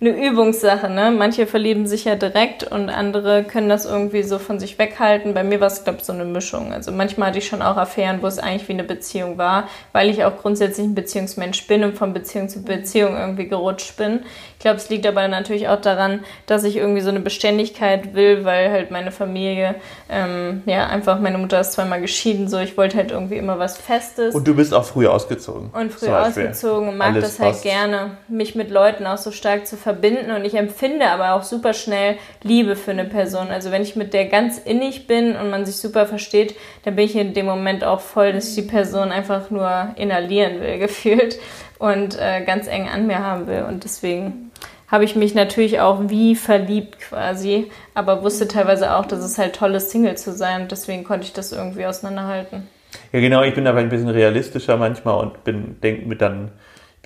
eine 0.00 0.10
Übungssache. 0.10 0.88
Ne? 0.88 1.10
Manche 1.10 1.48
verlieben 1.48 1.86
sich 1.88 2.04
ja 2.04 2.14
direkt 2.14 2.62
und 2.62 2.88
andere 2.88 3.42
können 3.42 3.68
das 3.68 3.84
irgendwie 3.84 4.22
so 4.22 4.38
von 4.38 4.60
sich 4.60 4.78
weghalten. 4.78 5.34
Bei 5.34 5.42
mir 5.42 5.60
war 5.60 5.66
es, 5.66 5.82
glaube 5.82 5.98
ich, 5.98 6.04
so 6.04 6.12
eine 6.12 6.24
Mischung. 6.24 6.72
Also 6.72 6.92
manchmal 6.92 7.28
hatte 7.28 7.38
ich 7.38 7.48
schon 7.48 7.62
auch 7.62 7.76
Affären, 7.76 8.22
wo 8.22 8.28
es 8.28 8.38
eigentlich 8.38 8.68
wie 8.68 8.74
eine 8.74 8.84
Beziehung 8.84 9.38
war, 9.38 9.68
weil 9.92 10.08
ich 10.08 10.24
auch 10.24 10.36
grundsätzlich 10.38 10.86
ein 10.86 10.94
Beziehungsmensch 10.94 11.66
bin 11.66 11.82
und 11.82 11.96
von 11.96 12.12
Beziehung 12.12 12.48
zu 12.48 12.62
Beziehung 12.62 13.16
irgendwie 13.16 13.48
gerutscht 13.48 13.96
bin. 13.96 14.20
Ich 14.54 14.60
glaube, 14.60 14.76
es 14.76 14.88
liegt 14.88 15.06
aber 15.06 15.26
natürlich 15.26 15.68
auch 15.68 15.80
daran, 15.80 16.20
dass 16.46 16.64
ich 16.64 16.76
irgendwie 16.76 17.00
so 17.00 17.10
eine 17.10 17.20
Beständigkeit 17.20 18.14
will, 18.14 18.44
weil 18.44 18.70
halt 18.70 18.90
meine 18.90 19.10
Familie, 19.10 19.76
ähm, 20.08 20.62
ja, 20.66 20.86
einfach, 20.86 21.20
meine 21.20 21.38
Mutter 21.38 21.60
ist 21.60 21.72
zweimal 21.72 22.00
geschieden, 22.00 22.48
so 22.48 22.58
ich 22.58 22.76
wollte 22.76 22.96
halt 22.96 23.10
irgendwie 23.10 23.36
immer 23.36 23.58
was 23.58 23.78
Festes. 23.78 24.34
Und 24.34 24.46
du 24.46 24.54
bist 24.54 24.74
auch 24.74 24.84
früh 24.84 25.06
ausgezogen. 25.06 25.70
Und 25.70 25.92
früh 25.92 26.08
ausgezogen 26.08 26.88
und 26.88 26.96
mag 26.96 27.14
Alles 27.14 27.36
das 27.36 27.40
halt 27.40 27.62
gerne, 27.62 28.16
mich 28.28 28.54
mit 28.54 28.70
Leuten 28.70 29.06
auch 29.06 29.18
so 29.18 29.30
stark 29.32 29.66
zu 29.66 29.76
verbinden. 29.76 29.87
Und 30.30 30.44
ich 30.44 30.54
empfinde 30.54 31.06
aber 31.06 31.34
auch 31.34 31.42
super 31.42 31.72
schnell 31.72 32.16
Liebe 32.42 32.76
für 32.76 32.90
eine 32.90 33.04
Person. 33.04 33.48
Also 33.48 33.70
wenn 33.70 33.82
ich 33.82 33.96
mit 33.96 34.12
der 34.14 34.26
ganz 34.26 34.58
innig 34.58 35.06
bin 35.06 35.36
und 35.36 35.50
man 35.50 35.64
sich 35.66 35.76
super 35.76 36.06
versteht, 36.06 36.54
dann 36.84 36.96
bin 36.96 37.04
ich 37.04 37.16
in 37.16 37.34
dem 37.34 37.46
Moment 37.46 37.84
auch 37.84 38.00
voll, 38.00 38.32
dass 38.32 38.48
ich 38.50 38.54
die 38.54 38.70
Person 38.70 39.10
einfach 39.10 39.50
nur 39.50 39.88
inhalieren 39.96 40.60
will, 40.60 40.78
gefühlt. 40.78 41.38
Und 41.78 42.18
äh, 42.18 42.44
ganz 42.44 42.66
eng 42.66 42.88
an 42.88 43.06
mir 43.06 43.20
haben 43.20 43.46
will. 43.46 43.64
Und 43.68 43.84
deswegen 43.84 44.50
habe 44.88 45.04
ich 45.04 45.14
mich 45.14 45.34
natürlich 45.34 45.80
auch 45.80 46.00
wie 46.08 46.34
verliebt 46.34 46.98
quasi, 46.98 47.70
aber 47.94 48.22
wusste 48.22 48.48
teilweise 48.48 48.96
auch, 48.96 49.06
dass 49.06 49.20
es 49.20 49.38
halt 49.38 49.54
toll 49.54 49.74
ist, 49.74 49.90
Single 49.90 50.16
zu 50.16 50.32
sein. 50.32 50.62
Und 50.62 50.72
deswegen 50.72 51.04
konnte 51.04 51.26
ich 51.26 51.32
das 51.32 51.52
irgendwie 51.52 51.86
auseinanderhalten. 51.86 52.66
Ja, 53.12 53.20
genau, 53.20 53.42
ich 53.42 53.54
bin 53.54 53.66
aber 53.66 53.78
ein 53.78 53.90
bisschen 53.90 54.08
realistischer 54.08 54.76
manchmal 54.76 55.20
und 55.20 55.44
bin, 55.44 55.80
denke 55.80 56.06
mir 56.06 56.16
dann, 56.16 56.50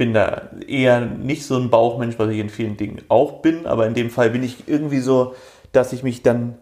bin 0.02 0.14
da 0.14 0.50
eher 0.66 1.00
nicht 1.00 1.44
so 1.44 1.56
ein 1.56 1.70
Bauchmensch, 1.70 2.18
was 2.18 2.28
ich 2.28 2.40
in 2.40 2.48
vielen 2.48 2.76
Dingen 2.76 3.02
auch 3.06 3.40
bin, 3.40 3.66
aber 3.66 3.86
in 3.86 3.94
dem 3.94 4.10
Fall 4.10 4.30
bin 4.30 4.42
ich 4.42 4.64
irgendwie 4.66 4.98
so, 4.98 5.36
dass 5.70 5.92
ich 5.92 6.02
mich 6.02 6.24
dann 6.24 6.58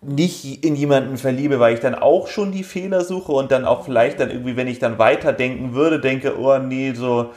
nicht 0.00 0.64
in 0.64 0.74
jemanden 0.74 1.18
verliebe, 1.18 1.60
weil 1.60 1.74
ich 1.74 1.80
dann 1.80 1.94
auch 1.94 2.28
schon 2.28 2.50
die 2.50 2.62
Fehler 2.62 3.04
suche 3.04 3.32
und 3.32 3.52
dann 3.52 3.66
auch 3.66 3.84
vielleicht 3.84 4.20
dann 4.20 4.30
irgendwie, 4.30 4.56
wenn 4.56 4.68
ich 4.68 4.78
dann 4.78 4.98
weiterdenken 4.98 5.74
würde, 5.74 6.00
denke, 6.00 6.40
oh 6.40 6.56
nee, 6.56 6.94
so, 6.94 7.28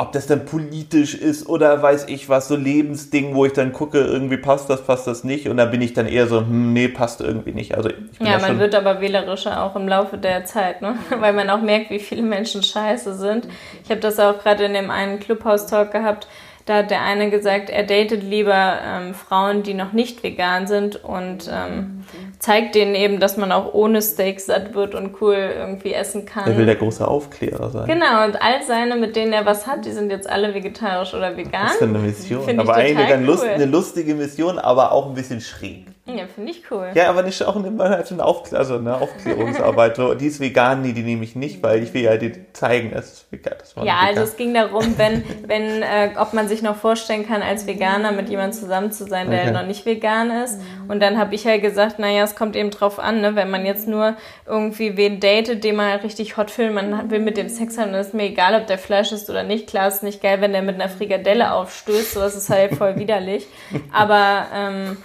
ob 0.00 0.12
das 0.12 0.26
dann 0.26 0.46
politisch 0.46 1.14
ist 1.14 1.46
oder 1.46 1.82
weiß 1.82 2.06
ich 2.08 2.30
was, 2.30 2.48
so 2.48 2.56
Lebensding, 2.56 3.34
wo 3.34 3.44
ich 3.44 3.52
dann 3.52 3.74
gucke, 3.74 3.98
irgendwie 3.98 4.38
passt 4.38 4.70
das, 4.70 4.82
passt 4.82 5.06
das 5.06 5.24
nicht 5.24 5.46
und 5.46 5.58
dann 5.58 5.70
bin 5.70 5.82
ich 5.82 5.92
dann 5.92 6.06
eher 6.06 6.26
so, 6.26 6.40
hm, 6.40 6.72
nee, 6.72 6.88
passt 6.88 7.20
irgendwie 7.20 7.52
nicht. 7.52 7.76
Also 7.76 7.90
Ja, 8.18 8.38
man 8.38 8.58
wird 8.58 8.74
aber 8.74 9.02
wählerischer 9.02 9.62
auch 9.62 9.76
im 9.76 9.86
Laufe 9.86 10.16
der 10.16 10.46
Zeit, 10.46 10.80
ne? 10.80 10.94
weil 11.20 11.34
man 11.34 11.50
auch 11.50 11.60
merkt, 11.60 11.90
wie 11.90 11.98
viele 11.98 12.22
Menschen 12.22 12.62
scheiße 12.62 13.14
sind. 13.14 13.46
Ich 13.84 13.90
habe 13.90 14.00
das 14.00 14.18
auch 14.18 14.38
gerade 14.38 14.64
in 14.64 14.72
dem 14.72 14.90
einen 14.90 15.20
Clubhouse-Talk 15.20 15.92
gehabt. 15.92 16.26
Da 16.66 16.78
hat 16.78 16.90
der 16.90 17.02
eine 17.02 17.30
gesagt, 17.30 17.70
er 17.70 17.84
datet 17.84 18.22
lieber 18.22 18.78
ähm, 18.84 19.14
Frauen, 19.14 19.62
die 19.62 19.74
noch 19.74 19.92
nicht 19.92 20.22
vegan 20.22 20.66
sind 20.66 21.02
und 21.02 21.50
ähm, 21.52 22.04
zeigt 22.38 22.74
denen 22.74 22.94
eben, 22.94 23.20
dass 23.20 23.36
man 23.36 23.52
auch 23.52 23.74
ohne 23.74 24.02
Steak 24.02 24.40
satt 24.40 24.74
wird 24.74 24.94
und 24.94 25.20
cool 25.20 25.34
irgendwie 25.34 25.92
essen 25.92 26.26
kann. 26.26 26.46
er 26.46 26.56
will 26.56 26.66
der 26.66 26.76
große 26.76 27.06
Aufklärer 27.06 27.70
sein. 27.70 27.86
Genau, 27.86 28.24
und 28.24 28.40
all 28.40 28.62
seine, 28.66 28.96
mit 28.96 29.16
denen 29.16 29.32
er 29.32 29.46
was 29.46 29.66
hat, 29.66 29.84
die 29.84 29.92
sind 29.92 30.10
jetzt 30.10 30.28
alle 30.28 30.54
vegetarisch 30.54 31.14
oder 31.14 31.36
vegan. 31.36 31.62
Das 31.62 31.74
ist 31.76 31.82
eine 31.82 31.98
Mission. 31.98 32.44
Find 32.44 32.60
aber 32.60 32.74
eigentlich 32.74 33.26
Lust, 33.26 33.44
cool. 33.44 33.50
eine 33.50 33.66
lustige 33.66 34.14
Mission, 34.14 34.58
aber 34.58 34.92
auch 34.92 35.06
ein 35.06 35.14
bisschen 35.14 35.40
schräg. 35.40 35.86
Ja, 36.18 36.26
finde 36.26 36.52
ich 36.52 36.62
cool. 36.70 36.90
Ja, 36.94 37.08
aber 37.08 37.22
nicht 37.22 37.42
auch 37.42 37.56
eine, 37.56 37.76
halt 37.78 38.10
eine, 38.12 38.24
Auf, 38.24 38.52
also 38.52 38.76
eine 38.76 38.96
Aufklärungsarbeit. 39.00 39.96
So, 39.96 40.14
die 40.14 40.26
ist 40.26 40.40
vegan, 40.40 40.82
nee, 40.82 40.92
die 40.92 41.02
nehme 41.02 41.24
ich 41.24 41.36
nicht, 41.36 41.62
weil 41.62 41.82
ich 41.82 41.94
will 41.94 42.02
ja 42.02 42.16
die 42.16 42.32
zeigen, 42.52 42.92
es 42.92 43.12
ist 43.12 43.32
vegan. 43.32 43.54
Das 43.58 43.76
war 43.76 43.84
Ja, 43.84 43.98
also 44.06 44.22
es 44.22 44.36
ging 44.36 44.54
darum, 44.54 44.96
wenn, 44.96 45.22
wenn, 45.46 45.82
äh, 45.82 46.10
ob 46.18 46.32
man 46.34 46.48
sich 46.48 46.62
noch 46.62 46.76
vorstellen 46.76 47.26
kann, 47.26 47.42
als 47.42 47.66
Veganer 47.66 48.12
mit 48.12 48.28
jemandem 48.28 48.58
zusammen 48.58 48.92
zu 48.92 49.06
sein, 49.06 49.30
der 49.30 49.40
Okay. 49.42 49.52
noch 49.52 49.66
nicht 49.66 49.86
vegan 49.86 50.30
ist. 50.30 50.60
Und 50.88 51.00
dann 51.00 51.18
habe 51.18 51.34
ich 51.34 51.46
halt 51.46 51.62
gesagt, 51.62 51.98
naja, 51.98 52.24
es 52.24 52.34
kommt 52.36 52.56
eben 52.56 52.70
drauf 52.70 52.98
an, 52.98 53.20
ne? 53.20 53.36
wenn 53.36 53.50
man 53.50 53.64
jetzt 53.64 53.88
nur 53.88 54.16
irgendwie 54.46 54.96
wen 54.96 55.20
datet, 55.20 55.64
den 55.64 55.76
man 55.76 56.00
richtig 56.00 56.36
hot 56.36 56.50
findet, 56.50 56.74
man 56.74 57.10
will 57.10 57.20
mit 57.20 57.36
dem 57.36 57.48
Sex 57.48 57.78
haben, 57.78 57.92
dann 57.92 58.00
ist 58.00 58.14
mir 58.14 58.24
egal, 58.24 58.54
ob 58.60 58.66
der 58.66 58.78
Fleisch 58.78 59.12
ist 59.12 59.30
oder 59.30 59.42
nicht. 59.42 59.68
Klar, 59.68 59.88
ist 59.88 60.02
nicht 60.02 60.22
geil, 60.22 60.40
wenn 60.40 60.52
der 60.52 60.62
mit 60.62 60.74
einer 60.74 60.88
Frikadelle 60.88 61.52
aufstößt, 61.52 62.12
sowas 62.14 62.36
ist 62.36 62.50
halt 62.50 62.74
voll 62.74 62.96
widerlich. 62.98 63.46
Aber 63.92 64.46
ähm, 64.54 64.96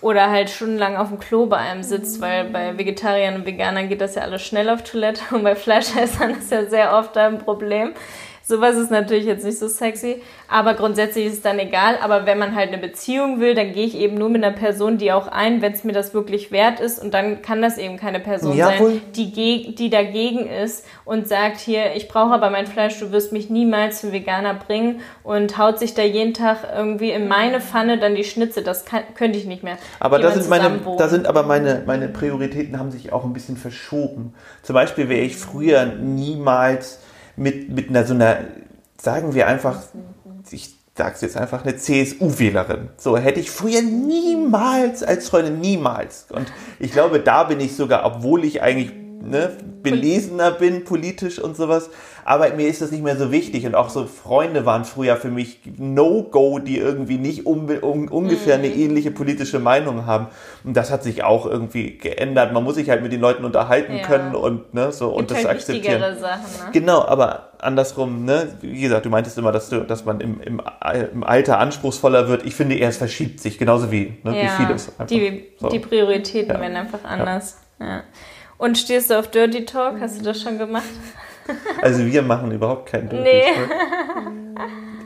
oder 0.00 0.30
halt 0.30 0.50
stundenlang 0.50 0.96
auf 0.96 1.08
dem 1.08 1.18
Klo 1.18 1.46
bei 1.46 1.58
einem 1.58 1.82
sitzt, 1.82 2.20
weil 2.20 2.44
bei 2.44 2.78
Vegetariern 2.78 3.34
und 3.34 3.46
Veganern 3.46 3.88
geht 3.88 4.00
das 4.00 4.14
ja 4.14 4.22
alles 4.22 4.42
schnell 4.42 4.70
auf 4.70 4.82
Toilette 4.82 5.22
und 5.34 5.42
bei 5.42 5.54
Fleischessern 5.54 6.30
ist 6.30 6.50
ja 6.50 6.64
sehr 6.64 6.96
oft 6.96 7.16
ein 7.16 7.38
Problem. 7.38 7.94
Sowas 8.50 8.76
ist 8.76 8.90
natürlich 8.90 9.26
jetzt 9.26 9.44
nicht 9.44 9.60
so 9.60 9.68
sexy, 9.68 10.22
aber 10.48 10.74
grundsätzlich 10.74 11.26
ist 11.26 11.34
es 11.34 11.42
dann 11.42 11.60
egal. 11.60 11.98
Aber 12.02 12.26
wenn 12.26 12.36
man 12.36 12.56
halt 12.56 12.72
eine 12.72 12.78
Beziehung 12.78 13.38
will, 13.38 13.54
dann 13.54 13.72
gehe 13.72 13.86
ich 13.86 13.96
eben 13.96 14.16
nur 14.16 14.28
mit 14.28 14.42
einer 14.42 14.54
Person, 14.54 14.98
die 14.98 15.12
auch 15.12 15.28
ein, 15.28 15.62
wenn 15.62 15.72
es 15.72 15.84
mir 15.84 15.92
das 15.92 16.14
wirklich 16.14 16.50
wert 16.50 16.80
ist. 16.80 17.00
Und 17.00 17.14
dann 17.14 17.42
kann 17.42 17.62
das 17.62 17.78
eben 17.78 17.96
keine 17.96 18.18
Person 18.18 18.56
Jawohl. 18.56 18.90
sein, 18.90 19.02
die, 19.14 19.72
die 19.76 19.88
dagegen 19.88 20.48
ist 20.48 20.84
und 21.04 21.28
sagt 21.28 21.60
hier, 21.60 21.94
ich 21.94 22.08
brauche 22.08 22.34
aber 22.34 22.50
mein 22.50 22.66
Fleisch, 22.66 22.98
du 22.98 23.12
wirst 23.12 23.32
mich 23.32 23.50
niemals 23.50 24.00
zum 24.00 24.10
Veganer 24.10 24.54
bringen 24.54 25.00
und 25.22 25.56
haut 25.56 25.78
sich 25.78 25.94
da 25.94 26.02
jeden 26.02 26.34
Tag 26.34 26.66
irgendwie 26.76 27.12
in 27.12 27.28
meine 27.28 27.60
Pfanne 27.60 27.98
dann 27.98 28.16
die 28.16 28.24
Schnitze. 28.24 28.62
Das 28.62 28.84
kann, 28.84 29.02
könnte 29.14 29.38
ich 29.38 29.44
nicht 29.44 29.62
mehr. 29.62 29.78
Aber 30.00 30.18
da 30.18 30.32
sind, 30.32 30.48
meine, 30.48 30.80
da 30.98 31.08
sind 31.08 31.28
aber 31.28 31.44
meine, 31.44 31.84
meine 31.86 32.08
Prioritäten 32.08 32.80
haben 32.80 32.90
sich 32.90 33.12
auch 33.12 33.24
ein 33.24 33.32
bisschen 33.32 33.56
verschoben. 33.56 34.34
Zum 34.62 34.74
Beispiel 34.74 35.08
wäre 35.08 35.20
ich 35.20 35.36
früher 35.36 35.86
niemals 35.86 36.98
mit, 37.36 37.70
mit 37.70 37.88
einer 37.90 38.04
so 38.04 38.14
einer, 38.14 38.38
sagen 39.00 39.34
wir 39.34 39.46
einfach, 39.46 39.82
ich 40.50 40.74
sag's 40.96 41.20
jetzt 41.22 41.36
einfach, 41.36 41.64
eine 41.64 41.76
CSU-Wählerin. 41.76 42.90
So 42.96 43.16
hätte 43.16 43.40
ich 43.40 43.50
früher 43.50 43.82
niemals 43.82 45.02
als 45.02 45.28
Freundin, 45.28 45.60
niemals. 45.60 46.26
Und 46.30 46.52
ich 46.78 46.92
glaube, 46.92 47.20
da 47.20 47.44
bin 47.44 47.60
ich 47.60 47.74
sogar, 47.74 48.04
obwohl 48.04 48.44
ich 48.44 48.62
eigentlich 48.62 48.92
ne, 49.22 49.56
belesener 49.82 50.50
bin 50.50 50.84
politisch 50.84 51.38
und 51.38 51.56
sowas. 51.56 51.90
Aber 52.30 52.48
mir 52.54 52.68
ist 52.68 52.80
das 52.80 52.92
nicht 52.92 53.02
mehr 53.02 53.16
so 53.16 53.32
wichtig. 53.32 53.66
Und 53.66 53.74
auch 53.74 53.88
so 53.90 54.06
Freunde 54.06 54.64
waren 54.64 54.84
früher 54.84 55.16
für 55.16 55.30
mich 55.32 55.58
No-Go, 55.78 56.60
die 56.60 56.78
irgendwie 56.78 57.18
nicht 57.18 57.44
um, 57.44 57.68
um, 57.68 58.06
ungefähr 58.06 58.54
eine 58.54 58.68
Mhm. 58.68 58.78
ähnliche 58.80 59.10
politische 59.10 59.58
Meinung 59.58 60.06
haben. 60.06 60.28
Und 60.62 60.76
das 60.76 60.92
hat 60.92 61.02
sich 61.02 61.24
auch 61.24 61.44
irgendwie 61.44 61.98
geändert. 61.98 62.52
Man 62.52 62.62
muss 62.62 62.76
sich 62.76 62.88
halt 62.88 63.02
mit 63.02 63.10
den 63.10 63.20
Leuten 63.20 63.44
unterhalten 63.44 63.96
Ja. 63.96 64.02
können 64.06 64.36
und, 64.36 64.72
ne, 64.74 64.92
so, 64.92 65.08
und 65.08 65.16
Gibt 65.26 65.30
das 65.32 65.38
halt 65.38 65.48
akzeptieren. 65.56 66.00
Sachen, 66.20 66.42
ne? 66.42 66.70
Genau, 66.72 67.04
aber 67.04 67.48
andersrum, 67.58 68.24
ne? 68.24 68.46
Wie 68.60 68.80
gesagt, 68.80 69.06
du 69.06 69.10
meintest 69.10 69.36
immer, 69.36 69.50
dass, 69.50 69.68
du, 69.68 69.80
dass 69.80 70.04
man 70.04 70.20
im, 70.20 70.40
im, 70.40 70.62
im 71.12 71.24
Alter 71.24 71.58
anspruchsvoller 71.58 72.28
wird. 72.28 72.46
Ich 72.46 72.54
finde 72.54 72.76
eher, 72.76 72.90
es 72.90 72.98
verschiebt 72.98 73.40
sich, 73.40 73.58
genauso 73.58 73.90
wie, 73.90 74.18
ne, 74.22 74.34
wie 74.34 74.48
vieles. 74.64 74.88
einfach. 74.90 75.06
Die, 75.06 75.46
So. 75.58 75.68
die 75.68 75.80
Prioritäten 75.80 76.54
Ja. 76.54 76.60
werden 76.60 76.76
einfach 76.76 77.02
anders. 77.02 77.58
Ja. 77.80 78.04
Und 78.56 78.78
stehst 78.78 79.10
du 79.10 79.18
auf 79.18 79.26
Dirty 79.32 79.64
Talk? 79.64 80.00
Hast 80.00 80.20
du 80.20 80.22
das 80.22 80.40
schon 80.40 80.58
gemacht? 80.58 80.84
Also 81.82 82.04
wir 82.06 82.22
machen 82.22 82.50
überhaupt 82.52 82.86
keinen 82.90 83.08
Dirty 83.08 83.24
Nee. 83.24 83.42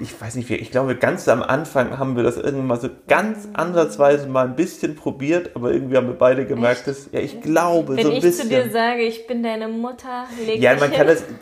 Ich 0.01 0.21
weiß 0.21 0.35
nicht, 0.35 0.49
wie- 0.51 0.57
ich 0.57 0.73
glaube, 0.73 0.97
ganz 0.97 1.29
am 1.29 1.41
Anfang 1.43 1.99
haben 1.99 2.17
wir 2.17 2.25
das 2.25 2.37
irgendwann 2.37 2.67
mal 2.67 2.81
so 2.81 2.91
ganz 3.07 3.49
ansatzweise 3.55 4.27
mal 4.29 4.45
ein 4.45 4.57
bisschen 4.57 4.97
probiert, 4.97 5.53
aber 5.55 5.71
irgendwie 5.71 5.97
haben 5.97 6.09
wir 6.09 6.19
beide 6.19 6.45
gemerkt, 6.47 6.89
dass, 6.89 7.09
ja, 7.13 7.21
ich 7.21 7.41
glaube, 7.41 7.97
Wenn 7.97 8.05
so 8.05 8.11
ein 8.11 8.17
ich 8.17 8.23
bisschen. 8.23 8.51
zu 8.51 8.55
dir 8.55 8.71
sage, 8.71 9.03
ich 9.03 9.27
bin 9.29 9.45
deine 9.45 9.69
Mutter, 9.69 10.25
leg 10.45 10.61
ja, 10.61 10.75
man 10.75 10.91
kann 10.93 11.07
das. 11.07 11.23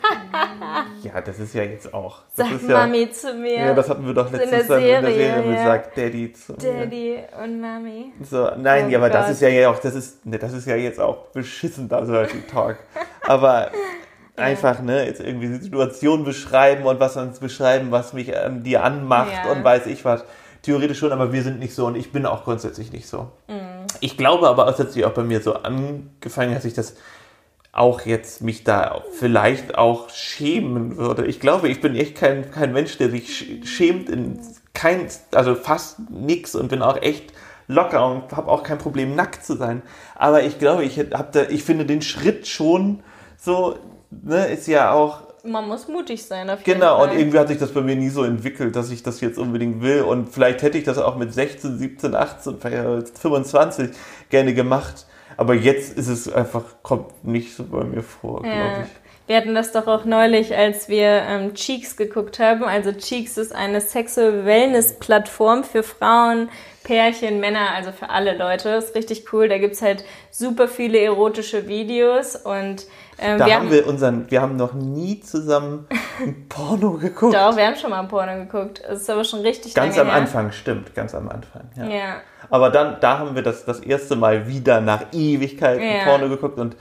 Ja, 1.03 1.19
das 1.19 1.39
ist 1.39 1.53
ja 1.53 1.63
jetzt 1.63 1.93
auch. 1.93 2.21
Das 2.35 2.47
sag 2.47 2.55
ist 2.61 2.69
ja, 2.69 2.77
Mami 2.77 3.11
zu 3.11 3.33
mir, 3.33 3.53
Ja, 3.57 3.73
das 3.73 3.89
hatten 3.89 4.05
wir 4.05 4.13
doch 4.13 4.31
in 4.31 4.37
letztens 4.39 4.67
der 4.67 4.77
dann 4.77 4.83
in 4.83 4.87
der 4.87 5.01
Serie, 5.11 5.33
Serie 5.33 5.51
ja. 5.51 5.57
gesagt, 5.63 5.97
Daddy 5.97 6.33
zu 6.33 6.53
mir. 6.53 6.57
Daddy 6.59 7.19
und 7.43 7.59
Mami. 7.61 8.13
So, 8.23 8.49
nein, 8.57 8.85
Oh 8.87 8.89
ja, 8.89 8.97
aber 8.99 9.09
das 9.09 9.25
Gott. 9.25 9.33
ist 9.33 9.41
ja 9.41 9.49
ja 9.49 9.69
auch, 9.69 9.79
das 9.79 9.95
ist, 9.95 10.25
ne, 10.25 10.37
das 10.39 10.53
ist 10.53 10.65
ja 10.67 10.75
jetzt 10.75 10.99
auch 10.99 11.27
beschissen, 11.31 11.89
da 11.89 12.01
Dirty 12.01 12.41
Talk. 12.49 12.77
Aber 13.27 13.71
einfach, 14.35 14.81
ne, 14.81 15.05
jetzt 15.05 15.21
irgendwie 15.21 15.47
die 15.47 15.63
Situation 15.63 16.23
beschreiben 16.23 16.85
und 16.85 16.99
was 16.99 17.15
uns 17.17 17.39
beschreiben, 17.39 17.91
was 17.91 18.13
mich 18.13 18.35
an 18.37 18.63
dir 18.63 18.83
anmacht 18.83 19.31
Ja. 19.45 19.51
und 19.51 19.63
weiß 19.63 19.85
ich 19.87 20.03
was. 20.05 20.23
Theoretisch 20.63 20.97
schon, 20.99 21.11
aber 21.11 21.33
wir 21.33 21.43
sind 21.43 21.59
nicht 21.59 21.75
so 21.75 21.85
und 21.85 21.95
ich 21.95 22.11
bin 22.11 22.25
auch 22.25 22.43
grundsätzlich 22.45 22.91
nicht 22.91 23.07
so. 23.07 23.31
Mhm. 23.47 23.85
Ich 23.99 24.17
glaube 24.17 24.47
aber, 24.47 24.67
es 24.67 24.79
hat 24.79 24.91
sich 24.91 25.05
auch 25.05 25.11
bei 25.11 25.23
mir 25.23 25.41
so 25.41 25.53
angefangen, 25.55 26.53
dass 26.53 26.65
ich 26.65 26.73
das 26.73 26.95
auch 27.73 28.01
jetzt 28.01 28.41
mich 28.41 28.63
da 28.63 29.01
vielleicht 29.17 29.75
auch 29.77 30.09
schämen 30.09 30.95
würde. 30.97 31.25
Ich 31.25 31.39
glaube, 31.39 31.67
ich 31.69 31.81
bin 31.81 31.95
echt 31.95 32.15
kein, 32.15 32.49
kein 32.51 32.71
Mensch, 32.71 32.97
der 32.97 33.09
sich 33.09 33.29
sch- 33.29 33.65
schämt 33.65 34.09
in 34.09 34.39
kein, 34.73 35.07
also 35.33 35.55
fast 35.55 35.97
nix 36.11 36.55
und 36.55 36.69
bin 36.69 36.81
auch 36.81 37.01
echt 37.01 37.33
locker 37.67 38.05
und 38.11 38.31
habe 38.35 38.49
auch 38.51 38.63
kein 38.63 38.77
Problem, 38.77 39.15
nackt 39.15 39.43
zu 39.45 39.55
sein. 39.57 39.81
Aber 40.15 40.43
ich 40.43 40.59
glaube, 40.59 40.83
ich 40.83 40.99
hab 40.99 41.31
da, 41.31 41.43
ich 41.49 41.63
finde 41.63 41.85
den 41.85 42.01
Schritt 42.01 42.47
schon 42.47 43.01
so, 43.37 43.77
ne, 44.23 44.47
ist 44.47 44.67
ja 44.67 44.91
auch, 44.91 45.21
Man 45.43 45.67
muss 45.67 45.87
mutig 45.87 46.23
sein, 46.25 46.49
auf 46.49 46.65
jeden 46.65 46.79
genau, 46.79 46.99
Fall. 46.99 47.09
und 47.09 47.17
irgendwie 47.17 47.39
hat 47.39 47.47
sich 47.49 47.57
das 47.57 47.71
bei 47.73 47.81
mir 47.81 47.95
nie 47.95 48.09
so 48.09 48.23
entwickelt, 48.23 48.75
dass 48.75 48.91
ich 48.91 49.03
das 49.03 49.19
jetzt 49.21 49.37
unbedingt 49.37 49.81
will 49.81 50.01
und 50.03 50.29
vielleicht 50.29 50.61
hätte 50.61 50.77
ich 50.77 50.83
das 50.85 50.97
auch 50.97 51.17
mit 51.17 51.33
16, 51.33 51.77
17, 51.79 52.15
18, 52.15 52.57
vielleicht 52.59 53.17
25 53.17 53.91
gerne 54.29 54.53
gemacht. 54.53 55.05
Aber 55.35 55.55
jetzt 55.55 55.97
ist 55.97 56.07
es 56.09 56.31
einfach, 56.31 56.63
kommt 56.83 57.25
nicht 57.25 57.55
so 57.55 57.63
bei 57.65 57.83
mir 57.83 58.03
vor, 58.03 58.45
glaube 58.51 58.55
Ja. 58.55 58.83
ich. 58.83 59.02
Wir 59.25 59.37
hatten 59.37 59.55
das 59.55 59.71
doch 59.71 59.87
auch 59.87 60.03
neulich, 60.03 60.55
als 60.55 60.89
wir 60.89 61.07
ähm, 61.07 61.53
Cheeks 61.53 61.95
geguckt 61.95 62.39
haben. 62.39 62.63
Also 62.65 62.91
Cheeks 62.91 63.37
ist 63.37 63.55
eine 63.55 63.79
Sexual 63.79 64.45
Wellness 64.45 64.99
Plattform 64.99 65.63
für 65.63 65.81
Frauen, 65.81 66.49
Pärchen, 66.83 67.39
Männer, 67.39 67.71
also 67.73 67.93
für 67.93 68.09
alle 68.09 68.37
Leute. 68.37 68.69
Ist 68.71 68.95
richtig 68.95 69.31
cool. 69.31 69.47
Da 69.47 69.57
gibt's 69.59 69.81
halt 69.81 70.03
super 70.29 70.67
viele 70.67 70.99
erotische 70.99 71.69
Videos 71.69 72.35
und 72.35 72.85
ähm, 73.17 73.37
Da 73.39 73.45
wir 73.45 73.55
haben 73.55 73.71
wir 73.71 73.87
unseren, 73.87 74.29
wir 74.29 74.41
haben 74.41 74.57
noch 74.57 74.73
nie 74.73 75.21
zusammen 75.21 75.87
ein 76.19 76.47
Porno 76.49 76.91
geguckt. 76.97 77.33
doch, 77.33 77.55
wir 77.55 77.65
haben 77.65 77.77
schon 77.77 77.91
mal 77.91 78.01
ein 78.01 78.09
Porno 78.09 78.33
geguckt. 78.45 78.81
Es 78.85 79.03
ist 79.03 79.09
aber 79.09 79.23
schon 79.23 79.39
richtig 79.39 79.73
Ganz 79.73 79.97
am 79.97 80.07
her. 80.07 80.15
Anfang, 80.15 80.51
stimmt, 80.51 80.93
ganz 80.95 81.15
am 81.15 81.29
Anfang. 81.29 81.69
Ja. 81.77 81.85
Ja. 81.85 82.15
Aber 82.49 82.69
dann, 82.69 82.97
da 82.99 83.19
haben 83.19 83.35
wir 83.35 83.41
das 83.43 83.63
das 83.63 83.79
erste 83.79 84.17
Mal 84.17 84.49
wieder 84.49 84.81
nach 84.81 85.05
Ewigkeiten 85.13 85.81
Ja. 85.81 86.03
Porno 86.03 86.27
geguckt 86.27 86.59
und 86.59 86.75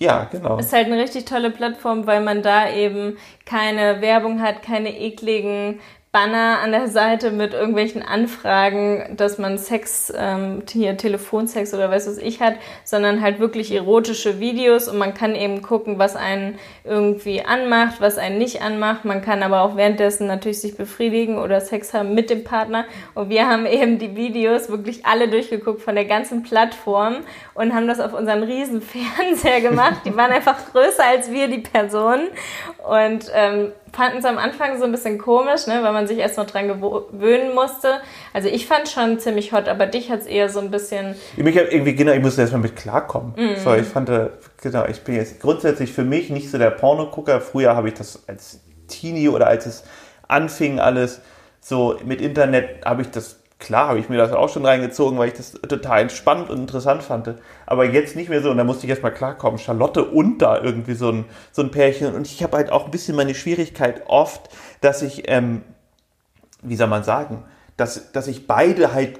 ja, 0.00 0.24
genau. 0.24 0.58
Ist 0.58 0.72
halt 0.72 0.86
eine 0.86 0.98
richtig 0.98 1.26
tolle 1.26 1.50
Plattform, 1.50 2.06
weil 2.06 2.22
man 2.22 2.42
da 2.42 2.70
eben 2.72 3.18
keine 3.44 4.00
Werbung 4.00 4.40
hat, 4.40 4.62
keine 4.62 4.98
ekligen 4.98 5.78
Banner 6.12 6.58
an 6.60 6.72
der 6.72 6.88
Seite 6.88 7.30
mit 7.30 7.54
irgendwelchen 7.54 8.02
Anfragen, 8.02 9.14
dass 9.16 9.38
man 9.38 9.58
Sex, 9.58 10.12
ähm, 10.16 10.64
hier 10.68 10.96
Telefonsex 10.96 11.72
oder 11.72 11.88
weiß 11.88 12.08
was 12.08 12.18
ich 12.18 12.40
hat, 12.40 12.54
sondern 12.82 13.20
halt 13.20 13.38
wirklich 13.38 13.70
erotische 13.70 14.40
Videos 14.40 14.88
und 14.88 14.98
man 14.98 15.14
kann 15.14 15.36
eben 15.36 15.62
gucken, 15.62 16.00
was 16.00 16.16
einen 16.16 16.58
irgendwie 16.82 17.42
anmacht, 17.42 18.00
was 18.00 18.18
einen 18.18 18.38
nicht 18.38 18.60
anmacht. 18.60 19.04
Man 19.04 19.22
kann 19.22 19.44
aber 19.44 19.60
auch 19.60 19.76
währenddessen 19.76 20.26
natürlich 20.26 20.60
sich 20.60 20.76
befriedigen 20.76 21.38
oder 21.38 21.60
Sex 21.60 21.94
haben 21.94 22.12
mit 22.12 22.28
dem 22.28 22.42
Partner. 22.42 22.86
Und 23.14 23.28
wir 23.28 23.48
haben 23.48 23.64
eben 23.70 24.00
die 24.00 24.16
Videos 24.16 24.68
wirklich 24.68 25.06
alle 25.06 25.28
durchgeguckt 25.28 25.80
von 25.80 25.94
der 25.94 26.06
ganzen 26.06 26.42
Plattform 26.42 27.18
und 27.54 27.72
haben 27.72 27.86
das 27.86 28.00
auf 28.00 28.14
unseren 28.14 28.42
riesen 28.42 28.82
Fernseher 29.16 29.60
gemacht. 29.60 30.00
Die 30.04 30.16
waren 30.16 30.32
einfach 30.32 30.58
größer 30.72 31.04
als 31.06 31.30
wir, 31.30 31.46
die 31.46 31.58
Personen. 31.58 32.26
Und 32.84 33.30
ähm, 33.32 33.70
fanden 33.92 34.18
es 34.18 34.24
am 34.24 34.38
Anfang 34.38 34.78
so 34.78 34.84
ein 34.84 34.92
bisschen 34.92 35.18
komisch, 35.18 35.66
ne, 35.66 35.80
weil 35.82 35.92
man 35.92 36.06
sich 36.06 36.18
erst 36.18 36.36
noch 36.36 36.46
dran 36.46 36.68
gewöhnen 36.68 37.54
musste. 37.54 38.00
Also 38.32 38.48
ich 38.48 38.66
fand 38.66 38.88
schon 38.88 39.18
ziemlich 39.18 39.52
hot, 39.52 39.68
aber 39.68 39.86
dich 39.86 40.10
hat 40.10 40.20
es 40.20 40.26
eher 40.26 40.48
so 40.48 40.60
ein 40.60 40.70
bisschen. 40.70 41.16
Mich 41.36 41.56
hat 41.58 41.72
irgendwie, 41.72 41.94
genau, 41.94 42.12
ich 42.12 42.22
musste 42.22 42.40
erstmal 42.42 42.62
mit 42.62 42.76
klarkommen. 42.76 43.34
Mhm. 43.36 43.56
So, 43.56 43.74
ich 43.74 43.86
fand, 43.86 44.08
äh, 44.08 44.28
genau, 44.62 44.86
ich 44.86 45.02
bin 45.02 45.16
jetzt 45.16 45.40
grundsätzlich 45.40 45.92
für 45.92 46.04
mich 46.04 46.30
nicht 46.30 46.50
so 46.50 46.58
der 46.58 46.70
Pornogucker. 46.70 47.40
Früher 47.40 47.74
habe 47.76 47.88
ich 47.88 47.94
das 47.94 48.22
als 48.28 48.60
Teenie 48.88 49.28
oder 49.28 49.46
als 49.46 49.66
es 49.66 49.84
anfing 50.28 50.78
alles 50.78 51.20
so 51.60 51.98
mit 52.04 52.20
Internet, 52.20 52.84
habe 52.84 53.02
ich 53.02 53.10
das, 53.10 53.39
klar, 53.60 53.88
habe 53.88 53.98
ich 54.00 54.08
mir 54.08 54.16
das 54.16 54.32
auch 54.32 54.48
schon 54.48 54.64
reingezogen, 54.66 55.18
weil 55.18 55.28
ich 55.28 55.34
das 55.34 55.52
total 55.52 56.10
spannend 56.10 56.50
und 56.50 56.58
interessant 56.58 57.02
fand. 57.02 57.34
Aber 57.66 57.84
jetzt 57.84 58.16
nicht 58.16 58.28
mehr 58.28 58.42
so 58.42 58.50
und 58.50 58.56
da 58.56 58.64
musste 58.64 58.84
ich 58.86 58.90
erstmal 58.90 59.14
klarkommen. 59.14 59.58
Charlotte 59.58 60.04
und 60.04 60.38
da 60.38 60.60
irgendwie 60.60 60.94
so 60.94 61.10
ein, 61.10 61.24
so 61.52 61.62
ein 61.62 61.70
Pärchen 61.70 62.14
und 62.14 62.26
ich 62.26 62.42
habe 62.42 62.56
halt 62.56 62.72
auch 62.72 62.86
ein 62.86 62.90
bisschen 62.90 63.14
meine 63.14 63.34
Schwierigkeit 63.34 64.02
oft, 64.06 64.48
dass 64.80 65.02
ich, 65.02 65.30
ähm, 65.30 65.62
wie 66.62 66.76
soll 66.76 66.88
man 66.88 67.04
sagen, 67.04 67.44
dass, 67.76 68.12
dass 68.12 68.26
ich 68.26 68.46
beide 68.46 68.92
halt 68.92 69.18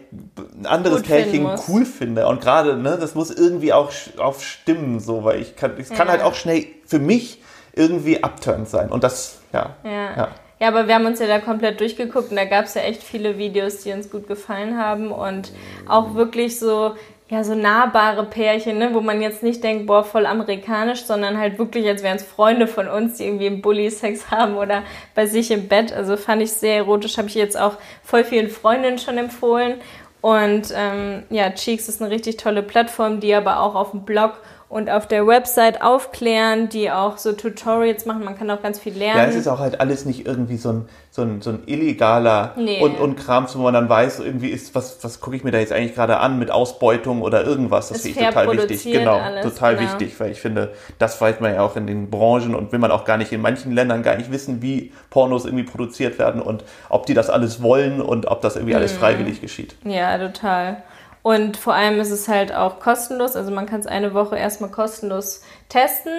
ein 0.58 0.66
anderes 0.66 1.02
Pärchen 1.02 1.48
cool 1.68 1.86
finde. 1.86 2.26
Und 2.26 2.40
gerade, 2.42 2.76
ne, 2.76 2.98
das 3.00 3.14
muss 3.14 3.30
irgendwie 3.30 3.72
auch 3.72 3.90
auf 4.18 4.44
stimmen, 4.44 5.00
so, 5.00 5.24
weil 5.24 5.40
ich 5.40 5.56
kann, 5.56 5.72
es 5.78 5.88
kann 5.88 6.08
Ja. 6.08 6.12
halt 6.12 6.22
auch 6.22 6.34
schnell 6.34 6.66
für 6.84 6.98
mich 6.98 7.42
irgendwie 7.72 8.22
abturnt 8.22 8.68
sein. 8.68 8.90
Und 8.90 9.04
das, 9.04 9.38
ja. 9.52 9.76
Ja. 9.84 10.16
Ja. 10.16 10.28
Ja. 10.60 10.68
aber 10.68 10.86
wir 10.86 10.94
haben 10.94 11.06
uns 11.06 11.18
ja 11.18 11.26
da 11.26 11.38
komplett 11.38 11.80
durchgeguckt 11.80 12.30
und 12.30 12.36
da 12.36 12.44
gab 12.44 12.66
es 12.66 12.74
ja 12.74 12.82
echt 12.82 13.02
viele 13.02 13.38
Videos, 13.38 13.78
die 13.78 13.92
uns 13.92 14.10
gut 14.10 14.28
gefallen 14.28 14.78
haben 14.78 15.10
und 15.10 15.50
auch 15.88 16.14
wirklich 16.14 16.58
so, 16.58 16.94
ja, 17.30 17.44
so 17.44 17.54
nahbare 17.54 18.24
Pärchen, 18.24 18.78
ne, 18.78 18.90
wo 18.92 19.00
man 19.00 19.22
jetzt 19.22 19.42
nicht 19.42 19.62
denkt, 19.62 19.86
boah, 19.86 20.04
voll 20.04 20.26
amerikanisch, 20.26 21.04
sondern 21.04 21.38
halt 21.38 21.58
wirklich, 21.58 21.86
als 21.86 22.02
wären 22.02 22.16
es 22.16 22.24
Freunde 22.24 22.66
von 22.66 22.88
uns, 22.88 23.16
die 23.16 23.24
irgendwie 23.24 23.46
im 23.46 23.62
Bully-Sex 23.62 24.30
haben 24.30 24.56
oder 24.56 24.82
bei 25.14 25.26
sich 25.26 25.50
im 25.50 25.68
Bett. 25.68 25.92
Also 25.92 26.16
fand 26.16 26.42
ich 26.42 26.52
sehr 26.52 26.76
erotisch, 26.76 27.18
habe 27.18 27.28
ich 27.28 27.34
jetzt 27.34 27.58
auch 27.58 27.74
voll 28.02 28.24
vielen 28.24 28.50
Freundinnen 28.50 28.98
schon 28.98 29.16
empfohlen. 29.16 29.74
Und 30.20 30.74
ähm, 30.76 31.22
ja, 31.30 31.50
Cheeks 31.50 31.88
ist 31.88 32.02
eine 32.02 32.10
richtig 32.10 32.36
tolle 32.36 32.62
Plattform, 32.62 33.20
die 33.20 33.34
aber 33.34 33.60
auch 33.60 33.74
auf 33.74 33.92
dem 33.92 34.04
Blog 34.04 34.34
und 34.70 34.88
auf 34.88 35.08
der 35.08 35.26
Website 35.26 35.82
aufklären, 35.82 36.68
die 36.68 36.92
auch 36.92 37.18
so 37.18 37.32
Tutorials 37.32 38.06
machen. 38.06 38.24
Man 38.24 38.38
kann 38.38 38.48
auch 38.50 38.62
ganz 38.62 38.78
viel 38.78 38.96
lernen. 38.96 39.18
Ja, 39.18 39.26
es 39.26 39.34
ist 39.34 39.48
auch 39.48 39.58
halt 39.58 39.80
alles 39.80 40.04
nicht 40.04 40.24
irgendwie 40.26 40.56
so 40.56 40.70
ein, 40.70 40.88
so 41.10 41.22
ein, 41.22 41.42
so 41.42 41.50
ein 41.50 41.64
illegaler 41.66 42.52
Nee. 42.56 42.80
und, 42.80 42.96
und 43.00 43.16
Krams, 43.16 43.58
wo 43.58 43.62
man 43.62 43.74
dann 43.74 43.88
weiß, 43.88 44.20
irgendwie 44.20 44.48
ist, 44.48 44.76
was, 44.76 45.02
was 45.02 45.20
gucke 45.20 45.34
ich 45.34 45.42
mir 45.42 45.50
da 45.50 45.58
jetzt 45.58 45.72
eigentlich 45.72 45.96
gerade 45.96 46.18
an 46.18 46.38
mit 46.38 46.52
Ausbeutung 46.52 47.20
oder 47.22 47.44
irgendwas. 47.44 47.88
Das 47.88 48.02
finde 48.02 48.20
ich 48.20 48.26
total 48.28 48.52
wichtig. 48.52 48.84
Genau, 48.92 49.16
alles, 49.18 49.44
total 49.44 49.74
genau. 49.76 49.90
wichtig, 49.90 50.20
weil 50.20 50.30
ich 50.30 50.40
finde, 50.40 50.72
das 51.00 51.20
weiß 51.20 51.40
man 51.40 51.52
ja 51.52 51.62
auch 51.62 51.74
in 51.74 51.88
den 51.88 52.08
Branchen 52.08 52.54
und 52.54 52.70
will 52.70 52.78
man 52.78 52.92
auch 52.92 53.04
gar 53.04 53.16
nicht 53.16 53.32
in 53.32 53.40
manchen 53.40 53.72
Ländern 53.72 54.04
gar 54.04 54.14
nicht 54.16 54.30
wissen, 54.30 54.62
wie 54.62 54.92
Pornos 55.10 55.46
irgendwie 55.46 55.64
produziert 55.64 56.20
werden 56.20 56.40
und 56.40 56.62
ob 56.88 57.06
die 57.06 57.14
das 57.14 57.28
alles 57.28 57.60
wollen 57.60 58.00
und 58.00 58.26
ob 58.26 58.40
das 58.40 58.54
irgendwie 58.54 58.74
Mhm. 58.74 58.78
alles 58.78 58.92
freiwillig 58.92 59.40
geschieht. 59.40 59.74
Ja, 59.82 60.16
total. 60.16 60.76
Und 61.22 61.56
vor 61.56 61.74
allem 61.74 62.00
ist 62.00 62.10
es 62.10 62.28
halt 62.28 62.54
auch 62.54 62.80
kostenlos. 62.80 63.36
Also 63.36 63.50
man 63.50 63.66
kann 63.66 63.80
es 63.80 63.86
eine 63.86 64.14
Woche 64.14 64.36
erstmal 64.36 64.70
kostenlos 64.70 65.42
testen. 65.68 66.12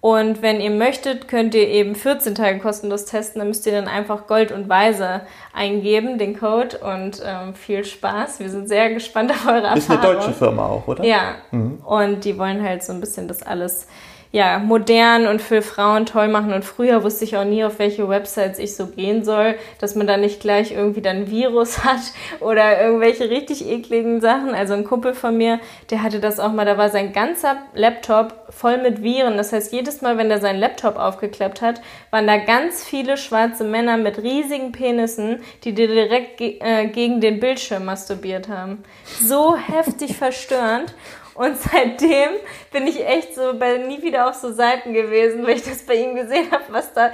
Und 0.00 0.42
wenn 0.42 0.60
ihr 0.60 0.70
möchtet, 0.70 1.28
könnt 1.28 1.54
ihr 1.54 1.68
eben 1.68 1.94
14 1.94 2.34
Tage 2.34 2.58
kostenlos 2.58 3.04
testen. 3.04 3.38
Dann 3.38 3.48
müsst 3.48 3.64
ihr 3.66 3.72
dann 3.72 3.86
einfach 3.86 4.26
Gold 4.26 4.50
und 4.50 4.68
Weise 4.68 5.22
eingeben, 5.54 6.18
den 6.18 6.38
Code. 6.38 6.78
Und 6.78 7.22
ähm, 7.24 7.54
viel 7.54 7.84
Spaß. 7.84 8.40
Wir 8.40 8.50
sind 8.50 8.68
sehr 8.68 8.92
gespannt 8.92 9.30
auf 9.30 9.46
eure 9.46 9.68
Erfahrungen. 9.68 9.78
Ist 9.78 9.90
eine 9.90 10.00
deutsche 10.00 10.32
Firma 10.32 10.66
auch, 10.66 10.88
oder? 10.88 11.04
Ja. 11.04 11.36
Und 11.52 12.24
die 12.24 12.36
wollen 12.36 12.62
halt 12.62 12.82
so 12.82 12.92
ein 12.92 13.00
bisschen 13.00 13.28
das 13.28 13.42
alles 13.44 13.86
ja, 14.32 14.58
modern 14.58 15.26
und 15.26 15.42
für 15.42 15.60
Frauen 15.60 16.06
toll 16.06 16.28
machen. 16.28 16.54
Und 16.54 16.64
früher 16.64 17.04
wusste 17.04 17.24
ich 17.24 17.36
auch 17.36 17.44
nie, 17.44 17.64
auf 17.64 17.78
welche 17.78 18.08
Websites 18.08 18.58
ich 18.58 18.74
so 18.74 18.86
gehen 18.86 19.24
soll, 19.24 19.56
dass 19.78 19.94
man 19.94 20.06
da 20.06 20.16
nicht 20.16 20.40
gleich 20.40 20.72
irgendwie 20.72 21.02
dann 21.02 21.30
Virus 21.30 21.84
hat 21.84 22.00
oder 22.40 22.80
irgendwelche 22.82 23.28
richtig 23.28 23.68
ekligen 23.68 24.22
Sachen. 24.22 24.54
Also 24.54 24.72
ein 24.72 24.84
Kumpel 24.84 25.12
von 25.12 25.36
mir, 25.36 25.60
der 25.90 26.02
hatte 26.02 26.18
das 26.18 26.40
auch 26.40 26.52
mal, 26.52 26.64
da 26.64 26.78
war 26.78 26.88
sein 26.88 27.12
ganzer 27.12 27.58
Laptop 27.74 28.34
voll 28.48 28.78
mit 28.78 29.02
Viren. 29.02 29.36
Das 29.36 29.52
heißt, 29.52 29.70
jedes 29.70 30.00
Mal, 30.00 30.16
wenn 30.16 30.30
er 30.30 30.40
seinen 30.40 30.60
Laptop 30.60 30.96
aufgeklappt 30.96 31.60
hat, 31.60 31.82
waren 32.10 32.26
da 32.26 32.38
ganz 32.38 32.82
viele 32.82 33.18
schwarze 33.18 33.64
Männer 33.64 33.98
mit 33.98 34.18
riesigen 34.22 34.72
Penissen, 34.72 35.40
die 35.64 35.74
dir 35.74 35.88
direkt 35.88 36.38
ge 36.38 36.58
äh, 36.60 36.86
gegen 36.86 37.20
den 37.20 37.38
Bildschirm 37.38 37.84
masturbiert 37.84 38.48
haben. 38.48 38.82
So 39.20 39.56
heftig 39.56 40.16
verstörend. 40.16 40.94
Und 41.34 41.56
seitdem 41.58 42.30
bin 42.72 42.86
ich 42.86 43.06
echt 43.06 43.34
so 43.34 43.58
bei 43.58 43.78
nie 43.78 44.02
wieder 44.02 44.28
auf 44.28 44.34
so 44.34 44.52
Seiten 44.52 44.92
gewesen, 44.92 45.46
weil 45.46 45.56
ich 45.56 45.64
das 45.64 45.82
bei 45.84 45.94
ihm 45.94 46.14
gesehen 46.14 46.50
habe, 46.50 46.64
was 46.70 46.92
da. 46.92 47.10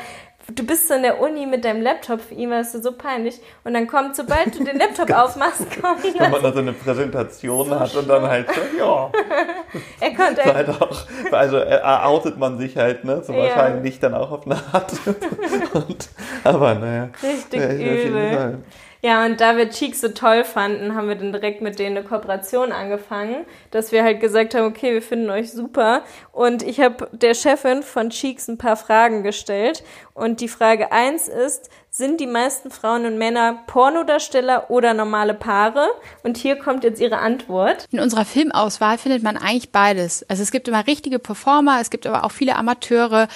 Du 0.54 0.64
bist 0.64 0.88
so 0.88 0.94
in 0.94 1.02
der 1.02 1.20
Uni 1.20 1.44
mit 1.44 1.62
deinem 1.66 1.82
Laptop, 1.82 2.22
für 2.22 2.34
ihn 2.34 2.48
war 2.48 2.60
es 2.60 2.72
so 2.72 2.92
peinlich. 2.92 3.38
Und 3.64 3.74
dann 3.74 3.86
kommt, 3.86 4.16
sobald 4.16 4.58
du 4.58 4.64
den 4.64 4.78
Laptop 4.78 5.10
aufmachst, 5.14 5.66
kommt. 5.78 6.02
Wenn 6.02 6.30
man 6.30 6.42
da 6.42 6.52
so 6.52 6.60
eine 6.60 6.72
Präsentation 6.72 7.68
so 7.68 7.78
hat 7.78 7.94
und 7.94 8.08
dann 8.08 8.22
halt 8.22 8.48
so, 8.48 8.60
ja. 8.78 9.12
er 10.00 10.14
konnte 10.14 10.42
halt 10.42 10.70
auch, 10.70 11.06
also 11.32 11.58
outet 11.60 12.38
man 12.38 12.56
sich 12.56 12.78
halt, 12.78 13.04
ne? 13.04 13.22
So 13.22 13.34
ja. 13.34 13.40
wahrscheinlich 13.40 14.00
dann 14.00 14.14
auch 14.14 14.30
auf 14.30 14.46
eine 14.46 14.56
Art. 14.72 14.90
und, 15.74 16.08
aber 16.44 16.74
naja. 16.76 17.10
Richtig 17.22 17.60
ja, 17.60 17.72
übel. 17.74 18.62
Ja, 19.01 19.24
und 19.24 19.40
da 19.40 19.57
wir 19.57 19.70
Cheeks 19.70 20.01
so 20.01 20.09
toll 20.09 20.42
fanden, 20.42 20.94
haben 20.94 21.09
wir 21.09 21.14
dann 21.14 21.32
direkt 21.32 21.62
mit 21.62 21.78
denen 21.78 21.96
eine 21.96 22.07
Kooperation 22.07 22.72
angefangen, 22.72 23.46
dass 23.70 23.92
wir 23.92 24.03
halt 24.03 24.20
gesagt 24.20 24.55
haben, 24.55 24.66
okay, 24.66 24.92
wir 24.92 25.03
finden 25.03 25.30
euch 25.30 25.53
super. 25.53 26.03
Und 26.32 26.64
ich 26.64 26.80
habe 26.80 27.09
der 27.12 27.34
Chefin 27.34 27.84
von 27.84 28.11
Cheeks 28.11 28.49
ein 28.49 28.59
paar 28.59 28.76
Fragen 28.76 29.22
gestellt. 29.22 29.84
Und 30.14 30.40
die 30.40 30.49
Frage 30.49 30.90
eins 30.90 31.28
ist, 31.28 31.70
sind 31.90 32.20
die 32.20 32.26
meisten 32.26 32.70
Frauen 32.70 33.07
und 33.07 33.18
Männer 33.18 33.61
Pornodarsteller 33.66 34.68
oder 34.68 34.94
normale 34.94 35.34
Paare? 35.34 35.88
Und 36.24 36.36
hier 36.36 36.57
kommt 36.57 36.82
jetzt 36.82 37.01
ihre 37.01 37.18
Antwort. 37.18 37.86
In 37.90 38.01
unserer 38.01 38.24
Filmauswahl 38.24 38.99
findet 38.99 39.22
man 39.22 39.36
eigentlich 39.36 39.70
beides. 39.70 40.28
Also 40.28 40.42
es 40.42 40.51
gibt 40.51 40.66
immer 40.66 40.86
richtige 40.86 41.20
Performer, 41.20 41.78
es 41.80 41.90
gibt 41.90 42.07
aber 42.07 42.24
auch 42.24 42.32
viele 42.32 42.57
Amateure. 42.57 43.28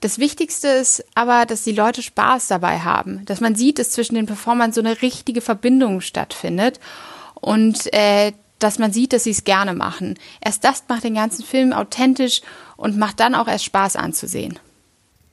Das 0.00 0.18
Wichtigste 0.18 0.68
ist 0.68 1.04
aber, 1.14 1.44
dass 1.44 1.62
die 1.62 1.72
Leute 1.72 2.02
Spaß 2.02 2.48
dabei 2.48 2.78
haben, 2.78 3.24
dass 3.26 3.40
man 3.40 3.54
sieht, 3.54 3.78
dass 3.78 3.90
zwischen 3.90 4.14
den 4.14 4.26
Performern 4.26 4.72
so 4.72 4.80
eine 4.80 5.02
richtige 5.02 5.42
Verbindung 5.42 6.00
stattfindet 6.00 6.80
und 7.34 7.92
äh, 7.92 8.32
dass 8.58 8.78
man 8.78 8.92
sieht, 8.92 9.12
dass 9.12 9.24
sie 9.24 9.30
es 9.30 9.44
gerne 9.44 9.74
machen. 9.74 10.18
Erst 10.40 10.64
das 10.64 10.84
macht 10.88 11.04
den 11.04 11.14
ganzen 11.14 11.44
Film 11.44 11.72
authentisch 11.72 12.40
und 12.76 12.96
macht 12.96 13.20
dann 13.20 13.34
auch 13.34 13.48
erst 13.48 13.64
Spaß 13.64 13.96
anzusehen. 13.96 14.58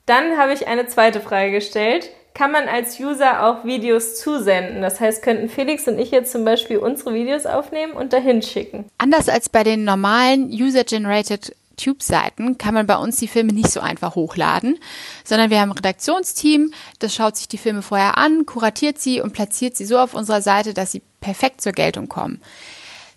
Dann 0.06 0.38
habe 0.38 0.52
ich 0.52 0.66
eine 0.66 0.86
zweite 0.86 1.20
Frage 1.20 1.52
gestellt. 1.52 2.10
Kann 2.34 2.52
man 2.52 2.68
als 2.68 3.00
User 3.00 3.46
auch 3.46 3.64
Videos 3.64 4.20
zusenden? 4.20 4.80
Das 4.80 5.00
heißt, 5.00 5.22
könnten 5.22 5.48
Felix 5.48 5.88
und 5.88 5.98
ich 5.98 6.10
jetzt 6.10 6.30
zum 6.30 6.44
Beispiel 6.44 6.78
unsere 6.78 7.12
Videos 7.12 7.46
aufnehmen 7.46 7.92
und 7.92 8.12
dahin 8.12 8.42
schicken? 8.42 8.84
Anders 8.98 9.28
als 9.28 9.48
bei 9.48 9.64
den 9.64 9.84
normalen 9.84 10.48
User-Generated 10.50 11.54
YouTube-Seiten 11.78 12.58
kann 12.58 12.74
man 12.74 12.86
bei 12.86 12.96
uns 12.96 13.16
die 13.16 13.28
Filme 13.28 13.52
nicht 13.52 13.70
so 13.70 13.80
einfach 13.80 14.14
hochladen, 14.14 14.78
sondern 15.24 15.50
wir 15.50 15.60
haben 15.60 15.70
ein 15.70 15.76
Redaktionsteam, 15.76 16.72
das 16.98 17.14
schaut 17.14 17.36
sich 17.36 17.48
die 17.48 17.58
Filme 17.58 17.82
vorher 17.82 18.18
an, 18.18 18.46
kuratiert 18.46 18.98
sie 18.98 19.20
und 19.20 19.32
platziert 19.32 19.76
sie 19.76 19.84
so 19.84 19.98
auf 19.98 20.14
unserer 20.14 20.42
Seite, 20.42 20.74
dass 20.74 20.92
sie 20.92 21.02
perfekt 21.20 21.60
zur 21.60 21.72
Geltung 21.72 22.08
kommen. 22.08 22.40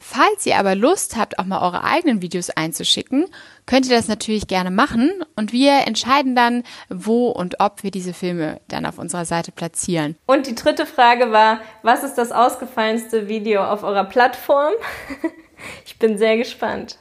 Falls 0.04 0.46
ihr 0.46 0.58
aber 0.58 0.76
Lust 0.76 1.16
habt, 1.16 1.38
auch 1.40 1.46
mal 1.46 1.62
eure 1.62 1.84
eigenen 1.84 2.22
Videos 2.22 2.50
einzuschicken, 2.50 3.28
könnt 3.66 3.88
ihr 3.88 3.96
das 3.96 4.08
natürlich 4.08 4.48
gerne 4.48 4.72
machen 4.72 5.12
und 5.36 5.54
wir 5.54 5.88
entscheiden 5.88 6.36
dann, 6.36 6.64
wo 6.90 7.30
und 7.30 7.60
ob 7.60 7.84
wir 7.84 7.92
diese 7.92 8.14
Filme 8.14 8.60
dann 8.68 8.86
auf 8.86 8.98
unserer 8.98 9.26
Seite 9.26 9.52
platzieren. 9.52 10.18
Und 10.26 10.48
die 10.48 10.56
dritte 10.56 10.86
Frage 10.86 11.32
war, 11.32 11.62
was 11.84 12.04
ist 12.04 12.16
das 12.16 12.32
ausgefallenste 12.32 13.28
Video 13.30 13.64
auf 13.64 13.84
eurer 13.84 14.04
Plattform? 14.04 14.74
ich 15.86 15.98
bin 16.00 16.18
sehr 16.18 16.36
gespannt 16.36 16.98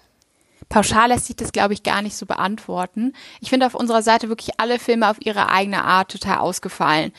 pauschal 0.70 1.08
lässt 1.08 1.26
sich 1.26 1.36
das, 1.36 1.52
glaube 1.52 1.74
ich, 1.74 1.82
gar 1.82 2.00
nicht 2.00 2.16
so 2.16 2.24
beantworten. 2.24 3.12
Ich 3.42 3.50
finde 3.50 3.66
auf 3.66 3.74
unserer 3.74 4.00
Seite 4.00 4.30
wirklich 4.30 4.58
alle 4.58 4.78
Filme 4.78 5.10
auf 5.10 5.18
ihre 5.20 5.50
eigene 5.50 5.84
Art 5.84 6.10
total 6.10 6.38
ausgefallen 6.38 7.12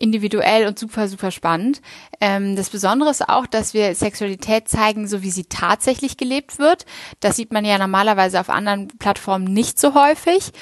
individuell 0.00 0.68
und 0.68 0.78
super, 0.78 1.08
super 1.08 1.30
spannend. 1.30 1.80
Ähm, 2.20 2.56
das 2.56 2.70
Besondere 2.70 3.10
ist 3.10 3.28
auch, 3.28 3.46
dass 3.46 3.74
wir 3.74 3.94
Sexualität 3.96 4.68
zeigen, 4.68 5.08
so 5.08 5.22
wie 5.22 5.30
sie 5.30 5.44
tatsächlich 5.44 6.16
gelebt 6.16 6.58
wird. 6.58 6.86
Das 7.20 7.34
sieht 7.36 7.52
man 7.52 7.64
ja 7.64 7.78
normalerweise 7.78 8.38
auf 8.38 8.48
anderen 8.48 8.86
Plattformen 8.86 9.44
nicht 9.44 9.78
so 9.78 9.94
häufig. 9.94 10.52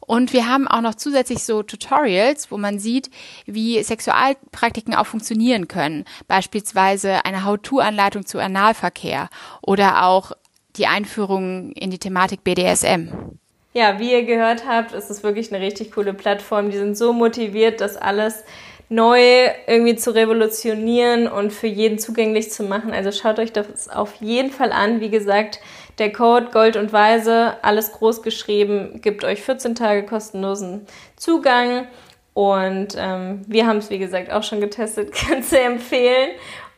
Und 0.00 0.32
wir 0.32 0.48
haben 0.48 0.68
auch 0.68 0.82
noch 0.82 0.94
zusätzlich 0.94 1.44
so 1.44 1.64
Tutorials, 1.64 2.50
wo 2.52 2.58
man 2.58 2.78
sieht, 2.78 3.10
wie 3.44 3.82
Sexualpraktiken 3.82 4.94
auch 4.94 5.06
funktionieren 5.06 5.66
können. 5.66 6.04
Beispielsweise 6.28 7.24
eine 7.24 7.44
How-To-Anleitung 7.44 8.24
zu 8.24 8.38
Analverkehr 8.38 9.28
oder 9.62 10.06
auch 10.06 10.32
die 10.78 10.86
Einführung 10.86 11.72
in 11.72 11.90
die 11.90 11.98
Thematik 11.98 12.44
BDSM. 12.44 13.08
Ja, 13.72 13.98
wie 13.98 14.12
ihr 14.12 14.24
gehört 14.24 14.66
habt, 14.66 14.92
ist 14.92 15.10
es 15.10 15.22
wirklich 15.22 15.52
eine 15.52 15.62
richtig 15.62 15.92
coole 15.92 16.14
Plattform. 16.14 16.70
Die 16.70 16.78
sind 16.78 16.96
so 16.96 17.12
motiviert, 17.12 17.80
das 17.80 17.96
alles 17.96 18.44
neu 18.88 19.48
irgendwie 19.66 19.96
zu 19.96 20.14
revolutionieren 20.14 21.26
und 21.26 21.52
für 21.52 21.66
jeden 21.66 21.98
zugänglich 21.98 22.50
zu 22.50 22.62
machen. 22.62 22.92
Also 22.92 23.10
schaut 23.10 23.38
euch 23.38 23.52
das 23.52 23.88
auf 23.88 24.14
jeden 24.16 24.50
Fall 24.50 24.72
an. 24.72 25.00
Wie 25.00 25.10
gesagt, 25.10 25.60
der 25.98 26.12
Code 26.12 26.48
Gold 26.52 26.76
und 26.76 26.92
Weise, 26.92 27.56
alles 27.62 27.92
groß 27.92 28.22
geschrieben, 28.22 29.00
gibt 29.02 29.24
euch 29.24 29.42
14 29.42 29.74
Tage 29.74 30.04
kostenlosen 30.04 30.86
Zugang. 31.16 31.86
Und 32.32 32.94
ähm, 32.98 33.42
wir 33.46 33.66
haben 33.66 33.78
es, 33.78 33.90
wie 33.90 33.98
gesagt, 33.98 34.30
auch 34.30 34.42
schon 34.42 34.60
getestet, 34.60 35.12
ganz 35.28 35.50
sehr 35.50 35.66
empfehlen. 35.66 36.30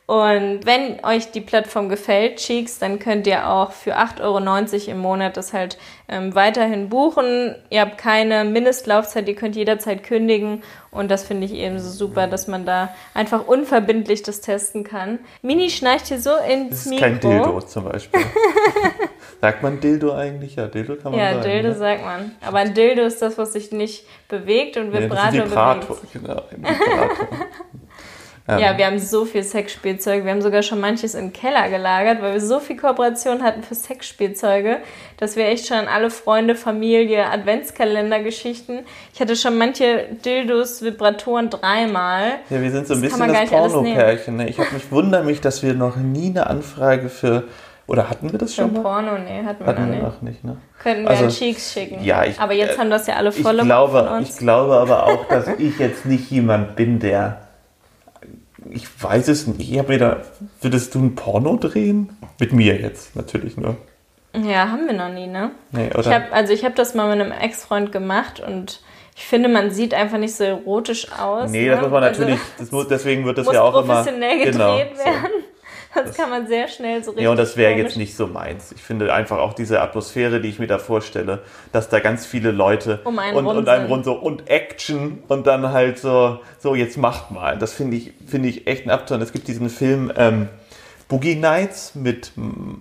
Und 0.09 0.65
wenn 0.65 1.05
euch 1.05 1.33
die 1.33 1.43
Plattform 1.43 1.91
gefällt, 1.91 2.37
Cheeks, 2.37 2.79
dann 2.79 2.99
könnt 2.99 3.27
ihr 3.27 3.47
auch 3.47 3.73
für 3.73 3.99
8,90 3.99 4.23
Euro 4.23 4.91
im 4.93 4.99
Monat 5.01 5.37
das 5.37 5.53
halt 5.53 5.77
ähm, 6.09 6.35
weiterhin 6.35 6.89
buchen. 6.89 7.55
Ihr 7.69 7.83
habt 7.83 7.99
keine 7.99 8.45
Mindestlaufzeit, 8.47 9.29
ihr 9.29 9.35
könnt 9.35 9.55
jederzeit 9.55 10.03
kündigen. 10.03 10.63
Und 10.91 11.11
das 11.11 11.25
finde 11.25 11.45
ich 11.45 11.53
eben 11.53 11.79
so 11.79 11.91
super, 11.91 12.27
dass 12.27 12.49
man 12.49 12.65
da 12.65 12.89
einfach 13.13 13.47
unverbindlich 13.47 14.23
das 14.23 14.41
testen 14.41 14.83
kann. 14.83 15.19
Mini 15.43 15.69
schnarcht 15.69 16.07
hier 16.07 16.23
so 16.23 16.31
ins 16.37 16.71
das 16.71 16.79
ist 16.79 16.87
Mikro. 16.87 17.05
kein 17.05 17.21
Dildo 17.21 17.61
zum 17.61 17.85
Beispiel. 17.85 18.21
sagt 19.43 19.63
man 19.63 19.79
Dildo 19.79 20.15
eigentlich? 20.15 20.57
Ja, 20.57 20.69
Dildo 20.69 20.97
kann 20.97 21.13
man 21.13 21.21
ja, 21.21 21.35
sagen. 21.35 21.47
Ja, 21.47 21.53
Dildo 21.53 21.69
ne? 21.69 21.75
sagt 21.75 22.03
man. 22.03 22.33
Aber 22.41 22.61
ein 22.61 22.73
Dildo 22.73 23.03
ist 23.03 23.21
das, 23.21 23.37
was 23.37 23.53
sich 23.53 23.73
nicht 23.73 24.07
bewegt 24.31 24.79
und 24.79 24.91
Vibrator, 24.91 25.33
nee, 25.33 25.39
das 25.39 25.45
ist 25.45 25.51
Vibrator 25.51 25.97
bewegt. 25.97 26.13
Genau, 26.15 26.43
Vibrator. 26.51 27.29
Ähm. 28.49 28.59
Ja, 28.61 28.79
wir 28.79 28.87
haben 28.87 28.99
so 28.99 29.27
viel 29.27 29.43
Sexspielzeug. 29.43 30.25
Wir 30.25 30.31
haben 30.31 30.41
sogar 30.41 30.63
schon 30.63 30.81
manches 30.81 31.15
im 31.15 31.35
Keller 31.35 31.69
gelagert, 31.69 32.23
weil 32.23 32.33
wir 32.33 32.41
so 32.41 32.61
viel 32.61 32.79
Kooperation 32.79 33.43
hatten 33.43 33.63
für 33.63 33.75
Sexspielzeuge, 33.75 34.79
dass 35.19 35.37
wir 35.37 35.47
echt 35.47 35.67
schon 35.67 35.87
alle 35.87 36.11
Freunde, 36.11 36.55
Familie, 36.55 37.27
Adventskalender-Geschichten. 37.27 38.81
Ich 39.13 39.21
hatte 39.21 39.37
schon 39.37 39.59
manche 39.59 40.07
Dildos, 40.25 40.83
Vibratoren 40.83 41.51
dreimal. 41.51 42.37
Ja, 42.49 42.63
wir 42.63 42.71
sind 42.71 42.87
so 42.87 42.95
ein 42.95 43.03
das 43.03 43.13
bisschen 43.13 43.33
das 43.33 43.51
Porno-Pärchen. 43.51 44.37
Ne? 44.37 44.49
Ich 44.49 44.57
mich 44.59 44.91
wundere 44.91 45.25
mich, 45.25 45.43
dass 45.43 45.63
wir 45.63 45.75
noch 45.75 45.97
nie 45.97 46.31
eine 46.31 46.47
Anfrage 46.47 47.11
für 47.11 47.45
oder 47.87 48.11
hatten 48.11 48.31
wir 48.31 48.39
das 48.39 48.55
schon? 48.55 48.75
Für 48.75 48.83
Porno, 48.83 49.13
nee, 49.19 49.43
hatten 49.45 49.61
wir 49.61 49.67
hatten 49.67 49.81
noch 49.81 49.89
wir 49.89 49.95
nicht. 49.95 50.03
Noch 50.03 50.23
nicht 50.23 50.45
ne? 50.45 50.57
Könnten 50.79 51.05
wir 51.05 51.11
also, 51.11 51.29
Cheeks 51.29 51.73
schicken. 51.73 52.05
Ja, 52.05 52.23
ich, 52.23 52.39
aber 52.39 52.53
jetzt 52.53 52.79
haben 52.79 52.91
das 52.91 53.07
ja 53.07 53.15
alle 53.17 53.33
volle 53.33 53.61
ich 53.61 53.65
glaube, 53.65 54.21
Ich 54.23 54.37
glaube 54.37 54.77
aber 54.77 55.05
auch, 55.05 55.27
dass 55.27 55.49
ich 55.59 55.79
jetzt 55.79 56.05
nicht 56.05 56.31
jemand 56.31 56.77
bin, 56.77 56.99
der 56.99 57.48
ich 58.71 58.87
weiß 59.03 59.29
es 59.29 59.47
nicht. 59.47 59.71
Ich 59.71 59.79
habe 59.79 59.95
wieder, 59.95 60.23
würdest 60.61 60.95
du 60.95 61.01
ein 61.01 61.14
Porno 61.14 61.57
drehen? 61.57 62.11
Mit 62.39 62.53
mir 62.53 62.81
jetzt, 62.81 63.16
natürlich 63.16 63.57
nur. 63.57 63.77
Ja, 64.35 64.69
haben 64.69 64.87
wir 64.87 64.95
noch 64.95 65.12
nie, 65.12 65.27
ne? 65.27 65.51
Nee, 65.73 65.89
oder? 65.89 66.01
Ich 66.01 66.09
hab, 66.09 66.33
also 66.33 66.53
ich 66.53 66.64
habe 66.64 66.75
das 66.75 66.95
mal 66.95 67.09
mit 67.14 67.25
einem 67.25 67.33
Ex-Freund 67.33 67.93
gemacht 67.93 68.41
und 68.41 68.81
ich 69.16 69.25
finde, 69.27 69.49
man 69.49 69.71
sieht 69.73 69.95
einfach 69.95 70.19
nicht 70.19 70.35
so 70.35 70.45
erotisch 70.45 71.09
aus. 71.19 71.51
Nee, 71.51 71.69
das 71.69 71.79
ne? 71.79 71.83
muss 71.83 71.91
man 71.91 72.03
natürlich, 72.03 72.39
also, 72.39 72.53
das 72.59 72.71
muss, 72.71 72.89
deswegen 72.89 73.25
wird 73.25 73.39
das 73.39 73.47
muss 73.47 73.55
ja 73.55 73.62
auch 73.62 73.83
immer... 73.83 73.95
professionell 73.95 74.39
gedreht 74.39 74.53
genau, 74.53 74.77
werden. 74.77 75.38
So. 75.95 76.01
Das, 76.09 76.16
kann 76.16 76.30
man 76.30 76.47
sehr 76.47 76.68
schnell 76.68 77.03
so 77.03 77.11
richtig. 77.11 77.24
Ja, 77.24 77.30
und 77.30 77.39
das 77.39 77.57
wäre 77.57 77.72
jetzt 77.74 77.97
nicht 77.97 78.16
so 78.16 78.26
meins. 78.26 78.72
Ich 78.72 78.82
finde 78.82 79.12
einfach 79.12 79.39
auch 79.39 79.53
diese 79.53 79.80
Atmosphäre, 79.80 80.41
die 80.41 80.49
ich 80.49 80.59
mir 80.59 80.66
da 80.66 80.78
vorstelle, 80.78 81.43
dass 81.72 81.89
da 81.89 82.01
ganz 82.01 82.26
viele 82.26 82.51
Leute 82.51 83.01
um 83.05 83.18
einen 83.18 83.36
und, 83.36 83.47
rund 83.47 83.59
und 83.59 83.68
einem 83.68 83.86
rund 83.86 84.05
so 84.05 84.14
und 84.14 84.49
Action 84.49 85.22
und 85.28 85.47
dann 85.47 85.72
halt 85.72 85.99
so, 85.99 86.41
so 86.59 86.74
jetzt 86.74 86.97
macht 86.97 87.30
mal. 87.30 87.59
Das 87.59 87.74
finde 87.74 87.97
ich, 87.97 88.12
finde 88.26 88.49
ich 88.49 88.66
echt 88.66 88.86
ein 88.86 88.91
Abturn. 88.91 89.20
Es 89.22 89.32
gibt 89.32 89.49
diesen 89.49 89.70
Film 89.70 90.12
ähm, 90.16 90.49
Boogie 91.09 91.36
Nights 91.36 91.95
mit, 91.95 92.32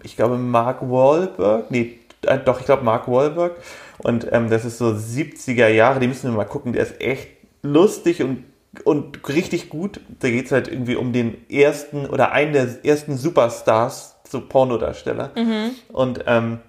ich 0.03 0.15
glaube, 0.15 0.37
Mark 0.37 0.81
Wahlberg. 0.81 1.71
Nee, 1.71 1.99
äh, 2.23 2.37
doch, 2.39 2.59
ich 2.59 2.65
glaube, 2.65 2.83
Mark 2.83 3.07
Wahlberg. 3.07 3.55
Und 3.99 4.27
ähm, 4.31 4.49
das 4.49 4.65
ist 4.65 4.77
so 4.77 4.87
70er 4.87 5.69
Jahre, 5.69 5.99
die 5.99 6.07
müssen 6.07 6.29
wir 6.29 6.37
mal 6.37 6.45
gucken. 6.45 6.73
Der 6.73 6.83
ist 6.83 7.01
echt 7.01 7.29
lustig 7.63 8.21
und 8.21 8.43
und 8.83 9.27
richtig 9.29 9.69
gut. 9.69 10.01
Da 10.19 10.29
geht 10.29 10.45
es 10.47 10.51
halt 10.51 10.67
irgendwie 10.67 10.95
um 10.95 11.13
den 11.13 11.49
ersten 11.49 12.05
oder 12.05 12.31
einen 12.31 12.53
der 12.53 12.85
ersten 12.85 13.17
Superstars, 13.17 14.17
so 14.29 14.41
Pornodarsteller. 14.41 15.31
Mhm. 15.35 15.71
Und 15.89 16.23
ähm, 16.27 16.59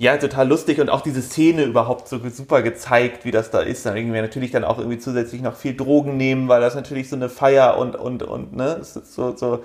Ja, 0.00 0.16
total 0.16 0.46
lustig 0.48 0.80
und 0.80 0.90
auch 0.90 1.00
diese 1.00 1.22
Szene 1.22 1.64
überhaupt 1.64 2.06
so 2.08 2.20
super 2.30 2.62
gezeigt, 2.62 3.24
wie 3.24 3.32
das 3.32 3.50
da 3.50 3.60
ist. 3.60 3.84
Dann 3.84 3.96
irgendwie 3.96 4.20
natürlich 4.20 4.52
dann 4.52 4.62
auch 4.62 4.78
irgendwie 4.78 4.98
zusätzlich 4.98 5.42
noch 5.42 5.56
viel 5.56 5.74
Drogen 5.76 6.16
nehmen, 6.16 6.46
weil 6.48 6.60
das 6.60 6.76
natürlich 6.76 7.08
so 7.08 7.16
eine 7.16 7.28
Feier 7.28 7.76
und, 7.78 7.96
und, 7.96 8.22
und, 8.22 8.54
ne, 8.54 8.78
so, 8.82 9.36
so 9.36 9.64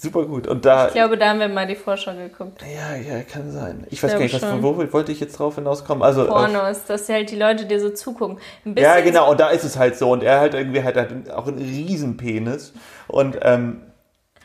super 0.00 0.24
gut. 0.24 0.46
Und 0.46 0.64
da. 0.64 0.86
Ich 0.88 0.94
glaube, 0.94 1.18
da 1.18 1.28
haben 1.28 1.40
wir 1.40 1.48
mal 1.48 1.66
die 1.66 1.76
Vorschau 1.76 2.14
geguckt. 2.14 2.62
Ja, 2.62 2.96
ja, 2.96 3.22
kann 3.22 3.50
sein. 3.50 3.84
Ich, 3.86 3.94
ich 3.94 4.02
weiß 4.02 4.12
gar 4.12 4.18
nicht, 4.20 4.34
was, 4.34 4.44
von 4.44 4.62
wo 4.62 4.92
wollte 4.92 5.12
ich 5.12 5.20
jetzt 5.20 5.38
drauf 5.38 5.56
hinauskommen? 5.56 6.02
Also, 6.02 6.26
Pornos, 6.26 6.84
dass 6.84 7.08
halt 7.08 7.30
die 7.30 7.36
Leute 7.36 7.66
dir 7.66 7.80
so 7.80 7.90
zugucken. 7.90 8.38
ja, 8.76 9.00
genau, 9.00 9.30
und 9.30 9.40
da 9.40 9.48
ist 9.50 9.64
es 9.64 9.78
halt 9.78 9.96
so. 9.96 10.10
Und 10.10 10.22
er 10.22 10.40
halt 10.40 10.54
irgendwie 10.54 10.82
halt, 10.82 10.96
halt 10.96 11.30
auch 11.30 11.46
einen 11.46 11.58
Riesenpenis. 11.58 12.72
Und 13.08 13.38
ähm, 13.42 13.82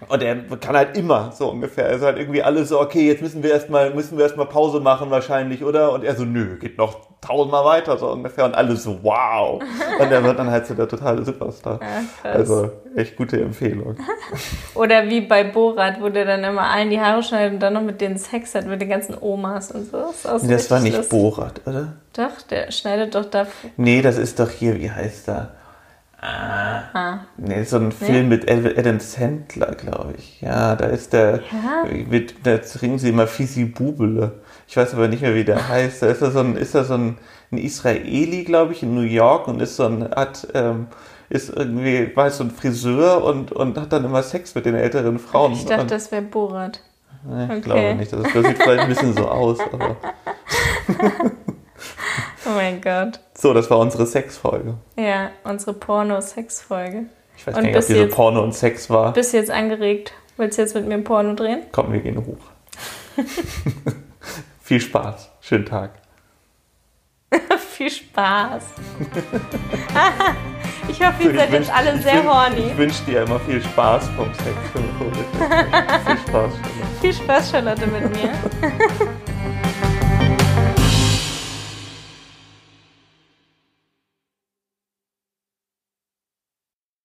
und 0.09 0.21
er 0.21 0.35
kann 0.57 0.75
halt 0.75 0.97
immer 0.97 1.31
so 1.31 1.49
ungefähr. 1.49 1.87
Er 1.87 1.95
ist 1.95 2.01
halt 2.01 2.17
irgendwie 2.19 2.43
alles 2.43 2.67
so, 2.67 2.81
okay, 2.81 3.07
jetzt 3.07 3.21
müssen 3.21 3.43
wir 3.43 3.51
erstmal, 3.51 3.93
müssen 3.93 4.17
wir 4.17 4.25
erstmal 4.25 4.45
Pause 4.45 4.81
machen 4.81 5.09
wahrscheinlich, 5.09 5.63
oder? 5.63 5.93
Und 5.93 6.03
er 6.03 6.15
so, 6.15 6.25
nö, 6.25 6.57
geht 6.57 6.77
noch 6.77 6.97
tausendmal 7.21 7.63
weiter, 7.63 7.97
so 7.97 8.11
ungefähr. 8.11 8.43
Und 8.43 8.55
alles 8.55 8.83
so, 8.83 8.99
wow. 9.03 9.63
Und 9.99 10.11
er 10.11 10.21
wird 10.21 10.37
dann 10.37 10.51
halt 10.51 10.67
so 10.67 10.73
der 10.73 10.89
totale 10.89 11.23
Superstar. 11.23 11.79
Ja, 11.81 12.29
also 12.29 12.71
echt 12.93 13.15
gute 13.15 13.39
Empfehlung. 13.41 13.95
oder 14.75 15.07
wie 15.07 15.21
bei 15.21 15.45
Borat, 15.45 16.01
wo 16.01 16.09
der 16.09 16.25
dann 16.25 16.43
immer 16.43 16.69
allen 16.69 16.89
die 16.89 16.99
Haare 16.99 17.23
schneidet 17.23 17.53
und 17.53 17.59
dann 17.61 17.73
noch 17.73 17.81
mit 17.81 18.01
denen 18.01 18.17
Sex 18.17 18.53
hat, 18.53 18.65
mit 18.67 18.81
den 18.81 18.89
ganzen 18.89 19.15
Omas 19.19 19.71
und 19.71 19.89
so. 19.89 20.13
Das, 20.23 20.43
nee, 20.43 20.51
das 20.51 20.69
war 20.69 20.81
nicht 20.81 20.97
lustig. 20.97 21.09
Borat, 21.09 21.61
oder? 21.65 21.93
Doch, 22.11 22.41
der 22.49 22.69
schneidet 22.71 23.15
doch 23.15 23.25
da. 23.25 23.47
Nee, 23.77 24.01
das 24.01 24.17
ist 24.17 24.41
doch 24.41 24.49
hier, 24.49 24.77
wie 24.77 24.91
heißt 24.91 25.29
der? 25.29 25.51
Ah. 26.21 27.19
Nee, 27.37 27.63
so 27.63 27.77
ein 27.77 27.91
Film 27.91 28.29
nee? 28.29 28.37
mit 28.37 28.49
Adam 28.49 28.99
Sandler, 28.99 29.75
glaube 29.75 30.13
ich. 30.17 30.41
Ja, 30.41 30.75
da 30.75 30.85
ist 30.85 31.13
der, 31.13 31.41
ja? 31.51 31.85
mit, 32.09 32.35
da 32.43 32.57
trinken 32.57 32.99
sie 32.99 33.09
immer 33.09 33.27
Fisi 33.27 33.65
Bubele. 33.65 34.31
Ich 34.67 34.75
weiß 34.77 34.93
aber 34.93 35.07
nicht 35.07 35.21
mehr, 35.21 35.35
wie 35.35 35.43
der 35.43 35.67
heißt. 35.67 36.01
Da 36.01 36.07
ist 36.07 36.21
da 36.21 36.31
so 36.31 36.39
ein, 36.39 36.55
ist 36.55 36.73
da 36.73 36.83
so 36.83 36.95
ein, 36.95 37.17
ein 37.51 37.57
Israeli, 37.57 38.43
glaube 38.43 38.73
ich, 38.73 38.81
in 38.81 38.95
New 38.95 39.01
York 39.01 39.47
und 39.47 39.61
ist 39.61 39.75
so 39.75 39.85
ein, 39.85 40.09
hat, 40.09 40.47
ähm, 40.53 40.87
ist 41.29 41.49
irgendwie, 41.49 42.15
war 42.15 42.29
so 42.31 42.43
ein 42.43 42.51
Friseur 42.51 43.23
und, 43.23 43.51
und 43.51 43.77
hat 43.77 43.93
dann 43.93 44.05
immer 44.05 44.23
Sex 44.23 44.55
mit 44.55 44.65
den 44.65 44.75
älteren 44.75 45.19
Frauen. 45.19 45.53
Ich 45.53 45.65
dachte, 45.65 45.81
und, 45.81 45.91
das 45.91 46.11
wäre 46.11 46.23
Borat. 46.23 46.81
Nee, 47.23 47.43
ich 47.45 47.49
okay. 47.49 47.61
glaube 47.61 47.95
nicht. 47.95 48.13
Das, 48.13 48.21
das 48.21 48.45
sieht 48.45 48.57
vielleicht 48.61 48.83
ein 48.83 48.89
bisschen 48.89 49.13
so 49.13 49.27
aus, 49.27 49.59
aber. 49.71 49.97
Oh 52.45 52.51
mein 52.51 52.81
Gott. 52.81 53.19
So, 53.33 53.53
das 53.53 53.69
war 53.69 53.79
unsere 53.79 54.05
Sexfolge. 54.05 54.75
Ja, 54.97 55.31
unsere 55.43 55.73
Porno-Sex-Folge. 55.73 57.05
Ich 57.37 57.47
weiß 57.47 57.55
und 57.55 57.63
gar 57.63 57.69
nicht, 57.69 57.77
ob 57.77 57.87
diese 57.87 58.07
Porno 58.07 58.43
und 58.43 58.53
Sex 58.53 58.89
war. 58.89 59.13
Bist 59.13 59.33
du 59.33 59.37
jetzt 59.37 59.51
angeregt? 59.51 60.13
Willst 60.37 60.57
du 60.57 60.61
jetzt 60.61 60.75
mit 60.75 60.87
mir 60.87 60.95
ein 60.95 61.03
Porno 61.03 61.33
drehen? 61.33 61.63
Komm, 61.71 61.91
wir 61.91 61.99
gehen 61.99 62.17
hoch. 62.17 62.37
viel 64.61 64.79
Spaß. 64.79 65.31
Schönen 65.41 65.65
Tag. 65.65 65.91
viel 67.57 67.89
Spaß. 67.89 68.63
ich 70.89 71.05
hoffe, 71.05 71.23
ihr 71.23 71.35
seid 71.35 71.51
jetzt 71.51 71.73
alle 71.73 71.97
sehr 71.99 72.21
ich 72.21 72.27
horny. 72.27 72.67
Ich 72.67 72.77
wünsche 72.77 73.03
dir 73.05 73.23
immer 73.23 73.39
viel 73.39 73.61
Spaß 73.61 74.09
vom 74.09 74.27
Sex. 74.33 74.57
viel 76.05 76.17
Spaß, 76.17 76.51
Charlotte. 76.53 77.01
Viel 77.01 77.13
Spaß, 77.13 77.51
Charlotte, 77.51 77.87
mit 77.87 78.11
mir. 78.11 78.31